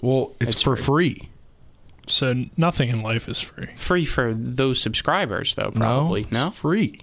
Well, 0.00 0.32
it's, 0.40 0.62
for 0.62 0.76
free. 0.76 1.28
So 2.06 2.44
nothing 2.56 2.88
in 2.88 3.02
life 3.02 3.28
is 3.28 3.40
free. 3.40 3.68
Free 3.76 4.04
for 4.04 4.32
those 4.34 4.80
subscribers, 4.80 5.54
though, 5.54 5.70
probably. 5.70 6.26
No? 6.30 6.50
free. 6.50 7.00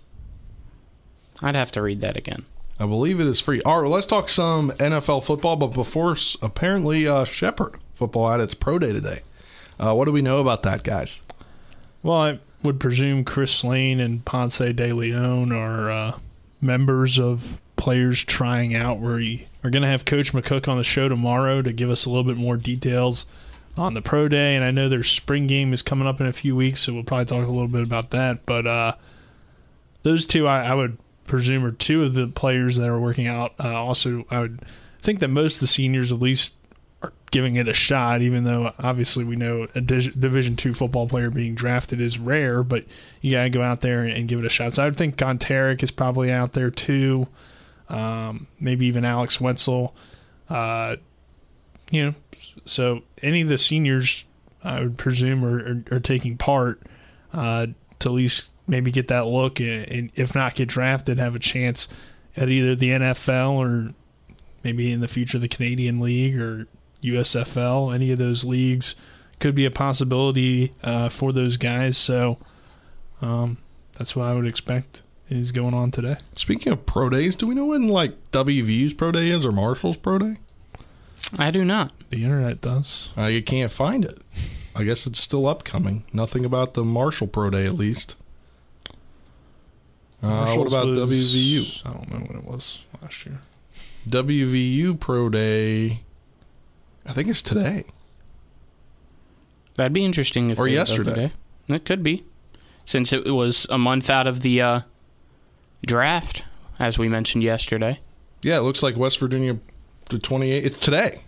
I'd 1.44 1.56
have 1.56 1.72
to 1.74 1.82
read 1.82 2.00
that 2.02 2.18
again. 2.18 2.46
I 2.80 2.86
believe 2.86 3.20
it 3.20 3.28
is 3.28 3.40
free. 3.40 3.62
All 3.62 3.76
right, 3.76 3.84
well, 3.84 3.92
let's 3.92 4.06
talk 4.06 4.30
some 4.30 4.72
NFL 4.72 5.24
football. 5.24 5.56
But 5.56 5.68
before, 5.68 6.16
apparently, 6.42 7.08
uh, 7.08 7.26
Shepherd 7.26 7.76
football 7.94 8.32
had 8.32 8.40
its 8.40 8.54
pro 8.56 8.80
day 8.80 8.94
today. 8.94 9.22
Uh, 9.80 9.94
what 9.94 10.06
do 10.06 10.12
we 10.12 10.22
know 10.22 10.40
about 10.40 10.64
that, 10.64 10.84
guys? 10.84 11.22
Well, 12.02 12.18
I 12.18 12.40
would 12.64 12.80
presume 12.80 13.26
Chris 13.26 13.64
Lane 13.64 14.00
and 14.00 14.26
Ponce 14.26 14.58
de 14.58 14.94
Leon 14.94 15.52
are 15.52 15.92
uh, 15.92 16.20
members 16.62 17.20
of 17.20 17.62
players 17.76 18.24
trying 18.24 18.76
out. 18.76 19.00
We 19.00 19.48
are 19.64 19.70
going 19.70 19.84
to 19.84 19.90
have 19.90 20.06
Coach 20.06 20.34
McCook 20.34 20.68
on 20.68 20.78
the 20.78 20.84
show 20.84 21.10
tomorrow 21.10 21.62
to 21.62 21.74
give 21.74 21.90
us 21.90 22.06
a 22.06 22.10
little 22.10 22.24
bit 22.24 22.38
more 22.38 22.58
details 22.58 23.26
on 23.78 23.94
the 23.94 24.02
pro 24.02 24.28
day. 24.28 24.56
And 24.56 24.64
I 24.64 24.72
know 24.72 24.90
their 24.90 25.04
spring 25.04 25.48
game 25.48 25.74
is 25.74 25.82
coming 25.82 26.08
up 26.08 26.22
in 26.22 26.28
a 26.28 26.34
few 26.34 26.56
weeks, 26.56 26.82
so 26.82 26.94
we'll 26.94 27.04
probably 27.04 27.26
talk 27.26 27.46
a 27.46 27.52
little 27.52 27.68
bit 27.68 27.84
about 27.84 28.12
that. 28.12 28.46
But 28.46 28.66
uh, 28.66 28.96
those 30.04 30.26
two, 30.26 30.48
I, 30.48 30.64
I 30.64 30.74
would 30.74 30.98
presume, 31.26 31.66
are 31.66 31.72
two 31.72 32.04
of 32.04 32.14
the 32.14 32.28
players 32.28 32.78
that 32.78 32.90
are 32.90 33.00
working 33.00 33.28
out. 33.28 33.54
Uh, 33.60 33.74
also, 33.74 34.26
I 34.30 34.40
would 34.40 34.62
think 35.02 35.20
that 35.20 35.30
most 35.30 35.56
of 35.56 35.60
the 35.62 35.68
seniors, 35.68 36.12
at 36.12 36.20
least, 36.20 36.56
are 37.02 37.14
giving 37.32 37.56
it 37.56 37.68
a 37.68 37.74
shot. 37.74 38.22
Even 38.22 38.44
though 38.44 38.74
obviously 38.80 39.24
we 39.24 39.36
know 39.36 39.68
a 39.76 39.82
Division 39.82 40.56
two 40.56 40.74
football 40.74 41.08
player 41.08 41.30
being 41.30 41.56
drafted 41.56 42.00
is 42.00 42.20
rare, 42.20 42.64
but 42.64 42.86
you 43.22 43.32
gotta 43.32 43.50
go 43.50 43.62
out 43.62 43.82
there 43.82 44.04
and, 44.04 44.12
and 44.12 44.28
give 44.28 44.40
it 44.40 44.46
a 44.46 44.50
shot. 44.50 44.74
So 44.74 44.84
I 44.84 44.86
would 44.86 44.98
think 44.98 45.18
Gonteric 45.18 45.84
is 45.84 45.92
probably 45.92 46.32
out 46.32 46.54
there 46.54 46.72
too. 46.72 47.28
Um, 47.90 48.48
maybe 48.60 48.86
even 48.86 49.06
Alex 49.06 49.42
Wetzel. 49.42 49.94
Uh, 50.50 50.96
you 51.92 52.06
know, 52.06 52.16
so 52.66 53.04
any 53.22 53.42
of 53.42 53.50
the 53.50 53.58
seniors, 53.58 54.26
I 54.64 54.80
would 54.80 54.98
presume, 54.98 55.44
are, 55.44 55.60
are, 55.60 55.98
are 55.98 56.00
taking 56.00 56.38
part 56.38 56.82
uh, 57.34 57.68
to 58.00 58.10
at 58.10 58.14
least 58.14 58.46
maybe 58.68 58.92
get 58.92 59.08
that 59.10 59.28
look, 59.28 59.60
and, 59.60 59.88
and 59.90 60.12
if 60.16 60.34
not 60.36 60.56
get 60.56 60.70
drafted, 60.70 61.20
have 61.20 61.36
a 61.36 61.40
chance 61.40 61.88
at 62.36 62.50
either 62.50 62.76
the 62.76 62.90
NFL 62.90 63.54
or 63.54 63.94
maybe 64.64 64.92
in 64.92 65.02
the 65.02 65.08
future 65.08 65.38
the 65.38 65.48
Canadian 65.48 66.00
League 66.00 66.40
or 66.40 66.68
USFL. 67.02 67.94
Any 67.94 68.12
of 68.12 68.20
those 68.20 68.44
leagues 68.44 68.96
could 69.40 69.56
be 69.56 69.66
a 69.66 69.72
possibility 69.72 70.74
uh, 70.84 71.10
for 71.10 71.34
those 71.34 71.58
guys. 71.58 71.98
So 71.98 72.38
um, 73.22 73.58
that's 73.98 74.16
what 74.16 74.28
I 74.28 74.34
would 74.34 74.48
expect 74.48 75.04
is 75.30 75.52
going 75.52 75.74
on 75.74 75.92
today. 75.92 76.18
Speaking 76.36 76.72
of 76.72 76.86
pro 76.86 77.10
days, 77.10 77.36
do 77.36 77.48
we 77.48 77.56
know 77.56 77.68
when 77.68 77.88
like 77.88 78.32
WVU's 78.32 78.94
pro 78.94 79.12
day 79.12 79.30
is 79.30 79.46
or 79.46 79.52
Marshall's 79.52 79.98
pro 79.98 80.18
day? 80.18 80.38
I 81.38 81.52
do 81.52 81.66
not. 81.66 81.92
The 82.10 82.24
internet 82.24 82.62
does. 82.62 83.10
Uh, 83.18 83.26
you 83.26 83.42
can't 83.42 83.72
find 83.72 84.06
it. 84.06 84.20
I 84.76 84.84
guess 84.84 85.06
it's 85.06 85.20
still 85.20 85.48
upcoming. 85.48 86.04
Nothing 86.14 86.46
about 86.46 86.74
the 86.74 86.84
Marshall 86.84 87.28
pro 87.28 87.50
day, 87.50 87.66
at 87.66 87.76
least. 87.76 88.16
Uh, 90.24 90.56
what 90.56 90.68
about 90.68 90.88
was- 90.88 91.10
WVU? 91.10 91.82
I 91.86 91.92
don't 91.94 92.10
know 92.12 92.18
when 92.28 92.38
it 92.38 92.46
was 92.46 92.80
last 93.02 93.26
year. 93.26 93.40
WVU 94.08 95.00
Pro 95.00 95.30
Day. 95.30 96.02
I 97.06 97.14
think 97.14 97.28
it's 97.28 97.42
today. 97.42 97.86
That'd 99.76 99.94
be 99.94 100.06
interesting 100.06 100.50
if 100.50 100.60
Or 100.60 100.66
they 100.68 100.74
yesterday. 100.74 101.14
today. 101.14 101.32
It 101.68 101.86
could 101.86 102.04
be, 102.04 102.24
since 102.86 103.12
it 103.12 103.26
was 103.34 103.66
a 103.70 103.78
month 103.78 104.10
out 104.10 104.28
of 104.28 104.42
the 104.42 104.62
uh, 104.62 104.82
draft, 105.86 106.44
as 106.80 106.98
we 106.98 107.10
mentioned 107.10 107.44
yesterday. 107.44 108.00
Yeah, 108.42 108.58
it 108.58 108.62
looks 108.62 108.84
like 108.84 108.96
West 108.98 109.20
Virginia 109.20 109.58
the 110.10 110.18
28th. 110.18 110.66
It's 110.66 110.78
today. 110.78 111.22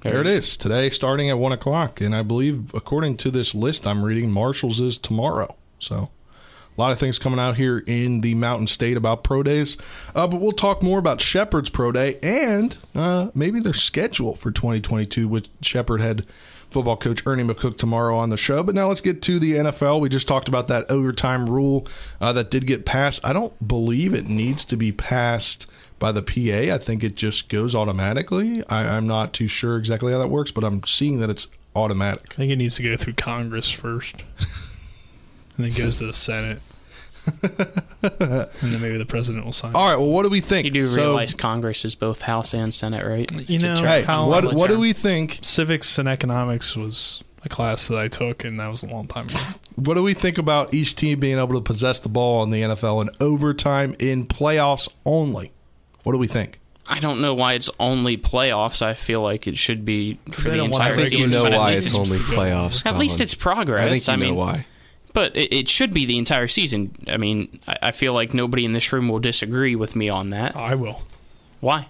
There 0.00 0.20
it 0.20 0.26
is. 0.26 0.56
Today, 0.56 0.90
starting 0.90 1.30
at 1.30 1.38
1 1.38 1.52
o'clock. 1.52 2.00
And 2.00 2.14
I 2.14 2.22
believe, 2.22 2.74
according 2.74 3.18
to 3.18 3.30
this 3.30 3.54
list 3.54 3.86
I'm 3.86 4.02
reading, 4.02 4.32
Marshall's 4.32 4.80
is 4.80 4.98
tomorrow. 4.98 5.54
So, 5.78 6.10
a 6.76 6.80
lot 6.80 6.92
of 6.92 6.98
things 6.98 7.18
coming 7.18 7.38
out 7.38 7.56
here 7.56 7.82
in 7.86 8.20
the 8.22 8.34
Mountain 8.34 8.66
State 8.66 8.96
about 8.96 9.24
pro 9.24 9.42
days. 9.42 9.76
Uh, 10.14 10.26
but 10.26 10.40
we'll 10.40 10.52
talk 10.52 10.82
more 10.82 10.98
about 10.98 11.20
Shepherd's 11.20 11.70
Pro 11.70 11.92
Day 11.92 12.18
and 12.22 12.76
uh, 12.94 13.28
maybe 13.34 13.60
their 13.60 13.74
schedule 13.74 14.34
for 14.34 14.50
2022 14.50 15.28
with 15.28 15.48
Shepherd 15.62 16.00
head 16.00 16.26
football 16.70 16.96
coach 16.96 17.22
Ernie 17.26 17.44
McCook 17.44 17.76
tomorrow 17.76 18.16
on 18.16 18.30
the 18.30 18.36
show. 18.36 18.62
But 18.62 18.74
now 18.74 18.88
let's 18.88 19.02
get 19.02 19.22
to 19.22 19.38
the 19.38 19.54
NFL. 19.54 20.00
We 20.00 20.08
just 20.08 20.26
talked 20.26 20.48
about 20.48 20.68
that 20.68 20.90
overtime 20.90 21.48
rule 21.48 21.86
uh, 22.20 22.32
that 22.32 22.50
did 22.50 22.66
get 22.66 22.86
passed. 22.86 23.20
I 23.22 23.32
don't 23.32 23.66
believe 23.66 24.14
it 24.14 24.28
needs 24.28 24.64
to 24.66 24.76
be 24.76 24.90
passed 24.90 25.66
by 25.98 26.10
the 26.10 26.22
PA. 26.22 26.74
I 26.74 26.78
think 26.78 27.04
it 27.04 27.14
just 27.14 27.48
goes 27.48 27.74
automatically. 27.74 28.66
I, 28.68 28.96
I'm 28.96 29.06
not 29.06 29.32
too 29.32 29.46
sure 29.46 29.76
exactly 29.76 30.12
how 30.12 30.18
that 30.18 30.28
works, 30.28 30.50
but 30.50 30.64
I'm 30.64 30.82
seeing 30.84 31.20
that 31.20 31.30
it's 31.30 31.46
automatic. 31.76 32.32
I 32.32 32.34
think 32.34 32.52
it 32.52 32.56
needs 32.56 32.76
to 32.76 32.82
go 32.82 32.96
through 32.96 33.14
Congress 33.14 33.70
first, 33.70 34.16
and 35.62 35.72
then 35.72 35.78
goes 35.84 35.98
to 35.98 36.06
the 36.06 36.14
Senate, 36.14 36.60
and 37.42 37.52
then 38.62 38.80
maybe 38.80 38.98
the 38.98 39.06
president 39.06 39.44
will 39.44 39.52
sign. 39.52 39.74
All 39.74 39.88
right. 39.88 39.96
Well, 39.96 40.08
what 40.08 40.22
do 40.24 40.28
we 40.30 40.40
think? 40.40 40.64
You 40.64 40.70
do 40.70 40.88
So- 40.88 40.96
realize 40.96 41.34
Congress 41.34 41.84
is 41.84 41.94
both 41.94 42.22
House 42.22 42.54
and 42.54 42.72
Senate, 42.72 43.04
right? 43.06 43.30
You 43.48 43.58
know, 43.58 43.74
Hey, 43.76 44.02
how- 44.02 44.28
what 44.28 44.54
what 44.54 44.68
do 44.70 44.78
we 44.78 44.92
think? 44.92 45.38
Civics 45.42 45.98
and 45.98 46.08
economics 46.08 46.76
was 46.76 47.22
a 47.44 47.48
class 47.48 47.88
that 47.88 47.98
I 47.98 48.08
took, 48.08 48.44
and 48.44 48.58
that 48.60 48.70
was 48.70 48.82
a 48.82 48.86
long 48.86 49.06
time 49.06 49.26
ago. 49.26 49.36
What 49.74 49.94
do 49.94 50.02
we 50.02 50.12
think 50.12 50.36
about 50.36 50.74
each 50.74 50.94
team 50.96 51.18
being 51.18 51.38
able 51.38 51.54
to 51.54 51.60
possess 51.62 51.98
the 51.98 52.10
ball 52.10 52.42
in 52.42 52.50
the 52.50 52.60
NFL 52.60 53.00
in 53.00 53.08
overtime 53.20 53.96
in 53.98 54.26
playoffs 54.26 54.86
only? 55.06 55.50
What 56.02 56.12
do 56.12 56.18
we 56.18 56.26
think? 56.26 56.60
I 56.86 56.98
don't 56.98 57.22
know 57.22 57.32
why 57.32 57.54
it's 57.54 57.70
only 57.80 58.18
playoffs. 58.18 58.82
I 58.82 58.92
feel 58.92 59.22
like 59.22 59.46
it 59.46 59.56
should 59.56 59.86
be 59.86 60.18
for 60.30 60.50
the 60.50 60.56
don't 60.58 60.66
entire 60.66 60.92
I 60.92 60.96
think 60.96 61.12
you 61.12 61.26
know 61.28 61.44
why 61.44 61.70
least 61.70 61.86
it's 61.86 61.96
only 61.96 62.18
playoffs, 62.18 62.84
At 62.84 62.98
least 62.98 63.22
it's 63.22 63.34
progress. 63.34 63.86
I 63.86 63.88
think 63.88 64.06
you 64.06 64.16
know 64.16 64.30
mean, 64.32 64.36
why. 64.36 64.66
But 65.12 65.36
it, 65.36 65.52
it 65.52 65.68
should 65.68 65.92
be 65.92 66.06
the 66.06 66.16
entire 66.18 66.48
season. 66.48 66.94
I 67.06 67.16
mean, 67.18 67.60
I, 67.66 67.78
I 67.82 67.90
feel 67.92 68.12
like 68.14 68.32
nobody 68.34 68.64
in 68.64 68.72
this 68.72 68.92
room 68.92 69.08
will 69.08 69.18
disagree 69.18 69.76
with 69.76 69.94
me 69.94 70.08
on 70.08 70.30
that. 70.30 70.56
I 70.56 70.74
will. 70.74 71.02
Why? 71.60 71.88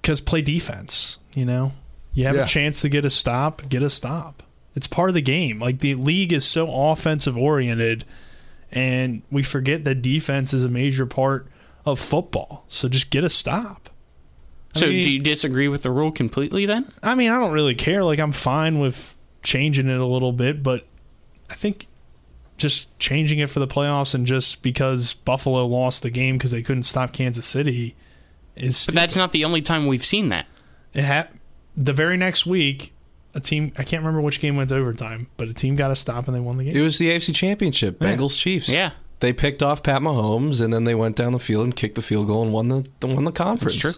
Because 0.00 0.20
play 0.20 0.42
defense. 0.42 1.18
You 1.34 1.44
know, 1.44 1.72
you 2.14 2.26
have 2.26 2.36
Yeah. 2.36 2.42
a 2.44 2.46
chance 2.46 2.80
to 2.80 2.88
get 2.88 3.04
a 3.04 3.10
stop, 3.10 3.68
get 3.68 3.82
a 3.82 3.90
stop. 3.90 4.42
It's 4.74 4.86
part 4.86 5.10
of 5.10 5.14
the 5.14 5.20
game. 5.22 5.58
Like 5.58 5.80
the 5.80 5.94
league 5.94 6.32
is 6.32 6.44
so 6.44 6.72
offensive 6.90 7.36
oriented, 7.36 8.04
and 8.72 9.22
we 9.30 9.42
forget 9.42 9.84
that 9.84 9.96
defense 10.02 10.54
is 10.54 10.64
a 10.64 10.68
major 10.68 11.06
part 11.06 11.46
of 11.84 11.98
football. 11.98 12.64
So 12.68 12.88
just 12.88 13.10
get 13.10 13.24
a 13.24 13.30
stop. 13.30 13.90
I 14.74 14.78
So 14.80 14.86
mean- 14.86 15.02
do 15.02 15.10
you 15.10 15.18
disagree 15.20 15.68
with 15.68 15.82
the 15.82 15.90
rule 15.90 16.12
completely 16.12 16.66
then? 16.66 16.90
I 17.02 17.14
mean, 17.14 17.30
I 17.30 17.38
don't 17.38 17.52
really 17.52 17.74
care. 17.74 18.04
Like, 18.04 18.18
I'm 18.20 18.32
fine 18.32 18.78
with 18.78 19.16
changing 19.42 19.88
it 19.88 19.98
a 19.98 20.06
little 20.06 20.32
bit, 20.32 20.62
but 20.62 20.86
I 21.50 21.54
think 21.54 21.86
just 22.60 22.96
changing 22.98 23.38
it 23.40 23.50
for 23.50 23.58
the 23.60 23.66
playoffs 23.66 24.14
and 24.14 24.26
just 24.26 24.62
because 24.62 25.14
Buffalo 25.14 25.66
lost 25.66 26.02
the 26.02 26.10
game 26.10 26.36
because 26.38 26.50
they 26.50 26.62
couldn't 26.62 26.84
stop 26.84 27.12
Kansas 27.12 27.46
City 27.46 27.94
is. 28.56 28.86
But 28.86 28.94
that's 28.94 29.16
not 29.16 29.32
the 29.32 29.44
only 29.44 29.62
time 29.62 29.86
we've 29.86 30.04
seen 30.04 30.28
that. 30.28 30.46
It 30.94 31.04
ha- 31.04 31.28
the 31.76 31.92
very 31.92 32.16
next 32.16 32.46
week, 32.46 32.92
a 33.34 33.40
team 33.40 33.72
I 33.78 33.84
can't 33.84 34.02
remember 34.02 34.20
which 34.20 34.40
game 34.40 34.56
went 34.56 34.68
to 34.70 34.76
overtime, 34.76 35.28
but 35.36 35.48
a 35.48 35.54
team 35.54 35.76
got 35.76 35.90
a 35.90 35.96
stop 35.96 36.26
and 36.26 36.34
they 36.34 36.40
won 36.40 36.58
the 36.58 36.64
game. 36.64 36.76
It 36.76 36.82
was 36.82 36.98
the 36.98 37.10
AFC 37.10 37.34
Championship, 37.34 37.96
Yeah. 38.00 38.16
Bengals 38.16 38.36
Chiefs. 38.38 38.68
Yeah. 38.68 38.90
They 39.20 39.32
picked 39.32 39.62
off 39.62 39.82
Pat 39.82 40.00
Mahomes 40.02 40.60
and 40.62 40.72
then 40.72 40.84
they 40.84 40.94
went 40.94 41.14
down 41.16 41.32
the 41.32 41.38
field 41.38 41.64
and 41.64 41.76
kicked 41.76 41.94
the 41.94 42.02
field 42.02 42.26
goal 42.26 42.42
and 42.42 42.52
won 42.52 42.68
the 42.68 42.86
won 43.02 43.24
the 43.24 43.32
conference. 43.32 43.76
true. 43.76 43.92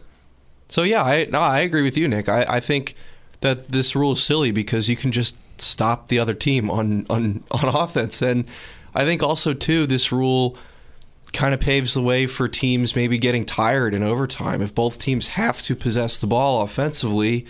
So 0.68 0.82
yeah, 0.82 1.02
I 1.02 1.26
no, 1.26 1.38
I 1.40 1.60
agree 1.60 1.82
with 1.82 1.96
you, 1.96 2.08
Nick. 2.08 2.28
I, 2.28 2.44
I 2.48 2.60
think 2.60 2.94
that 3.40 3.68
this 3.70 3.94
rule 3.94 4.12
is 4.12 4.22
silly 4.22 4.50
because 4.52 4.88
you 4.88 4.96
can 4.96 5.12
just 5.12 5.36
stop 5.62 6.08
the 6.08 6.18
other 6.18 6.34
team 6.34 6.70
on 6.70 7.06
on 7.10 7.42
on 7.50 7.64
offense, 7.74 8.20
and 8.22 8.46
I 8.94 9.04
think 9.04 9.22
also 9.22 9.54
too 9.54 9.86
this 9.86 10.12
rule 10.12 10.56
kind 11.32 11.54
of 11.54 11.60
paves 11.60 11.94
the 11.94 12.02
way 12.02 12.26
for 12.26 12.46
teams 12.46 12.94
maybe 12.94 13.16
getting 13.16 13.44
tired 13.46 13.94
in 13.94 14.02
overtime. 14.02 14.60
If 14.60 14.74
both 14.74 14.98
teams 14.98 15.28
have 15.28 15.62
to 15.62 15.74
possess 15.74 16.18
the 16.18 16.26
ball 16.26 16.60
offensively, 16.62 17.46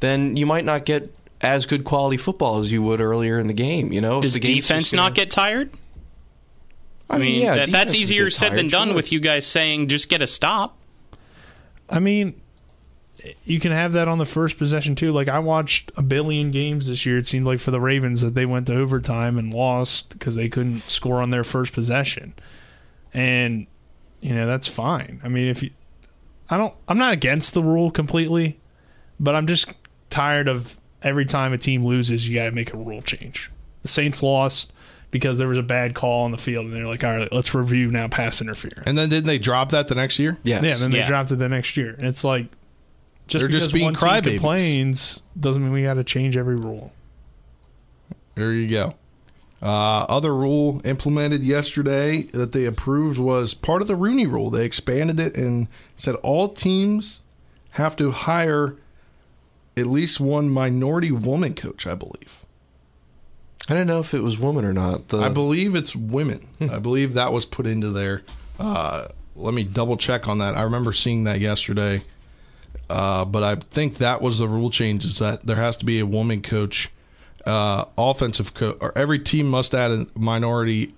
then 0.00 0.36
you 0.36 0.46
might 0.46 0.64
not 0.64 0.84
get 0.84 1.14
as 1.40 1.64
good 1.64 1.84
quality 1.84 2.16
football 2.16 2.58
as 2.58 2.72
you 2.72 2.82
would 2.82 3.00
earlier 3.00 3.38
in 3.38 3.46
the 3.46 3.54
game. 3.54 3.92
You 3.92 4.00
know, 4.00 4.16
If 4.18 4.22
Does 4.22 4.34
the 4.34 4.40
defense 4.40 4.90
gonna- 4.90 5.02
not 5.04 5.14
get 5.14 5.30
tired? 5.30 5.70
I 7.08 7.16
I 7.16 7.18
mean, 7.18 7.32
mean, 7.34 7.42
yeah, 7.42 7.54
that, 7.56 7.70
that's 7.70 7.94
easier 7.94 8.24
get 8.24 8.32
said 8.34 8.56
than 8.56 8.68
done 8.68 8.88
sure. 8.88 8.94
with 8.96 9.10
you 9.12 9.20
guys 9.20 9.46
saying 9.46 9.88
just 9.88 10.08
get 10.08 10.22
a 10.22 10.26
stop. 10.26 10.76
I 11.88 11.98
mean, 11.98 12.40
you 13.44 13.60
can 13.60 13.72
have 13.72 13.92
that 13.94 14.08
on 14.08 14.18
the 14.18 14.24
first 14.24 14.56
possession 14.58 14.94
too. 14.94 15.12
Like 15.12 15.28
I 15.28 15.38
watched 15.38 15.92
a 15.96 16.02
billion 16.02 16.50
games 16.50 16.86
this 16.86 17.04
year. 17.04 17.18
It 17.18 17.26
seemed 17.26 17.46
like 17.46 17.60
for 17.60 17.70
the 17.70 17.80
Ravens 17.80 18.20
that 18.22 18.34
they 18.34 18.46
went 18.46 18.66
to 18.68 18.74
overtime 18.76 19.38
and 19.38 19.52
lost 19.52 20.10
because 20.10 20.34
they 20.36 20.48
couldn't 20.48 20.80
score 20.82 21.20
on 21.20 21.30
their 21.30 21.44
first 21.44 21.72
possession, 21.72 22.34
and 23.12 23.66
you 24.20 24.34
know 24.34 24.46
that's 24.46 24.68
fine. 24.68 25.20
I 25.24 25.28
mean, 25.28 25.48
if 25.48 25.62
you, 25.62 25.70
I 26.48 26.56
don't, 26.56 26.74
I'm 26.88 26.98
not 26.98 27.12
against 27.12 27.54
the 27.54 27.62
rule 27.62 27.90
completely, 27.90 28.58
but 29.18 29.34
I'm 29.34 29.46
just 29.46 29.72
tired 30.10 30.48
of 30.48 30.76
every 31.02 31.24
time 31.24 31.52
a 31.52 31.58
team 31.58 31.84
loses, 31.84 32.28
you 32.28 32.34
got 32.34 32.44
to 32.44 32.52
make 32.52 32.72
a 32.72 32.76
rule 32.76 33.02
change. 33.02 33.50
The 33.82 33.88
Saints 33.88 34.22
lost 34.22 34.72
because 35.10 35.38
there 35.38 35.48
was 35.48 35.58
a 35.58 35.62
bad 35.62 35.94
call 35.94 36.24
on 36.24 36.30
the 36.30 36.38
field, 36.38 36.66
and 36.66 36.74
they're 36.74 36.86
like, 36.86 37.02
all 37.02 37.16
right, 37.16 37.32
let's 37.32 37.54
review 37.54 37.90
now 37.90 38.06
pass 38.08 38.40
interference. 38.40 38.82
And 38.86 38.96
then 38.96 39.08
didn't 39.08 39.26
they 39.26 39.38
drop 39.38 39.70
that 39.70 39.88
the 39.88 39.94
next 39.94 40.18
year? 40.18 40.38
Yes. 40.42 40.62
Yeah, 40.62 40.76
then 40.76 40.90
they 40.90 40.98
Yeah. 40.98 41.06
dropped 41.08 41.32
it 41.32 41.36
the 41.36 41.48
next 41.48 41.76
year. 41.76 41.94
And 41.98 42.06
it's 42.06 42.22
like 42.22 42.46
just 43.30 43.40
They're 43.40 43.48
because 43.48 43.64
just 43.64 43.74
being 43.74 43.86
one 43.86 43.94
team 43.94 44.08
crybabies. 44.08 44.32
complains 44.34 45.22
doesn't 45.38 45.62
mean 45.62 45.72
we 45.72 45.82
got 45.82 45.94
to 45.94 46.04
change 46.04 46.36
every 46.36 46.56
rule. 46.56 46.92
There 48.34 48.52
you 48.52 48.68
go. 48.68 48.94
Uh, 49.62 50.04
other 50.08 50.34
rule 50.34 50.80
implemented 50.84 51.42
yesterday 51.42 52.22
that 52.32 52.52
they 52.52 52.64
approved 52.64 53.18
was 53.18 53.52
part 53.52 53.82
of 53.82 53.88
the 53.88 53.96
Rooney 53.96 54.26
Rule. 54.26 54.48
They 54.48 54.64
expanded 54.64 55.20
it 55.20 55.36
and 55.36 55.68
said 55.96 56.14
all 56.16 56.48
teams 56.48 57.20
have 57.72 57.94
to 57.96 58.10
hire 58.10 58.76
at 59.76 59.86
least 59.86 60.18
one 60.18 60.48
minority 60.48 61.12
woman 61.12 61.54
coach. 61.54 61.86
I 61.86 61.94
believe. 61.94 62.38
I 63.68 63.74
don't 63.74 63.86
know 63.86 64.00
if 64.00 64.14
it 64.14 64.20
was 64.20 64.38
woman 64.38 64.64
or 64.64 64.72
not. 64.72 65.08
The, 65.08 65.18
I 65.18 65.28
believe 65.28 65.74
it's 65.74 65.94
women. 65.94 66.48
I 66.60 66.78
believe 66.78 67.14
that 67.14 67.32
was 67.32 67.44
put 67.44 67.66
into 67.66 67.90
there. 67.90 68.22
Uh, 68.58 69.08
let 69.36 69.54
me 69.54 69.62
double 69.62 69.96
check 69.96 70.26
on 70.26 70.38
that. 70.38 70.56
I 70.56 70.62
remember 70.62 70.92
seeing 70.92 71.24
that 71.24 71.38
yesterday. 71.40 72.02
Uh, 72.90 73.24
but 73.24 73.42
I 73.44 73.54
think 73.54 73.98
that 73.98 74.20
was 74.20 74.38
the 74.38 74.48
rule 74.48 74.68
change 74.70 75.04
is 75.04 75.18
that 75.20 75.46
there 75.46 75.56
has 75.56 75.76
to 75.76 75.84
be 75.84 76.00
a 76.00 76.06
woman 76.06 76.42
coach, 76.42 76.90
uh, 77.46 77.84
offensive 77.96 78.52
coach, 78.52 78.76
or 78.80 78.92
every 78.98 79.20
team 79.20 79.48
must 79.48 79.74
add 79.74 79.92
a 79.92 80.06
minority. 80.16 80.92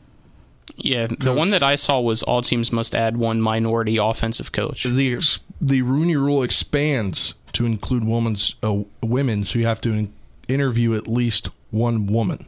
Yeah, 0.76 1.07
the 1.07 1.34
one 1.34 1.51
that 1.51 1.62
I 1.62 1.76
saw 1.76 2.01
was 2.01 2.22
all 2.22 2.40
teams 2.40 2.72
must 2.72 2.95
add 2.95 3.18
one 3.18 3.43
minority 3.43 3.99
offensive 3.99 4.53
coach. 4.53 4.84
The 4.84 5.18
the 5.61 5.82
Rooney 5.82 6.16
Rule 6.16 6.43
expands 6.43 7.34
to 7.53 7.66
include 7.66 8.05
women's 8.07 8.55
uh, 8.62 8.84
women, 9.03 9.45
so 9.45 9.59
you 9.59 9.66
have 9.66 9.82
to 9.82 9.90
in- 9.90 10.12
interview 10.49 10.95
at 10.95 11.07
least 11.07 11.51
one 11.70 12.07
woman. 12.07 12.47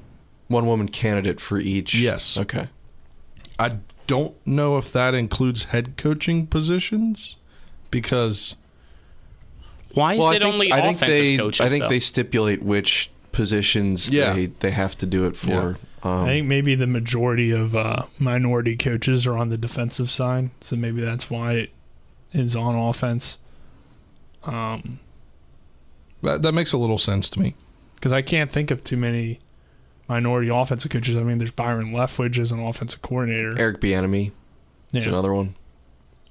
one 0.48 0.64
woman 0.66 0.88
candidate 0.88 1.40
for 1.40 1.58
each. 1.58 1.94
Yes. 1.94 2.38
Okay. 2.38 2.68
I 3.58 3.78
don't 4.06 4.34
know 4.46 4.78
if 4.78 4.90
that 4.92 5.14
includes 5.14 5.64
head 5.64 5.96
coaching 5.96 6.46
positions 6.46 7.36
because 7.90 8.56
Why 9.94 10.14
is 10.14 10.18
Well, 10.18 10.30
it 10.32 10.40
think, 10.40 10.52
only 10.54 10.72
I 10.72 10.82
think 10.82 10.96
offensive 10.96 11.16
they, 11.24 11.36
coaches? 11.36 11.60
I 11.60 11.68
think 11.68 11.82
though? 11.84 11.88
they 11.88 12.00
stipulate 12.00 12.62
which 12.62 13.10
positions 13.32 14.10
Yeah. 14.10 14.32
they, 14.32 14.46
they 14.46 14.70
have 14.70 14.96
to 14.98 15.06
do 15.06 15.24
it 15.26 15.36
for. 15.36 15.78
Um, 16.02 16.24
I 16.24 16.26
think 16.26 16.46
maybe 16.48 16.74
the 16.74 16.86
majority 16.86 17.50
of 17.50 17.74
uh, 17.74 18.04
minority 18.18 18.76
coaches 18.76 19.26
are 19.26 19.36
on 19.38 19.48
the 19.48 19.56
defensive 19.56 20.10
side, 20.10 20.50
so 20.60 20.76
maybe 20.76 21.00
that's 21.00 21.30
why 21.30 21.52
it 21.54 21.70
is 22.32 22.54
on 22.54 22.74
offense. 22.74 23.38
Um, 24.44 24.98
that, 26.22 26.42
that 26.42 26.52
makes 26.52 26.72
a 26.72 26.78
little 26.78 26.98
sense 26.98 27.28
to 27.30 27.40
me. 27.40 27.54
because 27.96 28.12
I 28.12 28.20
can't 28.22 28.52
think 28.52 28.70
of 28.70 28.84
too 28.84 28.96
many 28.98 29.40
minority 30.08 30.50
offensive 30.52 30.90
coaches. 30.90 31.16
I 31.16 31.22
mean, 31.22 31.38
there's 31.38 31.50
Byron 31.50 31.92
Leftwich 31.92 32.38
as 32.38 32.52
an 32.52 32.60
offensive 32.60 33.00
coordinator. 33.00 33.58
Eric 33.58 33.80
Bieniemy 33.80 34.32
is 34.92 35.04
Yeah. 35.06 35.12
another 35.12 35.32
one. 35.32 35.54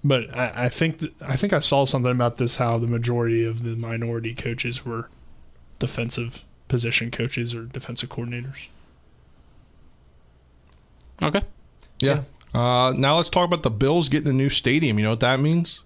But 0.03 0.35
I, 0.35 0.65
I 0.65 0.69
think 0.69 0.99
th- 0.99 1.13
I 1.21 1.35
think 1.37 1.53
I 1.53 1.59
saw 1.59 1.85
something 1.85 2.11
about 2.11 2.37
this 2.37 2.57
how 2.57 2.77
the 2.77 2.87
majority 2.87 3.45
of 3.45 3.63
the 3.63 3.75
minority 3.75 4.35
coaches 4.35 4.85
were 4.85 5.09
defensive 5.79 6.43
position 6.67 7.09
coaches 7.11 7.55
or 7.55 7.63
defensive 7.63 8.09
coordinators. 8.09 8.67
okay. 11.21 11.41
Yeah. 11.99 12.23
Uh, 12.53 12.93
now 12.95 13.17
let's 13.17 13.29
talk 13.29 13.45
about 13.45 13.63
the 13.63 13.71
Bills 13.71 14.09
getting 14.09 14.29
a 14.29 14.33
new 14.33 14.49
stadium. 14.49 14.97
You 14.99 15.05
know 15.05 15.09
what 15.11 15.19
that 15.21 15.39
means? 15.39 15.81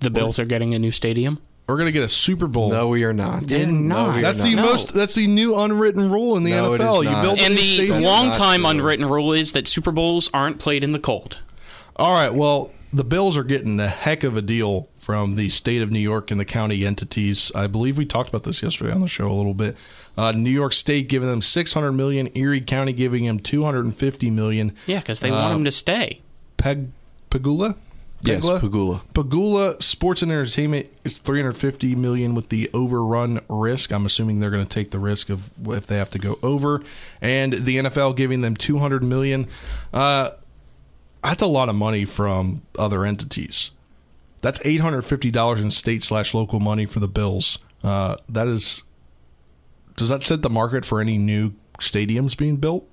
The 0.00 0.10
Bills 0.10 0.38
are 0.38 0.44
getting 0.44 0.74
a 0.74 0.78
new 0.78 0.92
stadium. 0.92 1.40
We're 1.66 1.76
gonna 1.76 1.92
get 1.92 2.02
a 2.04 2.08
Super 2.08 2.46
Bowl. 2.46 2.70
No, 2.70 2.88
we 2.88 3.04
are 3.04 3.12
not. 3.12 3.50
In- 3.52 3.88
No, 3.88 4.10
we 4.10 4.18
are 4.20 4.22
That's 4.22 4.42
the 4.42 4.54
not. 4.54 4.64
most. 4.64 4.94
That's 4.94 5.14
the 5.14 5.26
new 5.26 5.54
unwritten 5.58 6.08
rule 6.08 6.36
in 6.38 6.44
the 6.44 6.52
No, 6.52 6.72
it 6.72 6.80
NFL. 6.80 6.98
is 7.00 7.04
You 7.04 7.10
not. 7.10 7.22
build 7.22 7.38
And 7.40 7.54
new 7.54 7.92
the 7.92 8.00
long 8.00 8.32
time 8.32 8.64
unwritten 8.64 9.04
rule 9.06 9.32
is 9.34 9.52
that 9.52 9.68
Super 9.68 9.92
Bowls 9.92 10.30
aren't 10.32 10.58
played 10.58 10.82
in 10.82 10.92
the 10.92 10.98
cold. 10.98 11.38
All 11.96 12.12
right. 12.12 12.32
Well, 12.32 12.72
the 12.92 13.04
Bills 13.04 13.36
are 13.36 13.44
getting 13.44 13.78
a 13.80 13.88
heck 13.88 14.24
of 14.24 14.36
a 14.36 14.42
deal 14.42 14.88
from 14.96 15.34
the 15.36 15.48
state 15.50 15.82
of 15.82 15.90
New 15.90 15.98
York 15.98 16.30
and 16.30 16.40
the 16.40 16.44
county 16.44 16.84
entities. 16.86 17.52
I 17.54 17.66
believe 17.66 17.98
we 17.98 18.06
talked 18.06 18.28
about 18.28 18.44
this 18.44 18.62
yesterday 18.62 18.92
on 18.92 19.00
the 19.00 19.08
show 19.08 19.28
a 19.30 19.32
little 19.32 19.54
bit. 19.54 19.76
Uh, 20.16 20.32
New 20.32 20.50
York 20.50 20.72
State 20.72 21.08
giving 21.08 21.28
them 21.28 21.42
600 21.42 21.92
million, 21.92 22.28
Erie 22.34 22.60
County 22.60 22.92
giving 22.92 23.24
them 23.26 23.38
250 23.38 24.30
million. 24.30 24.74
Yeah, 24.86 24.98
because 25.00 25.20
they 25.20 25.30
Uh, 25.30 25.34
want 25.40 25.54
them 25.54 25.64
to 25.64 25.70
stay. 25.70 26.20
Peg 26.56 26.88
Pagula? 27.30 27.76
Yes, 28.22 28.44
Pegula? 28.44 28.60
Pagula. 28.60 29.00
Pagula 29.14 29.82
Sports 29.82 30.22
and 30.22 30.32
Entertainment 30.32 30.86
is 31.04 31.18
350 31.18 31.94
million 31.94 32.34
with 32.34 32.48
the 32.48 32.68
overrun 32.74 33.40
risk. 33.48 33.92
I'm 33.92 34.06
assuming 34.06 34.40
they're 34.40 34.50
going 34.50 34.64
to 34.64 34.68
take 34.68 34.90
the 34.90 34.98
risk 34.98 35.30
of 35.30 35.50
if 35.68 35.86
they 35.86 35.96
have 35.98 36.08
to 36.10 36.18
go 36.18 36.36
over, 36.42 36.82
and 37.20 37.52
the 37.52 37.76
NFL 37.76 38.16
giving 38.16 38.40
them 38.40 38.56
200 38.56 39.04
million. 39.04 39.46
Uh, 39.92 40.30
that's 41.22 41.42
a 41.42 41.46
lot 41.46 41.68
of 41.68 41.74
money 41.74 42.04
from 42.04 42.62
other 42.78 43.04
entities. 43.04 43.70
That's 44.40 44.60
850 44.64 45.30
dollars 45.30 45.60
in 45.60 45.70
state 45.70 46.02
slash 46.04 46.32
local 46.34 46.60
money 46.60 46.86
for 46.86 47.00
the 47.00 47.08
Bills. 47.08 47.58
Uh, 47.82 48.16
that 48.28 48.46
is. 48.48 48.82
Does 49.96 50.08
that 50.10 50.22
set 50.22 50.42
the 50.42 50.50
market 50.50 50.84
for 50.84 51.00
any 51.00 51.18
new 51.18 51.54
stadiums 51.80 52.36
being 52.36 52.56
built? 52.56 52.88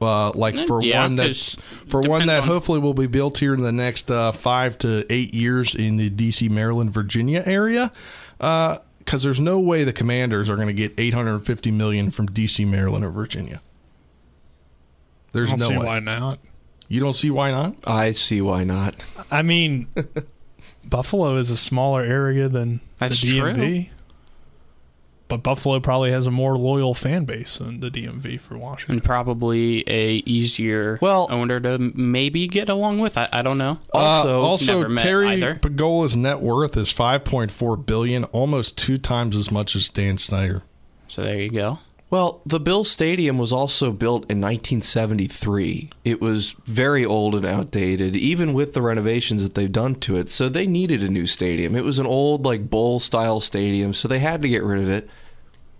Uh, 0.00 0.30
like 0.32 0.66
for 0.66 0.82
Yeah, 0.82 1.02
one 1.04 1.14
that's 1.16 1.56
'cause 1.56 1.64
for 1.88 2.00
one 2.00 2.26
that 2.26 2.40
on- 2.42 2.48
hopefully 2.48 2.78
will 2.80 2.94
be 2.94 3.06
built 3.06 3.38
here 3.38 3.54
in 3.54 3.60
the 3.62 3.70
next 3.70 4.10
uh, 4.10 4.32
five 4.32 4.78
to 4.78 5.04
eight 5.12 5.34
years 5.34 5.74
in 5.74 5.96
the 5.98 6.08
D.C., 6.08 6.48
Maryland, 6.48 6.90
Virginia 6.92 7.42
area. 7.44 7.92
Because 8.38 9.22
there's 9.22 9.38
no 9.40 9.60
way 9.60 9.84
the 9.84 9.92
Commanders 9.92 10.48
are 10.48 10.56
going 10.56 10.68
to 10.68 10.72
get 10.74 10.94
850 10.98 11.70
million 11.70 12.10
from 12.10 12.26
D.C., 12.26 12.64
Maryland, 12.64 13.04
or 13.04 13.10
Virginia. 13.10 13.60
There's 15.32 15.52
I 15.52 15.56
don't 15.56 15.60
no 15.60 15.68
see 15.68 15.78
way. 15.78 15.84
why 15.86 15.98
not. 16.00 16.38
You 16.88 17.00
don't 17.00 17.14
see 17.14 17.30
why 17.30 17.50
not? 17.50 17.74
I 17.86 18.12
see 18.12 18.40
why 18.40 18.64
not. 18.64 18.94
I 19.30 19.42
mean, 19.42 19.88
Buffalo 20.84 21.36
is 21.36 21.50
a 21.50 21.56
smaller 21.56 22.02
area 22.02 22.48
than 22.48 22.80
That's 22.98 23.20
the 23.22 23.38
DMV. 23.40 23.54
true. 23.86 23.86
But 25.26 25.42
Buffalo 25.42 25.80
probably 25.80 26.10
has 26.12 26.26
a 26.26 26.30
more 26.30 26.56
loyal 26.56 26.92
fan 26.92 27.24
base 27.24 27.56
than 27.58 27.80
the 27.80 27.90
DMV 27.90 28.38
for 28.40 28.58
Washington. 28.58 28.96
And 28.96 29.02
probably 29.04 29.82
a 29.88 30.16
easier 30.26 30.98
Well- 31.00 31.26
owner 31.30 31.58
to 31.60 31.78
maybe 31.78 32.46
get 32.46 32.68
along 32.68 32.98
with. 32.98 33.16
I, 33.16 33.28
I 33.32 33.40
don't 33.42 33.56
know. 33.58 33.78
Also- 33.94 34.42
Uh, 34.42 34.44
also 34.46 34.76
never 34.80 34.88
met 34.90 35.02
Terry 35.02 35.28
either. 35.28 35.54
Pagola's 35.54 36.14
net 36.16 36.40
worth 36.40 36.76
is 36.76 36.92
5.4 36.92 37.76
billion, 37.86 38.24
almost 38.24 38.76
two 38.76 38.98
times 38.98 39.34
as 39.34 39.50
much 39.50 39.74
as 39.74 39.88
Dan 39.88 40.18
Snyder. 40.18 40.62
So 41.08 41.22
there 41.22 41.40
you 41.40 41.48
go. 41.50 41.78
Well, 42.14 42.42
the 42.46 42.60
Bill 42.60 42.84
Stadium 42.84 43.38
was 43.38 43.52
also 43.52 43.90
built 43.90 44.30
in 44.30 44.40
1973. 44.40 45.90
It 46.04 46.20
was 46.20 46.52
very 46.64 47.04
old 47.04 47.34
and 47.34 47.44
outdated, 47.44 48.14
even 48.14 48.54
with 48.54 48.72
the 48.72 48.82
renovations 48.82 49.42
that 49.42 49.56
they've 49.56 49.72
done 49.72 49.96
to 49.96 50.16
it. 50.16 50.30
So 50.30 50.48
they 50.48 50.64
needed 50.64 51.02
a 51.02 51.08
new 51.08 51.26
stadium. 51.26 51.74
It 51.74 51.82
was 51.82 51.98
an 51.98 52.06
old, 52.06 52.44
like, 52.44 52.70
bowl 52.70 53.00
style 53.00 53.40
stadium, 53.40 53.92
so 53.94 54.06
they 54.06 54.20
had 54.20 54.42
to 54.42 54.48
get 54.48 54.62
rid 54.62 54.80
of 54.80 54.88
it. 54.88 55.10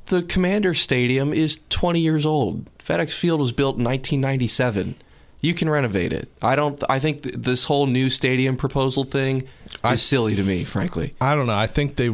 The 0.06 0.24
Commander 0.24 0.74
Stadium 0.74 1.32
is 1.32 1.60
20 1.68 2.00
years 2.00 2.26
old. 2.26 2.68
FedEx 2.78 3.12
Field 3.12 3.40
was 3.40 3.52
built 3.52 3.76
in 3.76 3.84
1997. 3.84 4.96
You 5.40 5.54
can 5.54 5.70
renovate 5.70 6.12
it. 6.12 6.28
I 6.42 6.56
don't. 6.56 6.82
I 6.90 6.98
think 6.98 7.22
th- 7.22 7.36
this 7.36 7.66
whole 7.66 7.86
new 7.86 8.10
stadium 8.10 8.56
proposal 8.56 9.04
thing 9.04 9.44
is 9.84 10.02
silly 10.02 10.34
to 10.34 10.42
me, 10.42 10.64
frankly. 10.64 11.14
I 11.20 11.36
don't 11.36 11.46
know. 11.46 11.54
I 11.54 11.68
think 11.68 11.94
they. 11.94 12.08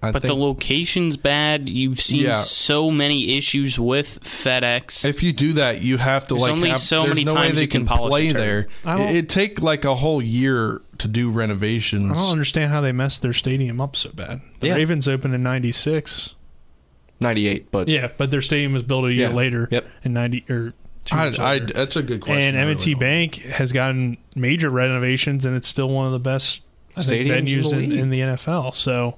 I 0.00 0.12
But 0.12 0.22
think 0.22 0.30
the 0.32 0.36
location's 0.36 1.16
bad. 1.16 1.68
You've 1.68 2.00
seen 2.00 2.22
Yeah. 2.22 2.34
so 2.34 2.88
many 2.88 3.36
issues 3.36 3.80
with 3.80 4.20
FedEx. 4.22 5.04
if 5.04 5.24
you 5.24 5.32
do 5.32 5.54
that, 5.54 5.82
you 5.82 5.96
have 5.96 6.22
to 6.28 6.34
There's 6.34 6.42
like 6.42 6.52
only 6.52 6.68
have, 6.68 6.78
so 6.78 7.04
many 7.04 7.24
no 7.24 7.34
times 7.34 7.56
they 7.56 7.62
you 7.62 7.68
can 7.68 7.84
polish 7.84 8.10
play 8.10 8.28
a 8.28 8.32
there. 8.32 8.68
It, 8.86 9.00
it'd 9.10 9.28
take 9.28 9.60
like 9.60 9.84
a 9.84 9.96
whole 9.96 10.22
year 10.22 10.80
to 10.98 11.08
do 11.08 11.30
renovations. 11.30 12.12
I 12.12 12.14
don't 12.14 12.30
understand 12.30 12.70
how 12.70 12.80
they 12.80 12.92
messed 12.92 13.22
their 13.22 13.32
stadium 13.32 13.80
up 13.80 13.96
so 13.96 14.10
bad. 14.10 14.40
The 14.60 14.68
Yeah. 14.68 14.74
Ravens 14.76 15.08
opened 15.08 15.34
in 15.34 15.42
'96. 15.42 16.34
98, 17.20 17.70
but 17.72 17.88
Yeah, 17.88 18.08
but 18.16 18.30
their 18.30 18.42
stadium 18.42 18.72
was 18.72 18.84
built 18.84 19.04
a 19.06 19.12
year 19.12 19.28
Yeah. 19.30 19.34
later. 19.34 19.68
Yep. 19.72 19.86
In 20.04 20.12
'90 20.12 20.44
or 20.48 20.74
two 21.04 21.16
I, 21.16 21.32
I, 21.40 21.58
that's 21.58 21.96
a 21.96 22.02
good 22.02 22.20
question. 22.20 22.54
and 22.54 22.56
M&T 22.56 22.90
really 22.94 23.00
Bank 23.00 23.34
has 23.36 23.72
gotten 23.72 24.18
major 24.36 24.70
renovations, 24.70 25.44
and 25.44 25.56
it's 25.56 25.66
still 25.66 25.88
one 25.88 26.06
of 26.06 26.12
the 26.12 26.18
best 26.20 26.62
think, 26.96 27.26
Stadiums 27.26 27.48
venues 27.48 27.70
the 27.70 27.78
in, 27.80 27.92
in 27.92 28.10
the 28.10 28.20
NFL. 28.20 28.72
So, 28.74 29.16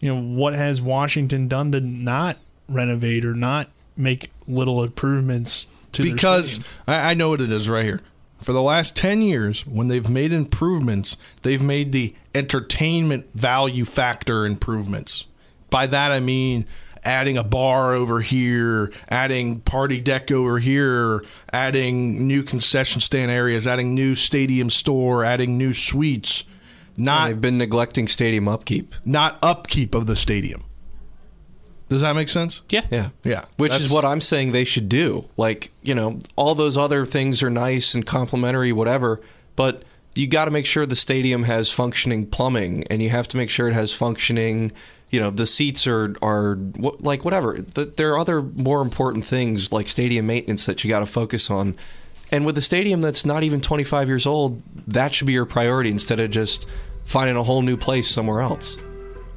you 0.00 0.14
know, 0.14 0.20
what 0.20 0.54
has 0.54 0.82
Washington 0.82 1.48
done 1.48 1.72
to 1.72 1.80
not 1.80 2.38
renovate 2.68 3.24
or 3.24 3.34
not 3.34 3.68
make 3.96 4.30
little 4.46 4.82
improvements 4.82 5.66
to 5.92 6.02
because? 6.02 6.60
I, 6.86 7.10
I 7.10 7.14
know 7.14 7.30
what 7.30 7.40
it 7.40 7.50
is 7.50 7.68
right 7.68 7.84
here. 7.84 8.00
For 8.40 8.52
the 8.52 8.62
last 8.62 8.94
10 8.96 9.22
years, 9.22 9.66
when 9.66 9.88
they've 9.88 10.08
made 10.08 10.32
improvements, 10.32 11.16
they've 11.42 11.62
made 11.62 11.92
the 11.92 12.14
entertainment 12.34 13.26
value 13.34 13.86
factor 13.86 14.44
improvements. 14.44 15.24
By 15.70 15.86
that, 15.86 16.12
I 16.12 16.20
mean 16.20 16.66
adding 17.04 17.36
a 17.36 17.44
bar 17.44 17.94
over 17.94 18.20
here, 18.20 18.92
adding 19.08 19.60
party 19.60 20.00
deck 20.00 20.30
over 20.30 20.58
here, 20.58 21.24
adding 21.52 22.26
new 22.26 22.42
concession 22.42 23.00
stand 23.00 23.30
areas, 23.30 23.66
adding 23.66 23.94
new 23.94 24.14
stadium 24.14 24.70
store, 24.70 25.24
adding 25.24 25.58
new 25.58 25.72
suites. 25.72 26.44
Not 26.96 27.26
they've 27.28 27.40
been 27.40 27.58
neglecting 27.58 28.08
stadium 28.08 28.46
upkeep. 28.48 28.94
not 29.04 29.38
upkeep 29.42 29.94
of 29.94 30.06
the 30.06 30.16
stadium. 30.16 30.64
Does 31.88 32.00
that 32.00 32.16
make 32.16 32.28
sense? 32.28 32.62
Yeah. 32.70 32.86
Yeah. 32.90 33.10
Yeah. 33.24 33.44
Which 33.56 33.70
That's- 33.72 33.86
is 33.88 33.92
what 33.92 34.04
I'm 34.04 34.20
saying 34.20 34.52
they 34.52 34.64
should 34.64 34.88
do. 34.88 35.28
Like, 35.36 35.70
you 35.82 35.94
know, 35.94 36.18
all 36.34 36.54
those 36.54 36.76
other 36.76 37.04
things 37.04 37.42
are 37.42 37.50
nice 37.50 37.94
and 37.94 38.06
complimentary, 38.06 38.72
whatever, 38.72 39.20
but 39.54 39.82
you 40.14 40.26
got 40.26 40.46
to 40.46 40.50
make 40.50 40.64
sure 40.66 40.86
the 40.86 40.96
stadium 40.96 41.42
has 41.44 41.70
functioning 41.70 42.26
plumbing 42.26 42.84
and 42.88 43.02
you 43.02 43.10
have 43.10 43.28
to 43.28 43.36
make 43.36 43.50
sure 43.50 43.68
it 43.68 43.74
has 43.74 43.92
functioning, 43.92 44.72
you 45.10 45.20
know, 45.20 45.30
the 45.30 45.46
seats 45.46 45.86
are, 45.86 46.14
are 46.22 46.56
like 46.78 47.24
whatever. 47.24 47.58
The, 47.74 47.84
there 47.84 48.12
are 48.14 48.18
other 48.18 48.40
more 48.42 48.80
important 48.80 49.24
things 49.24 49.70
like 49.72 49.88
stadium 49.88 50.26
maintenance 50.26 50.66
that 50.66 50.84
you 50.84 50.88
got 50.90 51.00
to 51.00 51.06
focus 51.06 51.50
on. 51.50 51.76
And 52.34 52.44
with 52.44 52.58
a 52.58 52.62
stadium 52.62 53.00
that's 53.00 53.24
not 53.24 53.44
even 53.44 53.60
25 53.60 54.08
years 54.08 54.26
old, 54.26 54.60
that 54.88 55.14
should 55.14 55.28
be 55.28 55.34
your 55.34 55.44
priority 55.44 55.88
instead 55.88 56.18
of 56.18 56.32
just 56.32 56.66
finding 57.04 57.36
a 57.36 57.44
whole 57.44 57.62
new 57.62 57.76
place 57.76 58.10
somewhere 58.10 58.40
else. 58.40 58.76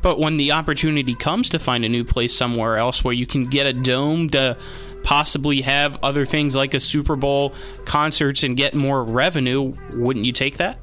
But 0.02 0.20
when 0.20 0.38
the 0.38 0.54
opportunity 0.54 1.14
comes 1.14 1.50
to 1.50 1.60
find 1.60 1.86
a 1.86 1.89
new 1.89 2.04
place 2.04 2.36
somewhere 2.36 2.76
else 2.76 3.04
where 3.04 3.14
you 3.14 3.28
can 3.28 3.43
get 3.43 3.68
a 3.68 3.74
dome 3.74 4.32
to 4.32 4.58
possibly 5.04 5.62
have 5.62 6.00
other 6.02 6.26
things 6.26 6.56
like 6.56 6.74
a 6.74 6.80
Super 6.80 7.16
Bowl, 7.16 7.54
concerts, 7.86 8.41
and 8.41 8.58
get 8.58 8.74
more 8.74 9.04
revenue, 9.04 9.76
wouldn't 9.93 10.26
you 10.26 10.32
take 10.32 10.58
that? 10.58 10.80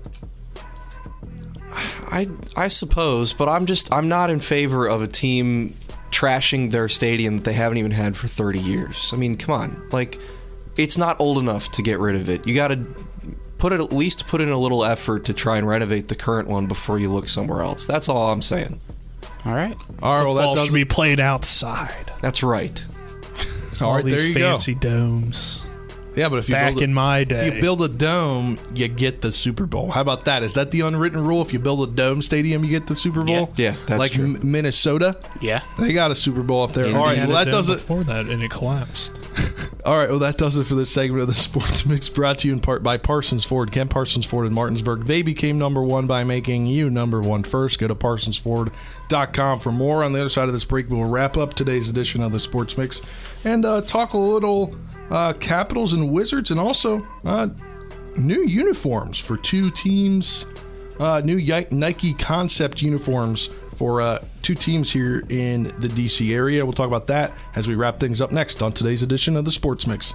I 1.73 2.29
I 2.55 2.69
suppose, 2.69 3.33
but 3.33 3.49
I'm 3.49 3.67
just 3.67 3.93
I'm 3.93 4.07
not 4.07 4.31
in 4.31 4.39
favor 4.39 4.87
of 4.87 5.03
a 5.03 5.09
team 5.09 5.71
trashing 6.13 6.71
their 6.71 6.89
stadium 6.89 7.39
that 7.39 7.45
they 7.45 7.55
haven't 7.55 7.79
even 7.79 7.91
had 7.91 8.17
for 8.17 8.29
30 8.29 8.61
years. 8.61 9.13
I 9.13 9.17
mean, 9.17 9.37
come 9.37 9.53
on. 9.53 9.89
Like 9.91 10.21
it's 10.77 10.99
not 10.99 11.21
old 11.21 11.39
enough 11.39 11.71
to 11.73 11.83
get 11.83 11.99
rid 11.99 12.17
of 12.17 12.29
it. 12.29 12.47
You 12.47 12.55
got 12.55 12.69
to 12.69 12.85
put 13.59 13.73
it 13.73 13.81
at 13.81 13.93
least 13.93 14.27
put 14.27 14.41
in 14.41 14.51
a 14.51 14.59
little 14.59 14.85
effort 14.85 15.25
to 15.27 15.33
try 15.33 15.57
and 15.57 15.67
renovate 15.67 16.09
the 16.09 16.15
current 16.15 16.49
one 16.49 16.67
before 16.67 16.99
you 16.99 17.13
look 17.13 17.29
somewhere 17.29 17.63
else. 17.63 17.87
That's 17.87 18.09
all 18.09 18.31
I'm 18.31 18.43
saying. 18.43 18.81
All 19.45 19.53
right. 19.55 19.77
All 20.03 20.19
right, 20.19 20.25
well, 20.25 20.35
that 20.35 20.55
does 20.55 20.67
should 20.67 20.75
be 20.75 20.85
played 20.85 21.21
outside. 21.21 22.13
That's 22.21 22.43
right. 22.43 22.85
All 23.81 23.89
All 23.89 23.95
right, 23.97 24.05
these 24.05 24.21
there 24.21 24.29
you 24.29 24.35
go. 24.35 24.51
fancy 24.53 24.75
domes. 24.75 25.67
Yeah, 26.17 26.29
but 26.29 26.39
if 26.39 26.49
you 26.49 26.55
Back 26.55 26.71
build 26.73 26.81
a, 26.81 26.85
in 26.85 26.95
my 26.95 27.19
if 27.21 27.29
day. 27.29 27.55
you 27.55 27.61
build 27.61 27.83
a 27.83 27.89
dome, 27.89 28.59
you 28.75 28.87
get 28.89 29.21
the 29.21 29.33
Super 29.33 29.67
Bowl. 29.67 29.91
How 29.91 30.01
about 30.01 30.25
that? 30.27 30.43
Is 30.43 30.55
that 30.55 30.71
the 30.71 30.83
unwritten 30.83 31.25
rule? 31.27 31.43
If 31.43 31.53
you 31.53 31.59
build 31.59 31.89
a 31.89 31.93
dome 31.93 32.23
stadium, 32.23 32.63
you 32.65 32.71
get 32.71 32.87
the 32.87 32.95
Super 32.97 33.23
Bowl. 33.25 33.51
Yeah, 33.57 33.71
yeah, 33.73 33.77
that's 33.87 33.99
like 33.99 34.13
true. 34.13 34.25
M- 34.37 34.41
Minnesota, 34.43 35.17
Yeah. 35.41 35.65
they 35.79 35.93
got 35.93 36.11
a 36.11 36.15
Super 36.15 36.43
Bowl 36.43 36.63
up 36.63 36.73
there. 36.73 36.87
They 36.87 36.95
All 36.95 37.05
right, 37.05 37.19
well 37.27 37.45
that 37.45 37.51
does 37.51 37.69
it. 37.69 37.75
before 37.75 38.05
that, 38.05 38.27
and 38.27 38.43
it 38.43 38.51
collapsed. 38.51 39.13
All 39.85 39.99
right, 39.99 40.09
well 40.09 40.21
that 40.21 40.39
does 40.39 40.57
it 40.57 40.65
for 40.65 40.77
this 40.77 40.91
segment 40.91 41.21
of 41.23 41.27
the 41.29 41.35
Sports 41.35 41.85
Mix, 41.87 42.09
brought 42.09 42.39
to 42.39 42.49
you 42.49 42.55
in 42.55 42.61
part 42.61 42.83
by 42.85 42.97
Parsons 42.97 43.45
Ford, 43.45 43.73
Kent 43.73 43.91
Parsons 43.91 44.25
Ford 44.25 44.47
in 44.47 44.55
Martinsburg. 44.55 45.05
They 45.07 45.23
became 45.23 45.59
number 45.59 45.83
one 45.83 46.07
by 46.07 46.23
making 46.25 46.67
you 46.67 46.91
number 46.91 47.21
one 47.21 47.43
first. 47.43 47.79
Go 47.81 47.89
to 47.89 47.95
ParsonsFord.com 47.95 49.61
for 49.61 49.73
more. 49.73 50.03
On 50.05 50.13
the 50.13 50.21
other 50.21 50.29
side 50.29 50.47
of 50.49 50.53
this 50.55 50.65
break, 50.65 50.89
we'll 50.89 51.05
wrap 51.05 51.37
up 51.37 51.55
today's 51.55 51.89
edition 51.89 52.23
of 52.23 52.33
the 52.33 52.39
Sports 52.41 52.79
Mix 52.79 53.03
and 53.45 53.65
uh, 53.67 53.81
talk 53.83 54.13
a 54.15 54.19
little 54.19 54.75
uh, 55.11 55.33
Capitals 55.35 55.93
and 55.93 56.13
Wizards, 56.13 56.51
and 56.51 56.61
also 56.61 57.07
uh, 57.25 57.49
new 58.17 58.43
uniforms 58.43 59.19
for 59.19 59.37
two 59.37 59.71
teams. 59.71 60.47
Uh, 61.01 61.21
new 61.25 61.65
Nike 61.73 62.15
concept 62.15 62.81
uniforms 62.81 63.49
for 63.75 64.01
uh, 64.01 64.25
two 64.43 64.55
teams 64.55 64.93
here 64.93 65.25
in 65.29 65.65
the 65.79 65.89
DC 65.89 66.33
area. 66.33 66.65
We'll 66.65 66.73
talk 66.73 66.87
about 66.87 67.09
that 67.09 67.37
as 67.57 67.67
we 67.67 67.75
wrap 67.75 67.99
things 67.99 68.21
up 68.21 68.31
next 68.31 68.63
on 68.63 68.73
today's 68.73 69.03
edition 69.03 69.37
of 69.37 69.45
the 69.45 69.51
Sports 69.51 69.89
Mix. 69.89 70.15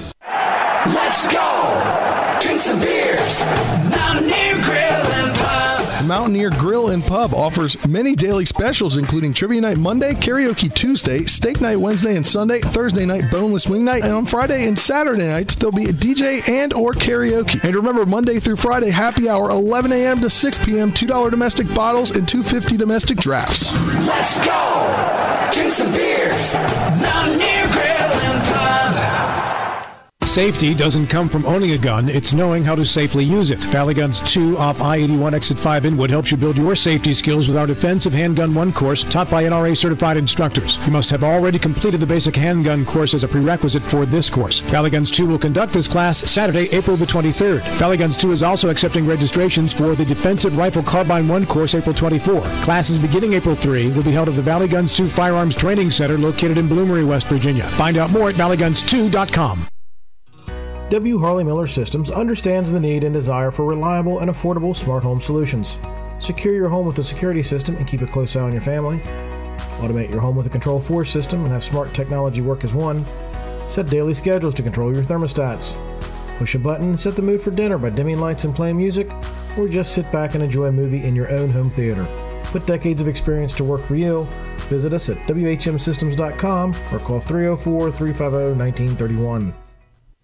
Let's 0.87 1.31
go! 1.31 2.39
Drink 2.41 2.59
some 2.59 2.79
beers! 2.79 3.43
Mountaineer 3.91 4.55
Grill 4.63 5.11
and 5.13 5.37
Pub! 5.37 6.05
Mountaineer 6.07 6.49
Grill 6.49 6.89
and 6.89 7.03
Pub 7.03 7.35
offers 7.35 7.87
many 7.87 8.15
daily 8.15 8.45
specials, 8.45 8.97
including 8.97 9.31
Trivia 9.31 9.61
Night 9.61 9.77
Monday, 9.77 10.13
Karaoke 10.13 10.73
Tuesday, 10.73 11.25
Steak 11.25 11.61
Night 11.61 11.75
Wednesday 11.75 12.15
and 12.15 12.25
Sunday, 12.25 12.61
Thursday 12.61 13.05
night 13.05 13.29
Boneless 13.29 13.67
Wing 13.67 13.85
Night, 13.85 14.01
and 14.03 14.11
on 14.11 14.25
Friday 14.25 14.67
and 14.67 14.77
Saturday 14.77 15.27
nights 15.27 15.53
there'll 15.53 15.71
be 15.71 15.85
a 15.85 15.93
DJ 15.93 16.49
and 16.49 16.73
or 16.73 16.93
karaoke. 16.93 17.63
And 17.63 17.75
remember, 17.75 18.03
Monday 18.07 18.39
through 18.39 18.55
Friday, 18.55 18.89
happy 18.89 19.29
hour, 19.29 19.51
11 19.51 19.91
a.m. 19.91 20.19
to 20.21 20.31
6 20.31 20.57
p.m., 20.65 20.91
$2 20.91 21.29
domestic 21.29 21.71
bottles 21.75 22.09
and 22.09 22.27
250 22.27 22.75
domestic 22.75 23.19
drafts. 23.19 23.71
Let's 24.07 24.43
go! 24.43 25.49
Drink 25.53 25.69
some 25.69 25.93
beers! 25.93 26.55
Mountaineer 26.55 26.87
Grill 27.01 27.39
and 27.39 27.39
Pub! 27.39 27.60
Safety 30.31 30.73
doesn't 30.73 31.07
come 31.07 31.27
from 31.27 31.45
owning 31.45 31.71
a 31.71 31.77
gun, 31.77 32.07
it's 32.07 32.31
knowing 32.31 32.63
how 32.63 32.73
to 32.73 32.85
safely 32.85 33.25
use 33.25 33.49
it. 33.49 33.59
Valley 33.65 33.93
Guns 33.93 34.21
2 34.21 34.57
off 34.57 34.79
I 34.79 34.95
81 34.95 35.33
Exit 35.33 35.59
5 35.59 35.83
Inwood 35.83 36.09
helps 36.09 36.31
you 36.31 36.37
build 36.37 36.55
your 36.55 36.73
safety 36.73 37.13
skills 37.13 37.49
with 37.49 37.57
our 37.57 37.67
Defensive 37.67 38.13
Handgun 38.13 38.53
1 38.53 38.71
course 38.71 39.03
taught 39.03 39.29
by 39.29 39.43
NRA 39.43 39.77
certified 39.77 40.15
instructors. 40.15 40.77
You 40.85 40.93
must 40.93 41.09
have 41.09 41.25
already 41.25 41.59
completed 41.59 41.99
the 41.99 42.07
basic 42.07 42.33
handgun 42.33 42.85
course 42.85 43.13
as 43.13 43.25
a 43.25 43.27
prerequisite 43.27 43.83
for 43.83 44.05
this 44.05 44.29
course. 44.29 44.59
Valley 44.59 44.89
Guns 44.89 45.11
2 45.11 45.27
will 45.27 45.37
conduct 45.37 45.73
this 45.73 45.85
class 45.85 46.19
Saturday, 46.19 46.69
April 46.71 46.95
the 46.95 47.03
23rd. 47.03 47.59
Valley 47.77 47.97
Guns 47.97 48.15
2 48.15 48.31
is 48.31 48.41
also 48.41 48.69
accepting 48.69 49.05
registrations 49.05 49.73
for 49.73 49.95
the 49.95 50.05
Defensive 50.05 50.57
Rifle 50.57 50.81
Carbine 50.81 51.27
1 51.27 51.45
course 51.45 51.75
April 51.75 51.93
24. 51.93 52.39
Classes 52.63 52.97
beginning 52.97 53.33
April 53.33 53.55
3 53.55 53.91
will 53.91 54.03
be 54.03 54.11
held 54.11 54.29
at 54.29 54.37
the 54.37 54.41
Valley 54.41 54.69
Guns 54.69 54.95
2 54.95 55.09
Firearms 55.09 55.55
Training 55.55 55.91
Center 55.91 56.17
located 56.17 56.57
in 56.57 56.69
Bloomery, 56.69 57.05
West 57.05 57.27
Virginia. 57.27 57.65
Find 57.65 57.97
out 57.97 58.11
more 58.11 58.29
at 58.29 58.35
valleyguns2.com. 58.35 59.67
W. 60.91 61.17
Harley 61.19 61.45
Miller 61.45 61.67
Systems 61.67 62.11
understands 62.11 62.69
the 62.69 62.79
need 62.79 63.05
and 63.05 63.13
desire 63.13 63.49
for 63.49 63.63
reliable 63.63 64.19
and 64.19 64.29
affordable 64.29 64.75
smart 64.75 65.03
home 65.03 65.21
solutions. 65.21 65.77
Secure 66.19 66.53
your 66.53 66.67
home 66.67 66.85
with 66.85 66.99
a 66.99 67.03
security 67.03 67.41
system 67.41 67.77
and 67.77 67.87
keep 67.87 68.01
a 68.01 68.07
close 68.07 68.35
eye 68.35 68.41
on 68.41 68.51
your 68.51 68.59
family. 68.59 68.99
Automate 69.79 70.11
your 70.11 70.19
home 70.19 70.35
with 70.35 70.47
a 70.47 70.49
Control 70.49 70.81
4 70.81 71.05
system 71.05 71.45
and 71.45 71.53
have 71.53 71.63
smart 71.63 71.93
technology 71.93 72.41
work 72.41 72.65
as 72.65 72.73
one. 72.73 73.05
Set 73.69 73.89
daily 73.89 74.13
schedules 74.13 74.53
to 74.53 74.63
control 74.63 74.93
your 74.93 75.01
thermostats. 75.01 75.77
Push 76.37 76.55
a 76.55 76.59
button 76.59 76.89
and 76.89 76.99
set 76.99 77.15
the 77.15 77.21
mood 77.21 77.41
for 77.41 77.51
dinner 77.51 77.77
by 77.77 77.89
dimming 77.89 78.19
lights 78.19 78.43
and 78.43 78.53
playing 78.53 78.75
music, 78.75 79.09
or 79.57 79.69
just 79.69 79.93
sit 79.93 80.11
back 80.11 80.35
and 80.35 80.43
enjoy 80.43 80.65
a 80.65 80.71
movie 80.73 81.05
in 81.05 81.15
your 81.15 81.31
own 81.31 81.49
home 81.49 81.69
theater. 81.69 82.05
Put 82.43 82.65
decades 82.65 82.99
of 82.99 83.07
experience 83.07 83.53
to 83.53 83.63
work 83.63 83.81
for 83.81 83.95
you. 83.95 84.25
Visit 84.67 84.91
us 84.91 85.07
at 85.09 85.25
WHMSystems.com 85.25 86.75
or 86.91 86.99
call 86.99 87.21
304 87.21 87.91
350 87.93 88.59
1931. 88.59 89.53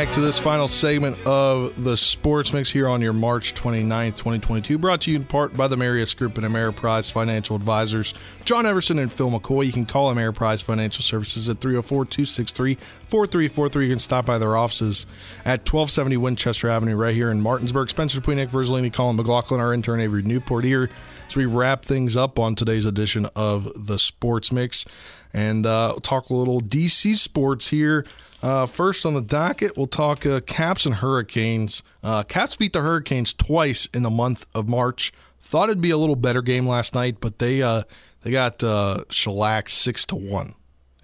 Back 0.00 0.12
to 0.12 0.22
this 0.22 0.38
final 0.38 0.66
segment 0.66 1.18
of 1.26 1.84
the 1.84 1.94
Sports 1.94 2.54
Mix 2.54 2.70
here 2.70 2.88
on 2.88 3.02
your 3.02 3.12
March 3.12 3.52
29th, 3.52 4.16
2022. 4.16 4.78
Brought 4.78 5.02
to 5.02 5.10
you 5.10 5.16
in 5.18 5.26
part 5.26 5.54
by 5.54 5.68
the 5.68 5.76
Marius 5.76 6.14
Group 6.14 6.38
and 6.38 6.46
Ameriprise 6.46 7.12
Financial 7.12 7.54
Advisors, 7.54 8.14
John 8.46 8.64
Everson 8.64 8.98
and 8.98 9.12
Phil 9.12 9.30
McCoy. 9.30 9.66
You 9.66 9.72
can 9.72 9.84
call 9.84 10.10
Ameriprise 10.10 10.62
Financial 10.62 11.02
Services 11.02 11.50
at 11.50 11.60
304 11.60 12.06
263 12.06 12.76
4343. 13.08 13.84
You 13.84 13.92
can 13.92 13.98
stop 13.98 14.24
by 14.24 14.38
their 14.38 14.56
offices 14.56 15.04
at 15.40 15.70
1270 15.70 16.16
Winchester 16.16 16.70
Avenue 16.70 16.96
right 16.96 17.14
here 17.14 17.30
in 17.30 17.42
Martinsburg. 17.42 17.90
Spencer 17.90 18.22
DuPuis, 18.22 18.36
Nick 18.36 18.48
Verzolini, 18.48 18.90
Colin 18.90 19.16
McLaughlin, 19.16 19.60
our 19.60 19.74
intern 19.74 20.00
Avery 20.00 20.22
Newport 20.22 20.64
here 20.64 20.88
as 21.30 21.36
we 21.36 21.46
wrap 21.46 21.84
things 21.84 22.16
up 22.16 22.40
on 22.40 22.56
today's 22.56 22.86
edition 22.86 23.26
of 23.36 23.70
the 23.76 24.00
Sports 24.00 24.50
Mix 24.50 24.84
and 25.32 25.64
uh, 25.64 25.94
talk 26.02 26.28
a 26.28 26.34
little 26.34 26.60
DC 26.60 27.14
sports 27.14 27.68
here. 27.68 28.04
Uh, 28.42 28.66
first 28.66 29.06
on 29.06 29.14
the 29.14 29.20
docket, 29.20 29.76
we'll 29.76 29.86
talk 29.86 30.26
uh, 30.26 30.40
Caps 30.40 30.86
and 30.86 30.96
Hurricanes. 30.96 31.84
Uh, 32.02 32.24
Caps 32.24 32.56
beat 32.56 32.72
the 32.72 32.80
Hurricanes 32.80 33.32
twice 33.32 33.86
in 33.94 34.02
the 34.02 34.10
month 34.10 34.44
of 34.56 34.68
March. 34.68 35.12
Thought 35.40 35.68
it'd 35.68 35.80
be 35.80 35.90
a 35.90 35.96
little 35.96 36.16
better 36.16 36.42
game 36.42 36.66
last 36.66 36.96
night, 36.96 37.18
but 37.20 37.38
they 37.38 37.62
uh, 37.62 37.84
they 38.22 38.32
got 38.32 38.64
uh, 38.64 39.04
shellacked 39.10 39.70
six 39.70 40.04
to 40.06 40.16
one. 40.16 40.54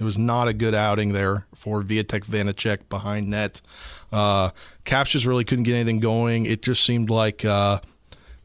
It 0.00 0.04
was 0.04 0.18
not 0.18 0.48
a 0.48 0.52
good 0.52 0.74
outing 0.74 1.12
there 1.12 1.46
for 1.54 1.82
Vitek 1.84 2.26
Vanecek 2.26 2.88
behind 2.88 3.28
net. 3.28 3.60
Caps 4.10 5.10
just 5.12 5.24
really 5.24 5.44
couldn't 5.44 5.64
get 5.64 5.74
anything 5.74 6.00
going. 6.00 6.46
It 6.46 6.62
just 6.62 6.84
seemed 6.84 7.10
like 7.10 7.44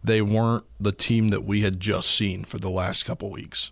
they 0.04 0.22
weren't 0.22 0.64
the 0.80 0.92
team 0.92 1.30
that 1.30 1.44
we 1.44 1.62
had 1.62 1.80
just 1.80 2.12
seen 2.16 2.44
for 2.44 2.58
the 2.58 2.70
last 2.70 3.04
couple 3.04 3.30
weeks. 3.30 3.72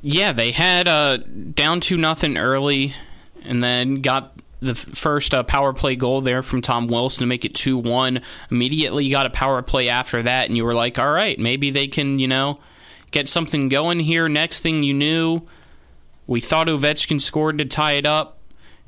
Yeah, 0.00 0.32
they 0.32 0.52
had 0.52 0.88
uh, 0.88 1.18
down 1.18 1.80
to 1.80 1.96
nothing 1.96 2.36
early, 2.36 2.94
and 3.42 3.62
then 3.62 4.00
got 4.00 4.38
the 4.60 4.74
first 4.74 5.34
uh, 5.34 5.42
power 5.42 5.72
play 5.72 5.96
goal 5.96 6.20
there 6.20 6.42
from 6.42 6.60
Tom 6.60 6.86
Wilson 6.86 7.20
to 7.20 7.26
make 7.26 7.44
it 7.44 7.54
two 7.54 7.76
one. 7.76 8.22
Immediately, 8.50 9.04
you 9.04 9.10
got 9.10 9.26
a 9.26 9.30
power 9.30 9.60
play 9.62 9.88
after 9.88 10.22
that, 10.22 10.48
and 10.48 10.56
you 10.56 10.64
were 10.64 10.74
like, 10.74 10.98
"All 10.98 11.10
right, 11.10 11.38
maybe 11.38 11.70
they 11.70 11.86
can, 11.86 12.18
you 12.18 12.28
know, 12.28 12.60
get 13.10 13.28
something 13.28 13.68
going 13.68 14.00
here." 14.00 14.28
Next 14.28 14.60
thing 14.60 14.82
you 14.82 14.94
knew, 14.94 15.42
we 16.26 16.40
thought 16.40 16.66
Ovechkin 16.66 17.20
scored 17.20 17.58
to 17.58 17.64
tie 17.64 17.92
it 17.92 18.06
up. 18.06 18.38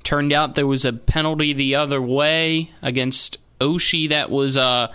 Turned 0.02 0.32
out 0.32 0.54
there 0.54 0.66
was 0.66 0.84
a 0.84 0.92
penalty 0.92 1.52
the 1.52 1.74
other 1.74 2.00
way 2.00 2.70
against 2.80 3.38
Oshie 3.60 4.08
that 4.08 4.30
was 4.30 4.56
a 4.56 4.92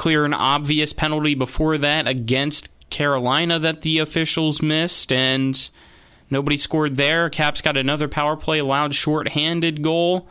clear 0.00 0.24
and 0.24 0.34
obvious 0.34 0.94
penalty 0.94 1.34
before 1.34 1.76
that 1.76 2.08
against 2.08 2.70
Carolina 2.88 3.58
that 3.58 3.82
the 3.82 3.98
officials 3.98 4.62
missed, 4.62 5.12
and 5.12 5.68
nobody 6.30 6.56
scored 6.56 6.96
there. 6.96 7.28
Caps 7.28 7.60
got 7.60 7.76
another 7.76 8.08
power 8.08 8.34
play, 8.34 8.60
allowed 8.60 8.94
short-handed 8.94 9.82
goal 9.82 10.26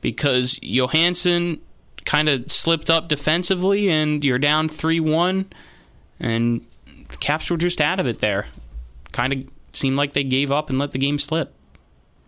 because 0.00 0.58
Johansson 0.62 1.60
kind 2.06 2.30
of 2.30 2.50
slipped 2.50 2.88
up 2.88 3.08
defensively, 3.08 3.90
and 3.90 4.24
you're 4.24 4.38
down 4.38 4.70
three-one, 4.70 5.52
and 6.18 6.64
the 7.10 7.16
Caps 7.18 7.50
were 7.50 7.58
just 7.58 7.82
out 7.82 8.00
of 8.00 8.06
it 8.06 8.20
there. 8.20 8.46
Kind 9.12 9.34
of 9.34 9.44
seemed 9.74 9.98
like 9.98 10.14
they 10.14 10.24
gave 10.24 10.50
up 10.50 10.70
and 10.70 10.78
let 10.78 10.92
the 10.92 10.98
game 10.98 11.18
slip. 11.18 11.53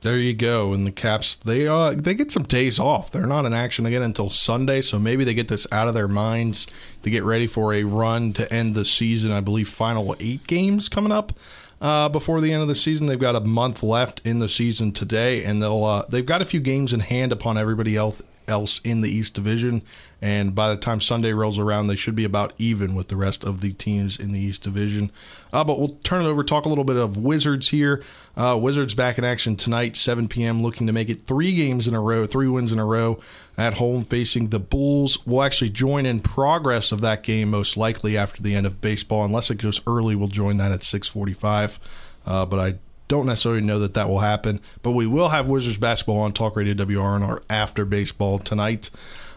There 0.07 0.19
you 0.19 0.35
go. 0.35 0.73
And 0.73 0.87
the 0.87 0.93
Caps, 0.93 1.35
they 1.35 1.67
uh 1.67 1.91
they 1.91 2.15
get 2.15 2.31
some 2.31 2.45
days 2.45 2.79
off. 2.79 3.11
They're 3.11 3.27
not 3.27 3.45
in 3.45 3.53
action 3.53 3.87
again 3.87 4.03
until 4.03 4.31
Sunday, 4.31 4.81
so 4.81 5.01
maybe 5.01 5.25
they 5.25 5.35
get 5.35 5.49
this 5.49 5.67
out 5.73 5.89
of 5.89 5.95
their 5.95 6.07
minds 6.07 6.69
to 7.03 7.11
get 7.11 7.25
ready 7.25 7.49
for 7.49 7.75
a 7.75 7.83
run 7.83 8.33
to 8.35 8.53
end 8.55 8.77
the 8.77 8.85
season. 8.85 9.33
I 9.33 9.41
believe 9.41 9.69
final 9.69 10.15
eight 10.21 10.47
games 10.47 10.89
coming 10.89 11.11
up 11.11 11.33
uh, 11.81 12.09
before 12.09 12.41
the 12.41 12.53
end 12.53 12.63
of 12.63 12.69
the 12.69 12.77
season. 12.77 13.07
They've 13.07 13.19
got 13.19 13.35
a 13.35 13.41
month 13.41 13.83
left 13.83 14.25
in 14.25 14.39
the 14.39 14.49
season 14.49 14.93
today, 14.93 15.43
and 15.43 15.61
they'll 15.61 15.83
uh, 15.83 16.05
they've 16.09 16.25
got 16.25 16.41
a 16.41 16.45
few 16.45 16.61
games 16.61 16.93
in 16.93 17.01
hand 17.01 17.33
upon 17.33 17.59
everybody 17.59 17.97
else 17.97 18.23
else 18.49 18.80
in 18.84 19.01
the 19.01 19.11
East 19.11 19.34
Division. 19.34 19.82
And 20.22 20.55
by 20.55 20.70
the 20.70 20.76
time 20.76 21.01
Sunday 21.01 21.32
rolls 21.32 21.59
around, 21.59 21.86
they 21.86 21.97
should 21.97 22.14
be 22.14 22.24
about 22.24 22.55
even 22.59 22.94
with 22.94 23.09
the 23.09 23.16
rest 23.16 23.44
of 23.44 23.61
the 23.61 23.72
teams 23.72 24.18
in 24.18 24.32
the 24.32 24.40
East 24.40 24.62
Division. 24.62 25.11
Uh, 25.53 25.62
but 25.62 25.78
we'll 25.78 25.99
turn 26.03 26.22
it 26.22 26.26
over, 26.26 26.42
talk 26.42 26.64
a 26.64 26.68
little 26.68 26.84
bit 26.84 26.97
of 26.97 27.16
Wizards 27.16 27.68
here. 27.68 28.03
Uh, 28.36 28.57
Wizards 28.61 28.94
back 28.94 29.18
in 29.18 29.24
action 29.24 29.57
tonight, 29.57 29.97
7 29.97 30.28
p.m., 30.28 30.62
looking 30.62 30.86
to 30.86 30.92
make 30.92 31.09
it 31.09 31.26
three 31.26 31.55
games 31.55 31.86
in 31.86 31.94
a 31.94 32.01
row, 32.01 32.26
three 32.26 32.49
wins 32.49 32.72
in 32.72 32.78
a 32.78 32.84
row 32.84 33.20
at 33.59 33.74
home 33.74 34.05
facing 34.05 34.49
the 34.49 34.59
Bulls. 34.59 35.24
We'll 35.26 35.42
actually 35.42 35.70
join 35.70 36.07
in 36.07 36.20
progress 36.20 36.92
of 36.92 37.01
that 37.03 37.22
game 37.22 37.51
most 37.51 37.76
likely 37.76 38.16
after 38.16 38.42
the 38.42 38.55
end 38.55 38.66
of 38.66 38.80
baseball. 38.80 39.24
Unless 39.24 39.51
it 39.51 39.57
goes 39.57 39.80
early, 39.86 40.14
we'll 40.14 40.28
join 40.28 40.57
that 40.59 40.72
at 40.72 40.82
645. 40.82 41.78
Uh, 42.26 42.44
but 42.44 42.59
I 42.59 42.74
don't 43.09 43.27
necessarily 43.27 43.61
know 43.61 43.79
that 43.79 43.95
that 43.95 44.09
will 44.09 44.21
happen, 44.21 44.61
but 44.83 44.93
we 44.93 45.07
will 45.07 45.29
have 45.29 45.49
Wizards 45.49 45.79
basketball 45.79 46.19
on 46.19 46.33
Talk 46.33 46.57
Radio 46.57 46.75
WRNR 46.75 47.43
after 47.49 47.85
baseball 47.85 48.39
tonight. 48.39 48.91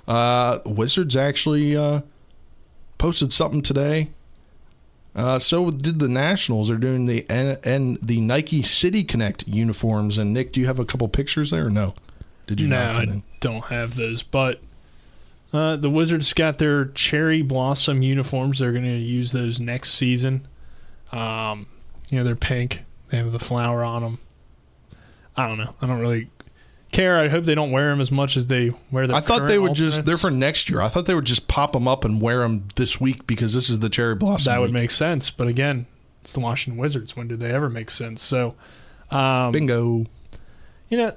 Uh, 0.08 0.60
Wizards 0.66 1.16
actually 1.16 1.78
uh, 1.78 2.02
posted 2.98 3.32
something 3.32 3.62
today. 3.62 4.10
Uh, 5.16 5.40
so 5.40 5.70
did 5.70 6.00
the 6.00 6.08
Nationals. 6.08 6.70
They're 6.70 6.78
doing 6.78 7.06
the 7.06 7.26
and, 7.30 7.98
the 8.02 8.22
Nike 8.22 8.62
City 8.64 9.04
Connect 9.04 9.48
uniforms. 9.48 10.18
And 10.18 10.34
Nick, 10.34 10.54
do 10.54 10.62
you 10.62 10.68
have 10.68 10.80
a 10.80 10.86
couple 10.86 11.08
pictures 11.08 11.52
there 11.52 11.68
or 11.68 11.70
no? 11.70 11.94
Did 12.48 12.62
you 12.62 12.68
no. 12.68 12.78
I 12.78 13.24
don't 13.40 13.66
have 13.66 13.96
those. 13.96 14.24
But 14.24 14.62
uh, 15.52 15.76
the 15.76 15.90
Wizards 15.90 16.34
got 16.34 16.58
their 16.58 16.86
cherry 16.86 17.42
blossom 17.42 18.02
uniforms. 18.02 18.60
They're 18.60 18.72
going 18.72 18.86
to 18.86 18.98
use 18.98 19.32
those 19.32 19.60
next 19.60 19.94
season. 19.94 20.48
Um, 21.12 21.68
you 22.10 22.18
know, 22.18 22.24
they're 22.24 22.36
pink. 22.36 22.84
They 23.10 23.18
have 23.18 23.32
the 23.32 23.40
flower 23.40 23.84
on 23.84 24.02
them. 24.04 24.20
I 25.36 25.48
don't 25.48 25.58
know. 25.58 25.76
I 25.82 25.88
don't 25.88 26.00
really 26.00 26.30
care. 26.92 27.18
I 27.18 27.28
hope 27.28 27.46
they 27.46 27.56
don't 27.56 27.72
wear 27.72 27.90
them 27.90 28.02
as 28.02 28.12
much 28.12 28.36
as 28.38 28.48
they 28.48 28.72
wear 28.92 29.08
their. 29.08 29.16
I 29.16 29.22
thought 29.22 29.48
they 29.48 29.60
would 29.60 29.74
just. 29.74 30.06
They're 30.06 30.18
for 30.18 30.32
next 30.32 30.70
year. 30.70 30.82
I 30.82 30.90
thought 30.90 31.06
they 31.06 31.16
would 31.16 31.26
just 31.26 31.48
pop 31.48 31.74
them 31.74 31.88
up 31.88 32.04
and 32.04 32.22
wear 32.22 32.40
them 32.40 32.68
this 32.76 33.00
week 33.00 33.26
because 33.26 33.54
this 33.54 33.70
is 33.70 33.80
the 33.80 33.90
cherry 33.90 34.16
blossom. 34.16 34.52
That 34.52 34.60
would 34.60 34.70
week. 34.70 34.82
make 34.82 34.92
sense. 34.92 35.30
But 35.30 35.48
again, 35.48 35.86
it's 36.22 36.34
the 36.34 36.40
Washington 36.40 36.80
Wizards. 36.80 37.16
When 37.16 37.28
did 37.28 37.40
they 37.40 37.52
ever 37.52 37.70
make 37.70 37.90
sense? 37.90 38.22
So, 38.22 38.56
um, 39.12 39.52
bingo. 39.52 40.06
You 40.90 40.98
know, 40.98 41.16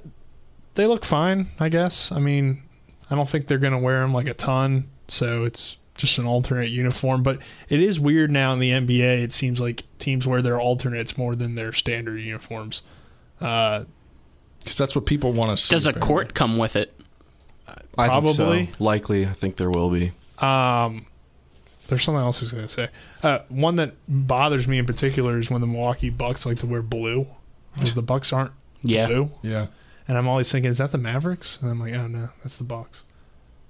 they 0.74 0.86
look 0.86 1.05
fine. 1.05 1.49
I 1.59 1.68
guess. 1.68 2.12
I 2.12 2.20
mean, 2.20 2.62
I 3.11 3.14
don't 3.14 3.28
think 3.28 3.47
they're 3.47 3.59
going 3.59 3.76
to 3.76 3.82
wear 3.82 3.99
them 3.99 4.14
like 4.14 4.28
a 4.28 4.34
ton. 4.34 4.88
So 5.09 5.45
it's 5.45 5.76
just 5.97 6.18
an 6.18 6.26
alternate 6.26 6.70
uniform. 6.70 7.22
But 7.22 7.38
it 7.68 7.80
is 7.80 8.01
weird 8.01 8.30
now 8.30 8.53
in 8.53 8.59
the 8.59 8.70
NBA. 8.70 9.22
It 9.22 9.32
seems 9.32 9.61
like 9.61 9.84
teams 9.99 10.26
wear 10.26 10.43
their 10.43 10.61
alternates 10.61 11.16
more 11.18 11.34
than 11.34 11.55
their 11.55 11.72
standard 11.72 12.18
uniforms. 12.18 12.82
Uh, 13.40 13.84
Because 14.61 14.76
that's 14.76 14.95
what 14.95 15.07
people 15.07 15.32
want 15.32 15.51
to 15.51 15.57
see. 15.57 15.74
Does 15.74 15.86
a 15.86 15.93
court 15.93 16.34
come 16.34 16.57
with 16.57 16.76
it? 16.76 16.95
I 17.99 18.07
Probably. 18.09 18.32
think 18.32 18.70
so. 18.70 18.76
Likely, 18.84 19.26
I 19.26 19.32
think 19.32 19.57
there 19.57 19.70
will 19.70 19.90
be. 19.90 20.12
Um, 20.38 21.07
there's 21.88 22.05
something 22.05 22.20
else 22.20 22.40
I 22.40 22.45
was 22.45 22.53
going 22.53 22.66
to 22.66 22.72
say. 22.72 22.88
Uh, 23.22 23.40
one 23.49 23.76
that 23.76 23.95
bothers 24.09 24.66
me 24.66 24.78
in 24.78 24.86
particular 24.86 25.38
is 25.38 25.51
when 25.51 25.61
the 25.61 25.66
Milwaukee 25.66 26.11
Bucks 26.11 26.47
like 26.47 26.59
to 26.61 26.66
wear 26.66 26.80
blue, 26.82 27.26
because 27.74 27.95
the 27.95 28.03
Bucks 28.03 28.32
aren't 28.32 28.53
Yeah. 28.82 29.07
blue. 29.09 29.30
Yeah. 29.43 29.66
And 30.09 30.16
I'm 30.18 30.26
always 30.28 30.51
thinking, 30.51 30.70
is 30.70 30.78
that 30.78 30.90
the 30.93 30.99
Mavericks? 30.99 31.59
And 31.61 31.70
I'm 31.70 31.80
like, 31.80 31.95
oh 31.95 32.07
no, 32.07 32.30
that's 32.43 32.57
the 32.57 32.64
Bucks. 32.64 33.03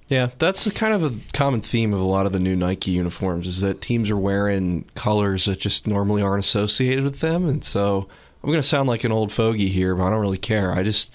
Yeah, 0.08 0.30
that's 0.38 0.70
kind 0.72 0.92
of 0.92 1.02
a 1.02 1.14
common 1.32 1.60
theme 1.60 1.94
of 1.94 2.00
a 2.00 2.04
lot 2.04 2.26
of 2.26 2.32
the 2.32 2.40
new 2.40 2.56
Nike 2.56 2.90
uniforms 2.90 3.46
is 3.46 3.60
that 3.60 3.80
teams 3.80 4.10
are 4.10 4.16
wearing 4.16 4.84
colors 4.94 5.46
that 5.46 5.60
just 5.60 5.86
normally 5.86 6.20
aren't 6.20 6.44
associated 6.44 7.04
with 7.04 7.20
them, 7.20 7.48
and 7.48 7.64
so 7.64 8.08
I'm 8.42 8.50
going 8.50 8.60
to 8.60 8.66
sound 8.66 8.88
like 8.88 9.04
an 9.04 9.12
old 9.12 9.32
fogey 9.32 9.68
here, 9.68 9.94
but 9.94 10.04
I 10.04 10.10
don't 10.10 10.20
really 10.20 10.38
care. 10.38 10.72
I 10.72 10.82
just 10.82 11.12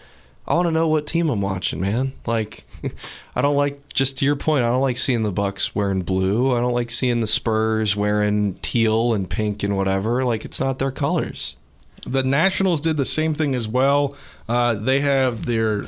I 0.48 0.54
want 0.54 0.68
to 0.68 0.72
know 0.72 0.88
what 0.88 1.06
team 1.06 1.30
I'm 1.30 1.42
watching, 1.42 1.82
man. 1.82 2.14
Like 2.26 2.66
I 3.36 3.42
don't 3.42 3.58
like 3.58 3.94
just 3.94 4.18
to 4.20 4.26
your 4.26 4.38
point, 4.38 4.64
I 4.64 4.70
don't 4.70 4.82
like 4.82 4.98
seeing 4.98 5.24
the 5.24 5.32
Bucks 5.32 5.76
wearing 5.76 6.02
blue. 6.02 6.56
I 6.56 6.62
don't 6.62 6.74
like 6.74 6.90
seeing 6.90 7.20
the 7.20 7.28
Spurs 7.28 7.96
wearing 7.96 8.56
teal 8.62 9.14
and 9.14 9.30
pink 9.30 9.62
and 9.64 9.76
whatever. 9.76 10.24
Like 10.24 10.46
it's 10.46 10.60
not 10.60 10.80
their 10.80 10.92
colors. 10.92 11.58
The 12.06 12.24
Nationals 12.24 12.80
did 12.80 12.96
the 12.96 13.06
same 13.06 13.34
thing 13.34 13.54
as 13.54 13.68
well. 13.68 14.16
Uh, 14.48 14.76
they 14.76 15.02
have 15.02 15.46
their 15.46 15.86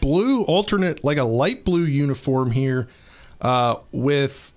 blue 0.00 0.42
alternate, 0.42 1.02
like 1.04 1.18
a 1.18 1.24
light 1.24 1.64
blue 1.64 1.84
uniform 1.84 2.50
here, 2.50 2.88
uh, 3.40 3.76
with 3.90 4.52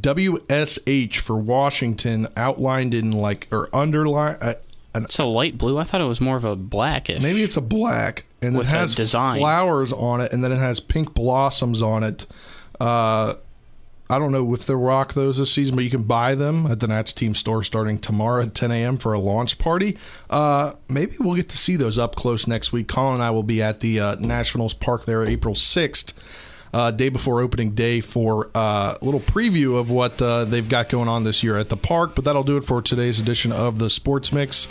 WSH 0.00 1.16
for 1.16 1.36
Washington 1.36 2.28
outlined 2.36 2.94
in 2.94 3.12
like 3.12 3.48
or 3.50 3.68
underline. 3.72 4.36
Uh, 4.40 4.54
an, 4.94 5.04
It's 5.04 5.18
a 5.18 5.24
light 5.24 5.56
blue. 5.56 5.78
I 5.78 5.84
thought 5.84 6.00
it 6.00 6.04
was 6.04 6.20
more 6.20 6.36
of 6.36 6.44
a 6.44 6.56
blackish. 6.56 7.22
maybe 7.22 7.42
it's 7.42 7.56
a 7.56 7.60
black, 7.60 8.24
and 8.42 8.56
it 8.56 8.66
has 8.66 8.94
flowers 9.40 9.92
on 9.92 10.20
it, 10.20 10.32
and 10.32 10.42
then 10.42 10.50
it 10.52 10.58
has 10.58 10.80
pink 10.80 11.14
blossoms 11.14 11.80
on 11.82 12.02
it. 12.02 12.26
Uh, 12.80 13.34
I 14.10 14.18
don't 14.18 14.32
know 14.32 14.52
if 14.54 14.66
they'll 14.66 14.76
rock 14.76 15.14
those 15.14 15.38
this 15.38 15.52
season, 15.52 15.76
but 15.76 15.84
you 15.84 15.90
can 15.90 16.02
buy 16.02 16.34
them 16.34 16.66
at 16.66 16.80
the 16.80 16.88
Nats 16.88 17.12
team 17.12 17.34
store 17.34 17.62
starting 17.62 17.98
tomorrow 17.98 18.42
at 18.42 18.54
10 18.56 18.72
a.m. 18.72 18.98
for 18.98 19.12
a 19.12 19.20
launch 19.20 19.56
party. 19.58 19.96
Uh, 20.28 20.72
maybe 20.88 21.16
we'll 21.20 21.36
get 21.36 21.48
to 21.50 21.58
see 21.58 21.76
those 21.76 21.96
up 21.96 22.16
close 22.16 22.48
next 22.48 22.72
week. 22.72 22.88
Colin 22.88 23.14
and 23.14 23.22
I 23.22 23.30
will 23.30 23.44
be 23.44 23.62
at 23.62 23.80
the 23.80 24.00
uh, 24.00 24.14
Nationals 24.16 24.74
Park 24.74 25.06
there 25.06 25.24
April 25.24 25.54
6th, 25.54 26.12
uh, 26.74 26.90
day 26.90 27.08
before 27.08 27.40
opening 27.40 27.70
day, 27.70 28.00
for 28.00 28.50
uh, 28.54 28.96
a 29.00 29.04
little 29.04 29.20
preview 29.20 29.78
of 29.78 29.92
what 29.92 30.20
uh, 30.20 30.44
they've 30.44 30.68
got 30.68 30.88
going 30.88 31.08
on 31.08 31.22
this 31.22 31.44
year 31.44 31.56
at 31.56 31.68
the 31.68 31.76
park. 31.76 32.16
But 32.16 32.24
that'll 32.24 32.42
do 32.42 32.56
it 32.56 32.64
for 32.64 32.82
today's 32.82 33.20
edition 33.20 33.52
of 33.52 33.78
the 33.78 33.88
Sports 33.88 34.32
Mix. 34.32 34.66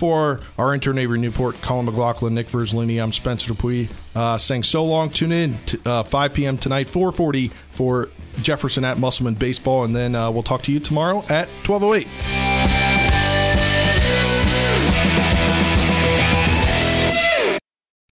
For 0.00 0.40
our 0.56 0.72
intern 0.72 0.96
Avery 0.96 1.18
Newport, 1.18 1.60
Colin 1.60 1.84
McLaughlin, 1.84 2.32
Nick 2.34 2.48
Verzolini, 2.48 3.02
I'm 3.02 3.12
Spencer 3.12 3.52
DuPuis 3.52 3.90
uh, 4.16 4.38
saying 4.38 4.62
so 4.62 4.82
long. 4.82 5.10
Tune 5.10 5.30
in 5.30 5.58
t- 5.66 5.78
uh, 5.84 6.04
5 6.04 6.32
p.m. 6.32 6.56
tonight, 6.56 6.88
440 6.88 7.48
for 7.72 8.08
Jefferson 8.40 8.82
at 8.82 8.96
Musselman 8.96 9.34
Baseball, 9.34 9.84
and 9.84 9.94
then 9.94 10.14
uh, 10.14 10.30
we'll 10.30 10.42
talk 10.42 10.62
to 10.62 10.72
you 10.72 10.80
tomorrow 10.80 11.18
at 11.28 11.48
1208. 11.68 12.99